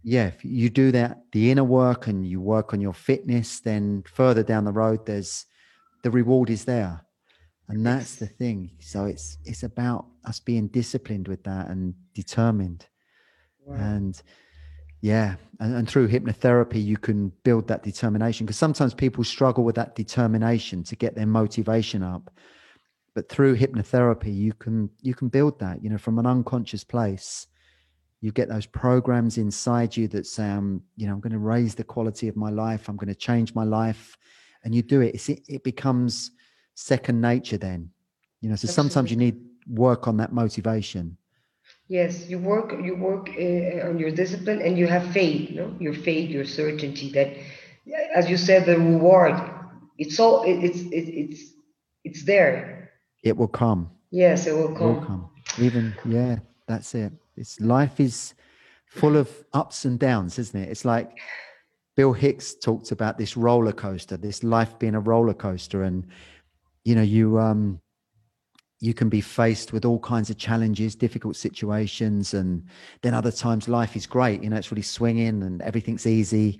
yeah 0.03 0.27
if 0.27 0.45
you 0.45 0.69
do 0.69 0.91
that 0.91 1.23
the 1.31 1.49
inner 1.49 1.63
work 1.63 2.05
and 2.05 2.27
you 2.27 2.39
work 2.39 2.73
on 2.73 2.81
your 2.81 2.93
fitness 2.93 3.59
then 3.61 4.03
further 4.05 4.43
down 4.43 4.65
the 4.65 4.71
road 4.71 5.03
there's 5.07 5.45
the 6.03 6.11
reward 6.11 6.49
is 6.49 6.65
there 6.65 7.01
and 7.69 7.85
that's 7.85 8.15
the 8.15 8.27
thing 8.27 8.71
so 8.79 9.05
it's 9.05 9.37
it's 9.45 9.63
about 9.63 10.05
us 10.25 10.39
being 10.39 10.67
disciplined 10.67 11.27
with 11.27 11.43
that 11.43 11.69
and 11.69 11.93
determined 12.13 12.85
wow. 13.65 13.75
and 13.75 14.21
yeah. 15.03 15.35
And, 15.59 15.75
and 15.75 15.89
through 15.89 16.07
hypnotherapy, 16.07 16.83
you 16.83 16.95
can 16.95 17.33
build 17.43 17.67
that 17.67 17.83
determination 17.83 18.45
because 18.45 18.57
sometimes 18.57 18.93
people 18.93 19.25
struggle 19.25 19.65
with 19.65 19.75
that 19.75 19.95
determination 19.95 20.81
to 20.85 20.95
get 20.95 21.13
their 21.13 21.25
motivation 21.25 22.01
up. 22.01 22.31
But 23.13 23.27
through 23.27 23.57
hypnotherapy, 23.57 24.33
you 24.33 24.53
can 24.53 24.89
you 25.01 25.13
can 25.13 25.27
build 25.27 25.59
that, 25.59 25.83
you 25.83 25.89
know, 25.89 25.97
from 25.97 26.19
an 26.19 26.25
unconscious 26.25 26.85
place. 26.85 27.47
You 28.21 28.31
get 28.31 28.47
those 28.47 28.65
programs 28.65 29.37
inside 29.37 29.97
you 29.97 30.07
that 30.07 30.25
say, 30.25 30.45
i'm 30.45 30.81
you 30.95 31.05
know, 31.05 31.11
I'm 31.11 31.19
going 31.19 31.33
to 31.33 31.37
raise 31.37 31.75
the 31.75 31.83
quality 31.83 32.29
of 32.29 32.37
my 32.37 32.49
life. 32.49 32.87
I'm 32.87 32.95
going 32.95 33.13
to 33.13 33.27
change 33.29 33.53
my 33.53 33.65
life. 33.65 34.17
And 34.63 34.73
you 34.73 34.81
do 34.81 35.01
it. 35.01 35.15
It's, 35.15 35.29
it 35.29 35.63
becomes 35.63 36.31
second 36.75 37.21
nature 37.21 37.57
then. 37.57 37.89
You 38.41 38.49
know, 38.49 38.55
so 38.55 38.67
Absolutely. 38.67 38.89
sometimes 38.89 39.11
you 39.11 39.17
need 39.17 39.41
work 39.67 40.07
on 40.07 40.17
that 40.17 40.33
motivation. 40.33 41.17
Yes, 41.87 42.27
you 42.27 42.39
work 42.39 42.73
you 42.83 42.95
work 42.95 43.29
uh, 43.29 43.87
on 43.89 43.99
your 43.99 44.11
discipline 44.11 44.61
and 44.61 44.77
you 44.77 44.87
have 44.87 45.11
faith, 45.11 45.51
no? 45.51 45.73
Your 45.79 45.93
faith, 45.93 46.29
your 46.29 46.45
certainty 46.45 47.11
that, 47.11 47.35
as 48.15 48.29
you 48.29 48.37
said, 48.37 48.65
the 48.65 48.77
reward. 48.77 49.35
It's 49.97 50.19
all 50.19 50.43
it's 50.45 50.81
it, 50.81 51.07
it's 51.21 51.53
it's 52.03 52.23
there. 52.25 52.91
It 53.23 53.37
will 53.37 53.47
come. 53.47 53.91
Yes, 54.11 54.47
it 54.47 54.53
will 54.53 54.73
come. 54.75 54.81
It 54.81 54.93
will 54.93 55.05
come. 55.05 55.29
Even 55.59 55.93
yeah, 56.05 56.37
that's 56.67 56.95
it. 56.95 57.13
It's 57.35 57.59
life 57.59 57.99
is 57.99 58.33
full 58.87 59.17
of 59.17 59.29
ups 59.53 59.85
and 59.85 59.99
downs, 59.99 60.39
isn't 60.39 60.59
it? 60.59 60.69
It's 60.69 60.85
like 60.85 61.17
Bill 61.95 62.13
Hicks 62.13 62.55
talked 62.55 62.91
about 62.91 63.17
this 63.17 63.37
roller 63.37 63.71
coaster, 63.71 64.17
this 64.17 64.43
life 64.43 64.77
being 64.79 64.95
a 64.95 64.99
roller 64.99 65.33
coaster, 65.33 65.83
and 65.83 66.07
you 66.83 66.95
know, 66.95 67.01
you 67.01 67.39
um 67.39 67.79
you 68.79 68.93
can 68.93 69.07
be 69.07 69.21
faced 69.21 69.71
with 69.71 69.85
all 69.85 69.99
kinds 69.99 70.29
of 70.29 70.37
challenges, 70.37 70.95
difficult 70.95 71.37
situations, 71.37 72.33
and 72.33 72.65
then 73.01 73.13
other 73.13 73.31
times 73.31 73.69
life 73.69 73.95
is 73.95 74.05
great. 74.05 74.43
You 74.43 74.49
know, 74.49 74.57
it's 74.57 74.71
really 74.71 74.81
swinging 74.81 75.43
and 75.43 75.61
everything's 75.61 76.05
easy. 76.05 76.59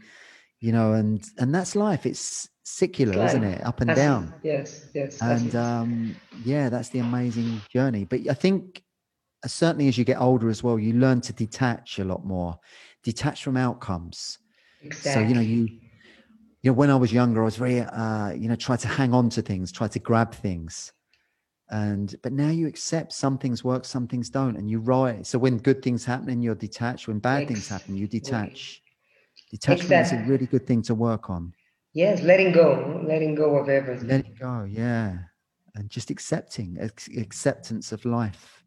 You 0.61 0.71
know, 0.71 0.93
and 0.93 1.25
and 1.39 1.53
that's 1.53 1.75
life. 1.75 2.05
It's 2.05 2.47
secular, 2.63 3.25
isn't 3.25 3.43
it? 3.43 3.65
Up 3.65 3.81
and 3.81 3.89
that's 3.89 3.99
down. 3.99 4.33
Yes, 4.43 4.87
yes. 4.93 5.21
And 5.21 5.53
um, 5.55 6.15
yeah, 6.45 6.69
that's 6.69 6.89
the 6.89 6.99
amazing 6.99 7.61
journey. 7.69 8.05
But 8.05 8.21
I 8.29 8.33
think 8.33 8.81
uh, 9.43 9.49
certainly 9.49 9.89
as 9.89 9.97
you 9.97 10.05
get 10.05 10.21
older 10.21 10.49
as 10.49 10.63
well, 10.63 10.79
you 10.79 10.93
learn 10.93 11.19
to 11.21 11.33
detach 11.33 11.99
a 11.99 12.05
lot 12.05 12.25
more, 12.25 12.57
detach 13.03 13.43
from 13.43 13.57
outcomes. 13.57 14.39
Exactly. 14.83 15.23
So 15.23 15.27
you 15.27 15.35
know 15.35 15.41
you 15.41 15.69
you 16.61 16.71
know 16.71 16.73
when 16.73 16.89
I 16.89 16.95
was 16.95 17.11
younger, 17.11 17.41
I 17.41 17.45
was 17.45 17.57
very 17.57 17.81
uh, 17.81 18.31
you 18.31 18.47
know 18.47 18.55
try 18.55 18.75
to 18.77 18.87
hang 18.87 19.13
on 19.13 19.29
to 19.31 19.41
things, 19.41 19.71
try 19.71 19.87
to 19.87 19.99
grab 19.99 20.33
things. 20.33 20.91
And 21.69 22.13
but 22.21 22.33
now 22.33 22.49
you 22.49 22.67
accept 22.67 23.13
some 23.13 23.37
things 23.37 23.63
work 23.63 23.85
some 23.85 24.07
things 24.07 24.29
don't 24.29 24.57
and 24.57 24.69
you 24.69 24.79
write. 24.79 25.25
So 25.25 25.39
when 25.39 25.57
good 25.57 25.81
things 25.81 26.05
happen 26.05 26.41
you're 26.41 26.55
detached 26.55 27.07
when 27.07 27.19
bad 27.19 27.47
things 27.47 27.67
happen 27.67 27.95
you 27.95 28.07
detach. 28.07 28.81
Detachment 29.49 29.81
exactly. 29.81 30.19
is 30.19 30.25
a 30.25 30.29
really 30.29 30.45
good 30.45 30.67
thing 30.67 30.81
to 30.83 30.93
work 30.95 31.29
on. 31.29 31.53
Yes 31.93 32.21
letting 32.21 32.51
go 32.51 33.01
letting 33.07 33.33
go 33.33 33.55
of 33.57 33.69
everything. 33.69 34.07
Letting 34.09 34.35
go 34.39 34.65
yeah. 34.69 35.17
And 35.75 35.89
just 35.89 36.11
accepting 36.11 36.77
acceptance 37.17 37.91
of 37.91 38.05
life. 38.05 38.63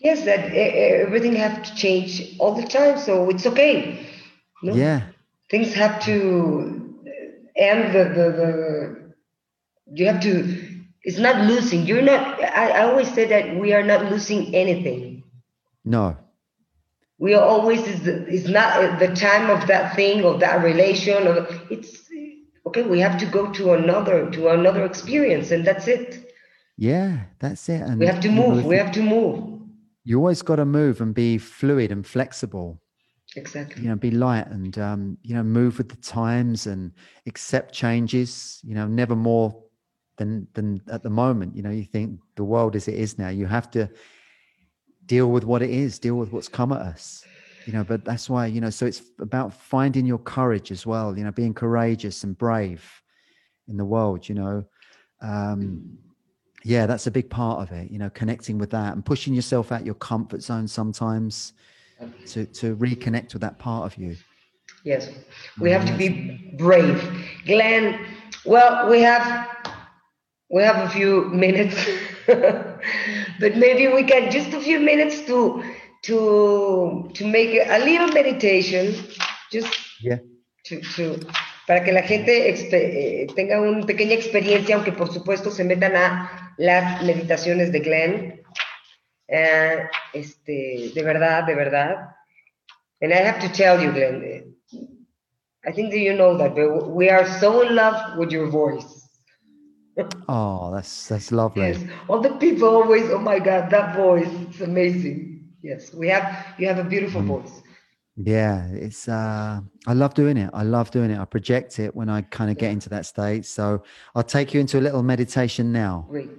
Yes 0.00 0.24
that 0.24 0.54
everything 0.54 1.34
have 1.34 1.62
to 1.62 1.74
change 1.74 2.36
all 2.38 2.54
the 2.54 2.66
time 2.66 2.98
so 2.98 3.28
it's 3.28 3.44
okay 3.46 4.06
no? 4.62 4.74
yeah 4.74 5.02
things 5.50 5.74
have 5.74 6.02
to 6.04 7.04
end 7.56 7.94
the, 7.94 8.04
the, 8.04 8.26
the 8.40 9.14
you 9.94 10.06
have 10.06 10.20
to 10.20 10.76
it's 11.06 11.18
not 11.18 11.46
losing. 11.46 11.86
You're 11.86 12.02
not. 12.02 12.42
I, 12.42 12.70
I 12.70 12.82
always 12.82 13.08
say 13.14 13.26
that 13.26 13.56
we 13.56 13.72
are 13.72 13.84
not 13.84 14.10
losing 14.10 14.52
anything. 14.54 15.22
No. 15.84 16.16
We 17.18 17.32
are 17.34 17.44
always 17.44 17.86
is 17.86 18.06
it's 18.06 18.48
not 18.48 18.98
the 18.98 19.14
time 19.14 19.48
of 19.48 19.68
that 19.68 19.94
thing 19.94 20.24
of 20.24 20.40
that 20.40 20.64
relation. 20.64 21.28
Or 21.28 21.46
it's 21.70 22.02
okay. 22.66 22.82
We 22.82 22.98
have 22.98 23.18
to 23.20 23.26
go 23.26 23.52
to 23.52 23.74
another 23.74 24.28
to 24.32 24.48
another 24.48 24.84
experience, 24.84 25.52
and 25.52 25.64
that's 25.64 25.86
it. 25.86 26.28
Yeah, 26.76 27.20
that's 27.38 27.68
it. 27.68 27.82
And 27.82 28.00
we 28.00 28.06
have 28.06 28.20
to 28.20 28.28
move. 28.28 28.64
we 28.64 28.76
have 28.76 28.92
to 28.92 29.02
move. 29.02 29.60
You 30.02 30.18
always 30.18 30.42
got 30.42 30.56
to 30.56 30.66
move 30.66 31.00
and 31.00 31.14
be 31.14 31.38
fluid 31.38 31.92
and 31.92 32.04
flexible. 32.04 32.80
Exactly. 33.34 33.82
You 33.82 33.88
know, 33.88 33.96
be 33.96 34.10
light 34.10 34.46
and 34.48 34.78
um, 34.78 35.18
you 35.22 35.34
know 35.34 35.42
move 35.42 35.78
with 35.78 35.88
the 35.88 35.96
times 35.96 36.66
and 36.66 36.92
accept 37.26 37.74
changes. 37.74 38.60
You 38.62 38.74
know, 38.74 38.86
never 38.86 39.16
more 39.16 39.62
than 40.16 40.46
than 40.54 40.80
at 40.90 41.02
the 41.02 41.10
moment. 41.10 41.56
You 41.56 41.62
know, 41.62 41.70
you 41.70 41.84
think 41.84 42.20
the 42.36 42.44
world 42.44 42.76
as 42.76 42.88
it 42.88 42.94
is 42.94 43.18
now, 43.18 43.28
you 43.28 43.46
have 43.46 43.70
to 43.72 43.90
deal 45.06 45.30
with 45.30 45.44
what 45.44 45.62
it 45.62 45.70
is, 45.70 45.98
deal 45.98 46.14
with 46.16 46.32
what's 46.32 46.48
come 46.48 46.72
at 46.72 46.80
us. 46.80 47.24
You 47.66 47.72
know, 47.72 47.82
but 47.82 48.04
that's 48.04 48.30
why, 48.30 48.46
you 48.46 48.60
know, 48.60 48.70
so 48.70 48.86
it's 48.86 49.02
about 49.18 49.52
finding 49.52 50.06
your 50.06 50.18
courage 50.18 50.70
as 50.70 50.86
well, 50.86 51.18
you 51.18 51.24
know, 51.24 51.32
being 51.32 51.52
courageous 51.52 52.22
and 52.22 52.38
brave 52.38 52.88
in 53.66 53.76
the 53.76 53.84
world, 53.84 54.28
you 54.28 54.36
know. 54.36 54.64
Um, 55.20 55.98
yeah, 56.62 56.86
that's 56.86 57.08
a 57.08 57.10
big 57.10 57.28
part 57.28 57.60
of 57.60 57.76
it, 57.76 57.90
you 57.90 57.98
know, 57.98 58.10
connecting 58.10 58.58
with 58.58 58.70
that 58.70 58.92
and 58.92 59.04
pushing 59.04 59.34
yourself 59.34 59.72
out 59.72 59.84
your 59.84 59.94
comfort 59.96 60.42
zone 60.42 60.68
sometimes 60.68 61.54
to 62.26 62.46
to 62.46 62.76
reconnect 62.76 63.32
with 63.32 63.42
that 63.42 63.58
part 63.58 63.84
of 63.86 63.98
you. 63.98 64.16
Yes, 64.84 65.10
we 65.58 65.70
have 65.70 65.84
to 65.86 65.92
be 65.96 66.52
brave. 66.56 67.02
Glenn, 67.46 67.98
well, 68.44 68.88
we 68.88 69.00
have 69.00 69.48
we 70.48 70.62
have 70.62 70.76
a 70.86 70.90
few 70.90 71.24
minutes, 71.26 71.76
but 72.26 73.56
maybe 73.56 73.88
we 73.88 74.04
can 74.04 74.30
just 74.30 74.52
a 74.52 74.60
few 74.60 74.80
minutes 74.80 75.22
to 75.22 75.62
to 76.02 77.10
to 77.14 77.26
make 77.26 77.58
a 77.66 77.78
little 77.78 78.08
meditation, 78.08 78.94
just 79.50 79.72
yeah. 80.00 80.18
to, 80.64 80.80
to, 80.80 81.20
para 81.66 81.82
que 81.82 81.92
la 81.92 82.02
gente 82.02 82.50
eh, 82.50 83.26
tenga 83.34 83.60
una 83.60 83.84
pequeña 83.86 84.14
experiencia, 84.14 84.76
aunque 84.76 84.92
por 84.92 85.12
supuesto 85.12 85.50
se 85.50 85.64
metan 85.64 85.96
a 85.96 86.54
las 86.58 87.02
meditaciones 87.02 87.72
de 87.72 87.80
Glenn. 87.80 88.45
Uh, 89.32 89.88
este, 90.14 90.92
de 90.94 91.02
verdad, 91.02 91.46
de 91.46 91.54
verdad. 91.54 92.14
And 93.00 93.12
I 93.12 93.16
have 93.16 93.40
to 93.40 93.48
tell 93.48 93.80
you, 93.80 93.92
Glenn, 93.92 94.54
I 95.66 95.72
think 95.72 95.90
that 95.90 95.98
you 95.98 96.14
know 96.14 96.38
that, 96.38 96.54
but 96.54 96.90
we 96.90 97.10
are 97.10 97.26
so 97.26 97.62
in 97.62 97.74
love 97.74 98.16
with 98.16 98.30
your 98.30 98.48
voice. 98.48 99.08
oh, 100.28 100.72
that's 100.72 101.08
that's 101.08 101.32
lovely. 101.32 101.68
Yes. 101.68 101.82
All 102.08 102.20
the 102.20 102.30
people 102.34 102.68
always, 102.68 103.10
oh 103.10 103.18
my 103.18 103.38
God, 103.38 103.70
that 103.70 103.96
voice, 103.96 104.28
it's 104.48 104.60
amazing. 104.60 105.48
Yes, 105.62 105.92
we 105.92 106.08
have 106.08 106.54
you 106.58 106.68
have 106.68 106.78
a 106.78 106.84
beautiful 106.84 107.22
mm. 107.22 107.26
voice. 107.26 107.62
Yeah, 108.16 108.66
it's 108.68 109.08
uh 109.08 109.60
I 109.86 109.92
love 109.92 110.14
doing 110.14 110.36
it. 110.36 110.50
I 110.54 110.62
love 110.62 110.90
doing 110.90 111.10
it. 111.10 111.18
I 111.18 111.24
project 111.24 111.78
it 111.78 111.94
when 111.94 112.08
I 112.08 112.22
kind 112.22 112.50
of 112.50 112.56
get 112.58 112.70
into 112.70 112.88
that 112.90 113.04
state. 113.04 113.44
So 113.44 113.82
I'll 114.14 114.22
take 114.22 114.54
you 114.54 114.60
into 114.60 114.78
a 114.78 114.82
little 114.82 115.02
meditation 115.02 115.72
now. 115.72 116.06
Great. 116.08 116.30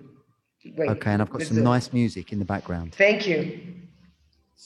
Okay, 0.78 1.12
and 1.12 1.22
I've 1.22 1.30
got 1.30 1.44
some 1.44 1.64
nice 1.64 1.94
music 1.94 2.32
in 2.32 2.40
the 2.40 2.46
background. 2.46 2.94
Thank 2.96 3.28
you. 3.28 3.60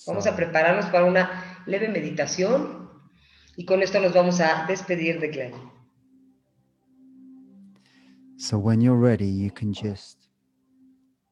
Vamos 0.07 0.25
a 0.25 0.35
prepararnos 0.35 0.85
para 0.85 1.05
una 1.05 1.61
leve 1.65 1.89
meditación 1.89 2.89
y 3.55 3.65
con 3.65 3.81
esto 3.81 3.99
nos 3.99 4.13
vamos 4.13 4.39
a 4.39 4.65
despedir 4.67 5.19
de 5.19 5.27
Glenn. 5.27 5.53
So 8.37 8.57
when 8.57 8.81
you're 8.81 8.97
ready, 8.97 9.27
you 9.27 9.51
can 9.51 9.71
just 9.71 10.17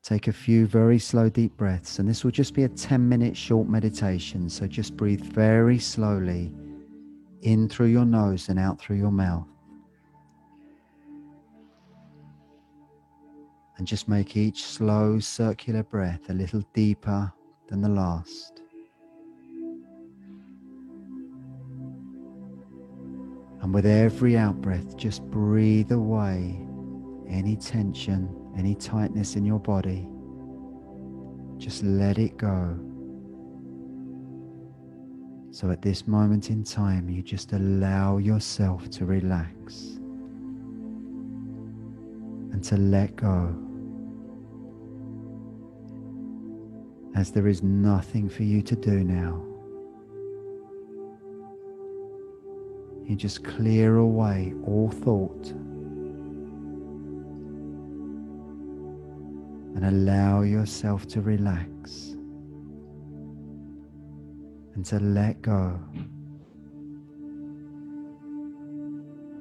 take 0.04 0.28
a 0.28 0.34
few 0.34 0.68
very 0.68 1.00
slow, 1.00 1.30
deep 1.30 1.58
breaths. 1.58 2.00
And 2.00 2.08
this 2.08 2.24
will 2.24 2.32
just 2.32 2.54
be 2.54 2.64
a 2.64 2.70
10 2.70 3.08
minute 3.08 3.36
short 3.36 3.68
meditation. 3.68 4.50
So 4.50 4.68
just 4.68 4.96
breathe 4.96 5.22
very 5.22 5.80
slowly 5.80 6.52
in 7.42 7.68
through 7.68 7.88
your 7.88 8.06
nose 8.06 8.50
and 8.50 8.60
out 8.60 8.80
through 8.80 8.98
your 8.98 9.12
mouth. 9.12 9.48
And 13.80 13.88
just 13.88 14.10
make 14.10 14.36
each 14.36 14.62
slow 14.62 15.20
circular 15.20 15.84
breath 15.84 16.30
a 16.30 16.34
little 16.34 16.62
deeper 16.74 17.32
than 17.70 17.82
the 17.82 17.88
last. 17.88 18.62
And 23.62 23.74
with 23.74 23.86
every 23.86 24.38
out 24.38 24.60
breath, 24.60 24.98
just 24.98 25.24
breathe 25.24 25.94
away 25.94 26.60
any 27.30 27.56
tension, 27.56 28.30
any 28.58 28.76
tightness 28.76 29.38
in 29.38 29.46
your 29.46 29.60
body, 29.60 30.10
just 31.58 31.82
let 31.82 32.18
it 32.18 32.36
go. 32.36 32.78
So 35.52 35.72
at 35.72 35.82
this 35.82 36.06
moment 36.06 36.50
in 36.50 36.66
time, 36.66 37.08
you 37.10 37.24
just 37.24 37.54
allow 37.54 38.18
yourself 38.18 38.90
to 38.90 39.06
relax 39.06 40.00
and 42.52 42.62
to 42.66 42.76
let 42.76 43.16
go. 43.16 43.68
As 47.16 47.32
there 47.32 47.48
is 47.48 47.64
nothing 47.64 48.30
for 48.30 48.44
you 48.44 48.62
to 48.62 48.76
do 48.76 49.04
now. 49.04 49.44
You 53.06 53.16
just 53.16 53.44
clear 53.44 53.98
away 53.98 54.54
all 54.66 54.90
thought 54.90 55.52
and 59.76 59.86
allow 59.86 60.42
yourself 60.42 61.08
to 61.08 61.22
relax 61.22 62.16
and 64.76 64.86
to 64.86 65.00
let 65.00 65.42
go 65.42 65.80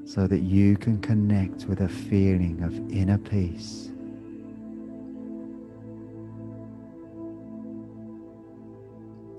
so 0.05 0.27
that 0.27 0.41
you 0.41 0.77
can 0.79 0.99
connect 1.01 1.67
with 1.67 1.83
a 1.83 1.89
feeling 1.89 2.63
of 2.63 2.73
inner 2.91 3.19
peace. 3.19 3.91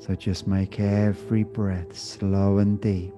So 0.10 0.16
just 0.16 0.48
make 0.48 0.80
every 0.80 1.44
breath 1.44 1.96
slow 1.96 2.58
and 2.58 2.82
deep. 2.82 3.14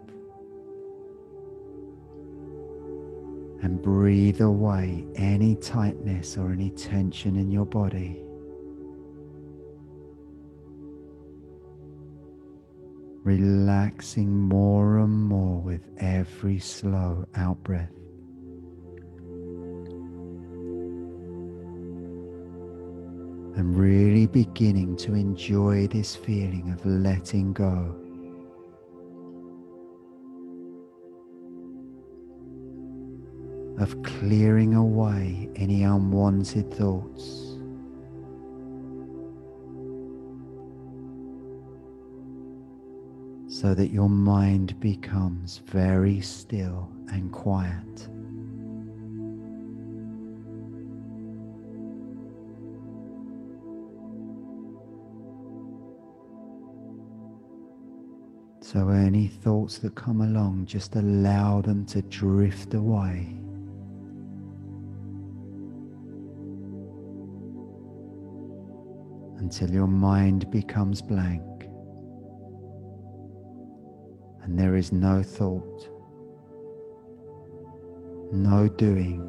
and 3.61 3.81
breathe 3.81 4.41
away 4.41 5.05
any 5.15 5.55
tightness 5.55 6.35
or 6.35 6.51
any 6.51 6.71
tension 6.71 7.35
in 7.37 7.51
your 7.51 7.65
body. 7.65 8.21
Relaxing 13.23 14.35
more 14.35 14.97
and 14.97 15.13
more 15.13 15.61
with 15.61 15.87
every 15.97 16.57
slow 16.57 17.25
out 17.35 17.61
breath. 17.63 18.01
And 23.56 23.78
really 23.78 24.28
beginning 24.28 24.95
to 24.97 25.14
enjoy 25.14 25.88
this 25.88 26.16
feeling 26.16 26.72
of 26.72 26.86
letting 26.86 27.54
go. 27.54 28.02
of 33.82 34.04
clearing 34.04 34.76
away 34.76 35.49
any 35.56 35.84
unwanted 35.84 36.72
thoughts. 36.72 37.47
So 43.47 43.74
that 43.74 43.89
your 43.91 44.10
mind 44.10 44.80
becomes 44.80 45.62
very 45.66 46.22
still 46.22 46.89
and 47.12 47.32
quiet. 47.32 48.08
So, 58.72 58.88
any 58.88 59.28
thoughts 59.28 59.80
that 59.80 59.95
come 59.95 60.22
along, 60.22 60.65
just 60.65 60.95
allow 60.95 61.59
them 61.59 61.86
to 61.88 62.01
drift 62.03 62.74
away. 62.74 63.36
until 69.39 69.72
your 69.72 69.88
mind 69.88 70.49
becomes 70.51 71.01
blank. 71.01 71.41
And 74.43 74.57
there 74.57 74.78
is 74.78 74.93
no 74.93 75.22
thought, 75.24 75.89
no 78.32 78.69
doing, 78.69 79.19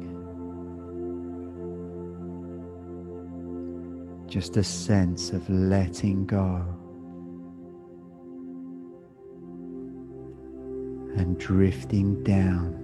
just 4.27 4.55
a 4.55 4.63
sense 4.63 5.31
of 5.31 5.49
letting 5.49 6.25
go 6.27 6.63
and 11.15 11.37
drifting 11.37 12.23
down. 12.23 12.83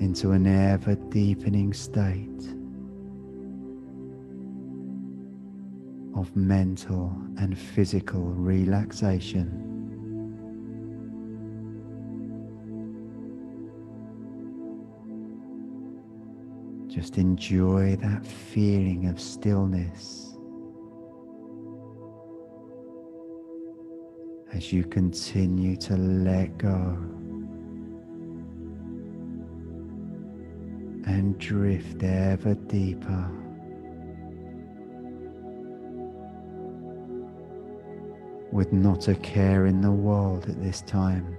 into 0.00 0.30
an 0.30 0.46
ever 0.46 0.94
deepening 0.94 1.72
state 1.72 2.54
of 6.16 6.34
mental 6.36 7.12
and 7.38 7.58
physical 7.58 8.22
relaxation. 8.22 9.64
Just 16.88 17.18
enjoy 17.18 17.96
that 17.96 18.24
feeling 18.24 19.06
of 19.08 19.20
stillness 19.20 20.27
as 24.52 24.72
you 24.72 24.84
continue 24.84 25.76
to 25.76 25.96
let 25.96 26.56
go 26.58 26.96
and 31.06 31.38
drift 31.38 32.02
ever 32.02 32.54
deeper. 32.54 33.30
with 38.50 38.72
not 38.72 39.08
a 39.08 39.14
care 39.16 39.66
in 39.66 39.80
the 39.80 39.90
world 39.90 40.48
at 40.48 40.60
this 40.62 40.80
time. 40.82 41.36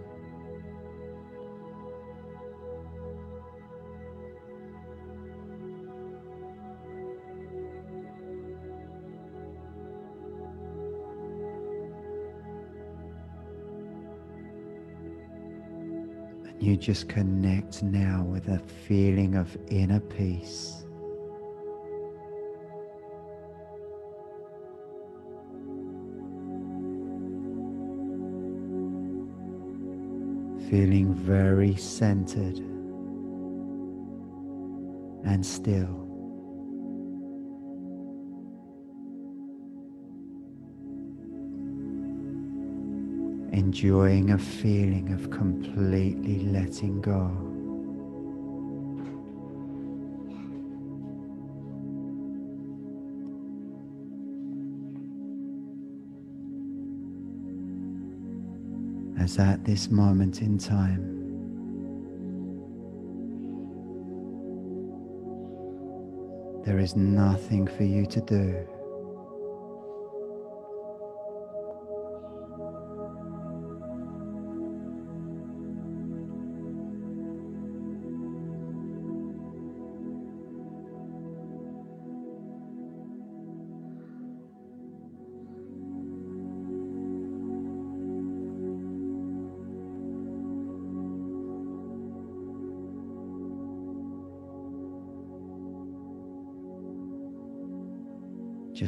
Just 16.80 17.10
connect 17.10 17.84
now 17.84 18.24
with 18.24 18.48
a 18.48 18.60
feeling 18.88 19.36
of 19.36 19.58
inner 19.70 20.00
peace. 20.00 20.76
feeling 30.70 31.16
very 31.16 31.76
centered 31.76 32.60
and 35.26 35.44
still. 35.44 36.09
Enjoying 43.70 44.32
a 44.32 44.38
feeling 44.40 45.14
of 45.14 45.30
completely 45.30 46.40
letting 46.40 47.00
go. 47.02 47.30
as 59.20 59.38
at 59.38 59.64
this 59.64 59.92
moment 59.92 60.42
in 60.42 60.58
time. 60.58 61.04
There 66.66 66.80
is 66.80 66.96
nothing 66.96 67.68
for 67.68 67.84
you 67.84 68.08
to 68.08 68.22
do. 68.22 68.79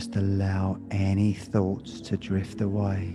Just 0.01 0.15
allow 0.15 0.79
any 0.89 1.31
thoughts 1.31 2.01
to 2.01 2.17
drift 2.17 2.59
away. 2.59 3.13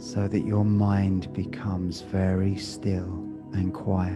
So 0.00 0.26
that 0.26 0.44
your 0.44 0.64
mind 0.64 1.32
becomes 1.32 2.00
very 2.00 2.56
still 2.56 3.24
and 3.52 3.72
quiet. 3.72 4.10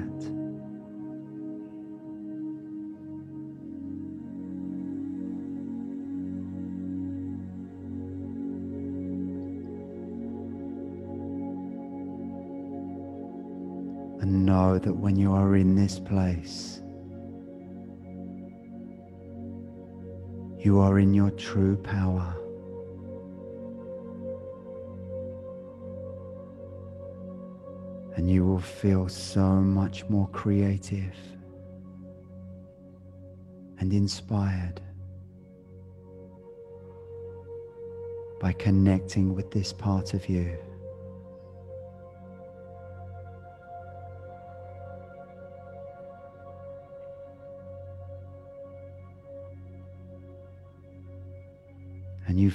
And 14.21 14.45
know 14.45 14.81
that 14.81 14.93
when 14.93 15.15
you 15.15 15.33
are 15.33 15.55
in 15.55 15.77
this 15.77 16.01
place, 16.01 16.74
you 20.65 20.79
are 20.81 20.99
in 20.99 21.13
your 21.13 21.31
true 21.31 21.77
power. 21.77 22.35
and 28.17 28.31
you 28.31 28.47
will 28.47 28.61
feel 28.61 29.09
so 29.09 29.43
much 29.43 30.09
more 30.09 30.29
creative 30.29 31.17
and 33.81 33.93
inspired 33.93 34.81
by 38.41 38.53
connecting 38.53 39.35
with 39.35 39.51
this 39.51 39.73
part 39.73 40.15
of 40.15 40.29
you. 40.29 40.57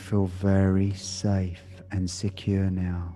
Feel 0.09 0.25
very 0.25 0.91
safe 0.93 1.61
and 1.91 2.09
secure 2.09 2.71
now. 2.71 3.15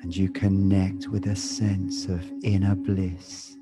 and 0.00 0.14
you 0.14 0.28
connect 0.30 1.08
with 1.08 1.26
a 1.28 1.36
sense 1.36 2.04
of 2.06 2.22
inner 2.42 2.74
bliss. 2.74 3.56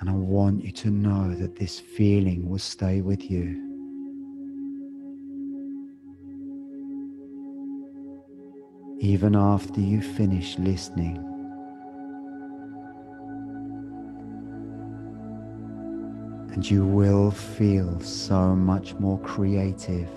And 0.00 0.08
I 0.08 0.12
want 0.14 0.64
you 0.64 0.72
to 0.72 0.90
know 0.90 1.34
that 1.34 1.56
this 1.56 1.78
feeling 1.78 2.48
will 2.48 2.58
stay 2.58 3.02
with 3.02 3.30
you. 3.30 3.71
Even 9.02 9.34
after 9.34 9.80
you 9.80 10.00
finish 10.00 10.56
listening. 10.58 11.28
and 16.52 16.70
you 16.70 16.84
will 16.84 17.30
feel 17.30 17.98
so 18.00 18.54
much 18.54 18.94
more 18.96 19.18
creative 19.20 20.08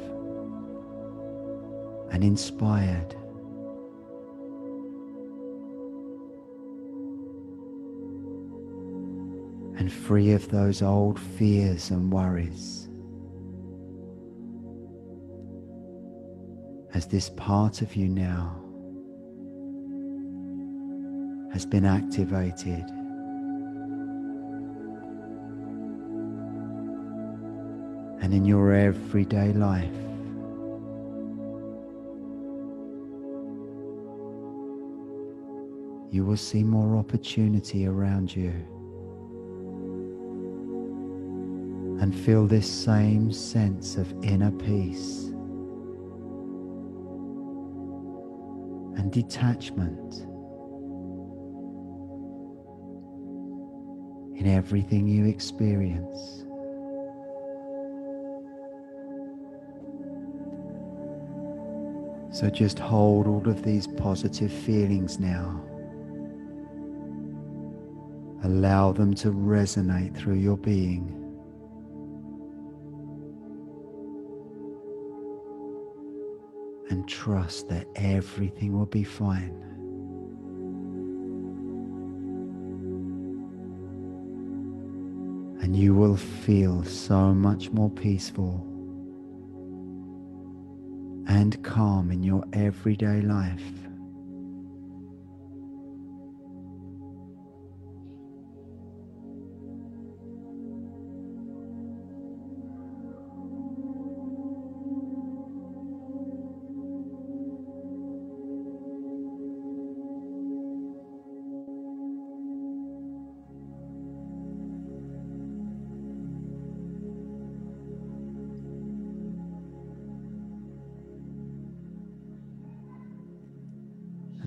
and 2.12 2.24
inspired. 2.24 3.16
And 9.80 9.92
free 9.92 10.34
of 10.34 10.50
those 10.50 10.82
old 10.82 11.20
fears 11.20 11.90
and 11.90 12.12
worries. 12.12 12.90
As 16.94 17.08
this 17.08 17.30
part 17.30 17.82
of 17.82 17.96
you 17.96 18.10
now 18.10 18.65
has 21.56 21.66
been 21.66 21.86
activated. 21.86 22.84
and 28.22 28.34
in 28.34 28.44
your 28.44 28.74
everyday 28.74 29.54
life. 29.54 29.96
You 36.12 36.26
will 36.26 36.36
see 36.36 36.64
more 36.64 36.98
opportunity 36.98 37.86
around 37.86 38.36
you 38.36 38.52
and 42.02 42.14
feel 42.14 42.48
this 42.48 42.70
same 42.70 43.32
sense 43.32 43.96
of 43.96 44.12
inner 44.24 44.52
peace 44.52 45.26
and 48.98 49.12
detachment 49.12 50.26
in 54.46 54.52
everything 54.52 55.08
you 55.08 55.26
experience. 55.26 56.44
So 62.32 62.50
just 62.50 62.78
hold 62.78 63.28
all 63.28 63.48
of 63.50 63.64
these 63.64 63.88
positive 63.88 64.52
feelings 64.52 65.20
now. 65.20 65.62
Allow 68.44 68.92
them 68.92 69.16
to 69.16 69.32
resonate 69.32 70.16
through 70.16 70.36
your 70.36 70.58
being. 70.58 71.22
And 76.90 77.08
trust 77.08 77.70
that 77.70 77.88
everything 77.96 78.78
will 78.78 78.86
be 78.86 79.04
fine. 79.04 79.62
And 85.66 85.76
you 85.76 85.96
will 85.96 86.16
feel 86.16 86.84
so 86.84 87.34
much 87.34 87.72
more 87.72 87.90
peaceful 87.90 88.64
and 91.28 91.64
calm 91.64 92.12
in 92.12 92.22
your 92.22 92.44
everyday 92.54 93.22
life. 93.22 93.64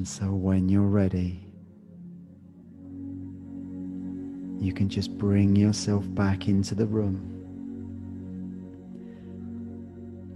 So 0.09 0.25
when 0.25 0.71
you're 0.71 0.81
ready, 0.81 1.45
you 4.59 4.73
can 4.73 4.89
just 4.89 5.19
bring 5.19 5.55
yourself 5.55 6.03
back 6.15 6.49
into 6.49 6.75
the 6.75 6.87
room. 6.87 7.35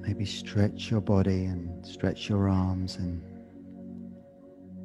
Maybe 0.03 0.27
stretch 0.27 0.91
your 0.91 1.01
body 1.01 1.47
and 1.47 1.85
stretch 1.87 2.29
your 2.29 2.51
arms 2.51 2.97
and 2.97 3.23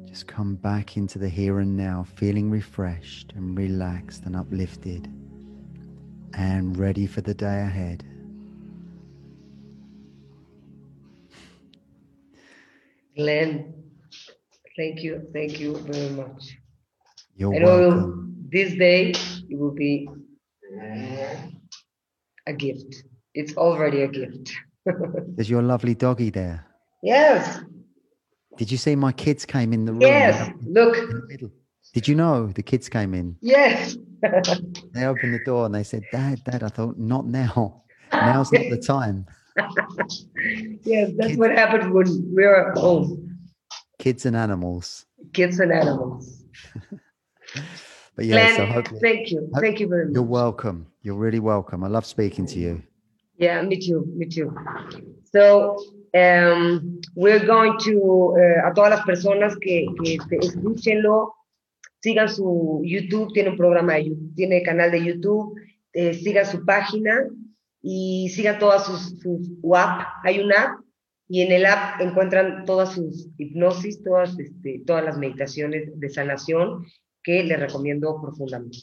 just 0.08 0.26
come 0.26 0.54
back 0.54 0.96
into 0.96 1.18
the 1.18 1.28
here 1.28 1.58
and 1.58 1.76
now, 1.76 2.06
feeling 2.16 2.50
refreshed 2.50 3.34
and 3.36 3.58
relaxed 3.58 4.24
and 4.24 4.34
uplifted 4.34 5.06
and 6.32 6.78
ready 6.78 7.06
for 7.06 7.20
the 7.20 7.34
day 7.34 7.60
ahead. 7.60 8.04
Glenn, 13.14 13.77
Thank 14.78 15.02
you. 15.02 15.26
Thank 15.34 15.58
you 15.60 15.76
very 15.90 16.10
much. 16.10 16.56
You're 17.34 17.54
I 17.54 17.58
know 17.58 17.78
welcome. 17.88 18.36
this 18.50 18.74
day 18.74 19.10
it 19.50 19.58
will 19.58 19.74
be 19.74 20.08
a 22.46 22.52
gift. 22.52 22.94
It's 23.34 23.56
already 23.56 24.02
a 24.02 24.08
gift. 24.08 24.52
There's 25.36 25.50
your 25.50 25.62
lovely 25.62 25.94
doggy 25.94 26.30
there. 26.30 26.64
yes. 27.02 27.60
Did 28.56 28.72
you 28.72 28.78
see 28.78 28.96
my 28.96 29.12
kids 29.12 29.44
came 29.46 29.72
in 29.72 29.84
the 29.84 29.92
room? 29.92 30.00
Yes. 30.02 30.50
Look. 30.66 30.96
In 30.96 31.08
the 31.10 31.26
middle? 31.28 31.50
Did 31.94 32.08
you 32.08 32.16
know 32.16 32.48
the 32.48 32.62
kids 32.62 32.88
came 32.88 33.14
in? 33.14 33.36
Yes. 33.40 33.96
They 34.94 35.04
opened 35.04 35.32
the 35.34 35.44
door 35.44 35.66
and 35.66 35.74
they 35.74 35.84
said, 35.84 36.02
Dad, 36.10 36.42
Dad, 36.42 36.64
I 36.64 36.68
thought, 36.68 36.98
not 36.98 37.24
now. 37.26 37.84
Now's 38.12 38.50
not 38.50 38.64
the 38.68 38.78
time. 38.96 39.26
yes, 40.84 41.10
that's 41.16 41.28
Kids- 41.28 41.38
what 41.38 41.52
happened 41.52 41.92
when 41.92 42.08
we 42.34 42.42
were 42.44 42.72
at 42.72 42.76
home. 42.78 43.27
Kids 44.08 44.24
and 44.24 44.36
animals. 44.36 45.04
Kids 45.34 45.60
and 45.60 45.70
animals. 45.70 46.42
but 48.16 48.24
yeah, 48.24 48.54
Glenn, 48.54 48.82
so 48.82 48.96
thank 49.02 49.30
you. 49.30 49.50
Thank 49.60 49.80
you 49.80 49.86
very 49.86 50.06
much. 50.06 50.14
You're 50.14 50.22
welcome. 50.22 50.86
You're 51.02 51.20
really 51.26 51.40
welcome. 51.40 51.84
I 51.84 51.88
love 51.88 52.06
speaking 52.06 52.46
to 52.46 52.58
you. 52.58 52.82
Yeah, 53.36 53.60
me 53.60 53.78
too. 53.78 54.10
Me 54.16 54.24
too. 54.24 54.56
So 55.30 55.76
um, 56.14 57.02
we're 57.14 57.44
going 57.44 57.78
to, 57.80 58.34
uh, 58.38 58.70
a 58.70 58.72
todas 58.72 58.92
las 58.92 59.04
personas 59.04 59.54
que, 59.60 59.84
que 60.02 60.38
escúchenlo, 60.40 61.34
sigan 62.02 62.30
su 62.30 62.80
YouTube, 62.86 63.34
tiene 63.34 63.50
un 63.50 63.58
programa 63.58 63.96
de 63.96 64.16
tiene 64.36 64.62
canal 64.62 64.90
de 64.90 65.04
YouTube, 65.04 65.54
eh, 65.92 66.14
sigan 66.14 66.46
su 66.46 66.64
página 66.64 67.28
y 67.82 68.30
sigan 68.30 68.58
todas 68.58 68.86
sus, 68.86 69.20
sus 69.20 69.50
app. 69.74 70.06
Hay 70.24 70.40
una 70.40 70.62
app 70.62 70.80
y 71.28 71.42
en 71.42 71.52
el 71.52 71.66
app 71.66 72.00
encuentran 72.00 72.64
todas 72.64 72.94
sus 72.94 73.28
hipnosis, 73.36 74.02
todas, 74.02 74.38
este, 74.38 74.82
todas 74.86 75.04
las 75.04 75.18
meditaciones 75.18 75.98
de 76.00 76.08
sanación 76.08 76.86
que 77.22 77.44
les 77.44 77.60
recomiendo 77.60 78.20
profundamente. 78.20 78.78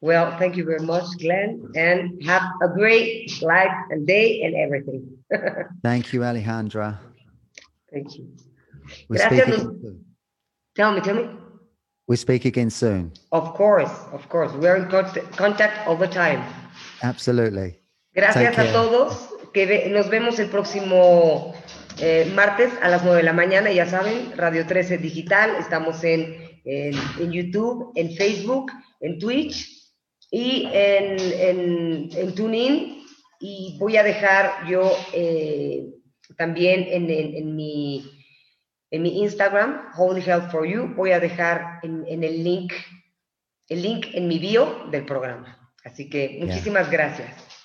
Well, 0.00 0.36
thank 0.38 0.54
you 0.54 0.64
very 0.64 0.84
much, 0.84 1.04
Glenn, 1.18 1.68
and 1.74 2.22
have 2.24 2.42
a 2.62 2.68
great 2.68 3.30
life 3.40 3.74
and 3.90 4.06
day 4.06 4.42
and 4.44 4.54
everything. 4.54 5.02
thank 5.82 6.12
you, 6.12 6.20
Alejandra. 6.20 7.00
Thank 7.90 8.16
you. 8.16 8.28
We'll 9.08 9.18
Gracias. 9.18 9.62
Speak 9.62 9.96
tell 10.76 10.92
me, 10.92 11.00
tell 11.00 11.14
me. 11.14 11.28
We 12.06 12.16
speak 12.16 12.44
again 12.44 12.70
soon. 12.70 13.12
Of 13.32 13.54
course, 13.54 13.90
of 14.12 14.28
course. 14.28 14.52
We're 14.52 14.76
in 14.76 14.88
contact 14.88 15.88
all 15.88 15.96
the 15.96 16.06
time. 16.06 16.44
Absolutely. 17.02 17.80
Gracias 18.14 18.58
a 18.58 18.72
todos. 18.72 19.35
Que 19.56 19.88
nos 19.88 20.10
vemos 20.10 20.38
el 20.38 20.50
próximo 20.50 21.54
eh, 21.98 22.30
martes 22.34 22.70
a 22.82 22.90
las 22.90 23.02
9 23.02 23.16
de 23.16 23.22
la 23.22 23.32
mañana. 23.32 23.72
Ya 23.72 23.86
saben, 23.86 24.36
Radio 24.36 24.66
13 24.66 24.98
Digital. 24.98 25.56
Estamos 25.58 26.04
en, 26.04 26.60
en, 26.66 26.92
en 27.18 27.32
YouTube, 27.32 27.90
en 27.94 28.14
Facebook, 28.14 28.70
en 29.00 29.18
Twitch 29.18 29.94
y 30.30 30.68
en, 30.74 32.10
en, 32.12 32.34
TuneIn. 32.34 33.02
Y 33.40 33.78
voy 33.80 33.96
a 33.96 34.02
dejar 34.02 34.68
yo 34.68 34.94
eh, 35.14 35.86
también 36.36 36.86
en, 36.90 37.08
en, 37.08 37.56
mi, 37.56 38.04
en 38.90 39.00
mi 39.00 39.22
Instagram, 39.22 39.88
Holy 39.96 40.20
Health 40.20 40.50
for 40.50 40.66
You, 40.66 40.92
voy 40.94 41.12
a 41.12 41.18
dejar 41.18 41.80
en, 41.82 42.22
el 42.22 42.44
link, 42.44 42.74
el 43.70 43.80
link 43.80 44.08
en 44.12 44.28
mi 44.28 44.38
bio 44.38 44.84
del 44.90 45.06
programa. 45.06 45.72
Así 45.82 46.10
que 46.10 46.40
muchísimas 46.42 46.90
gracias. 46.90 47.55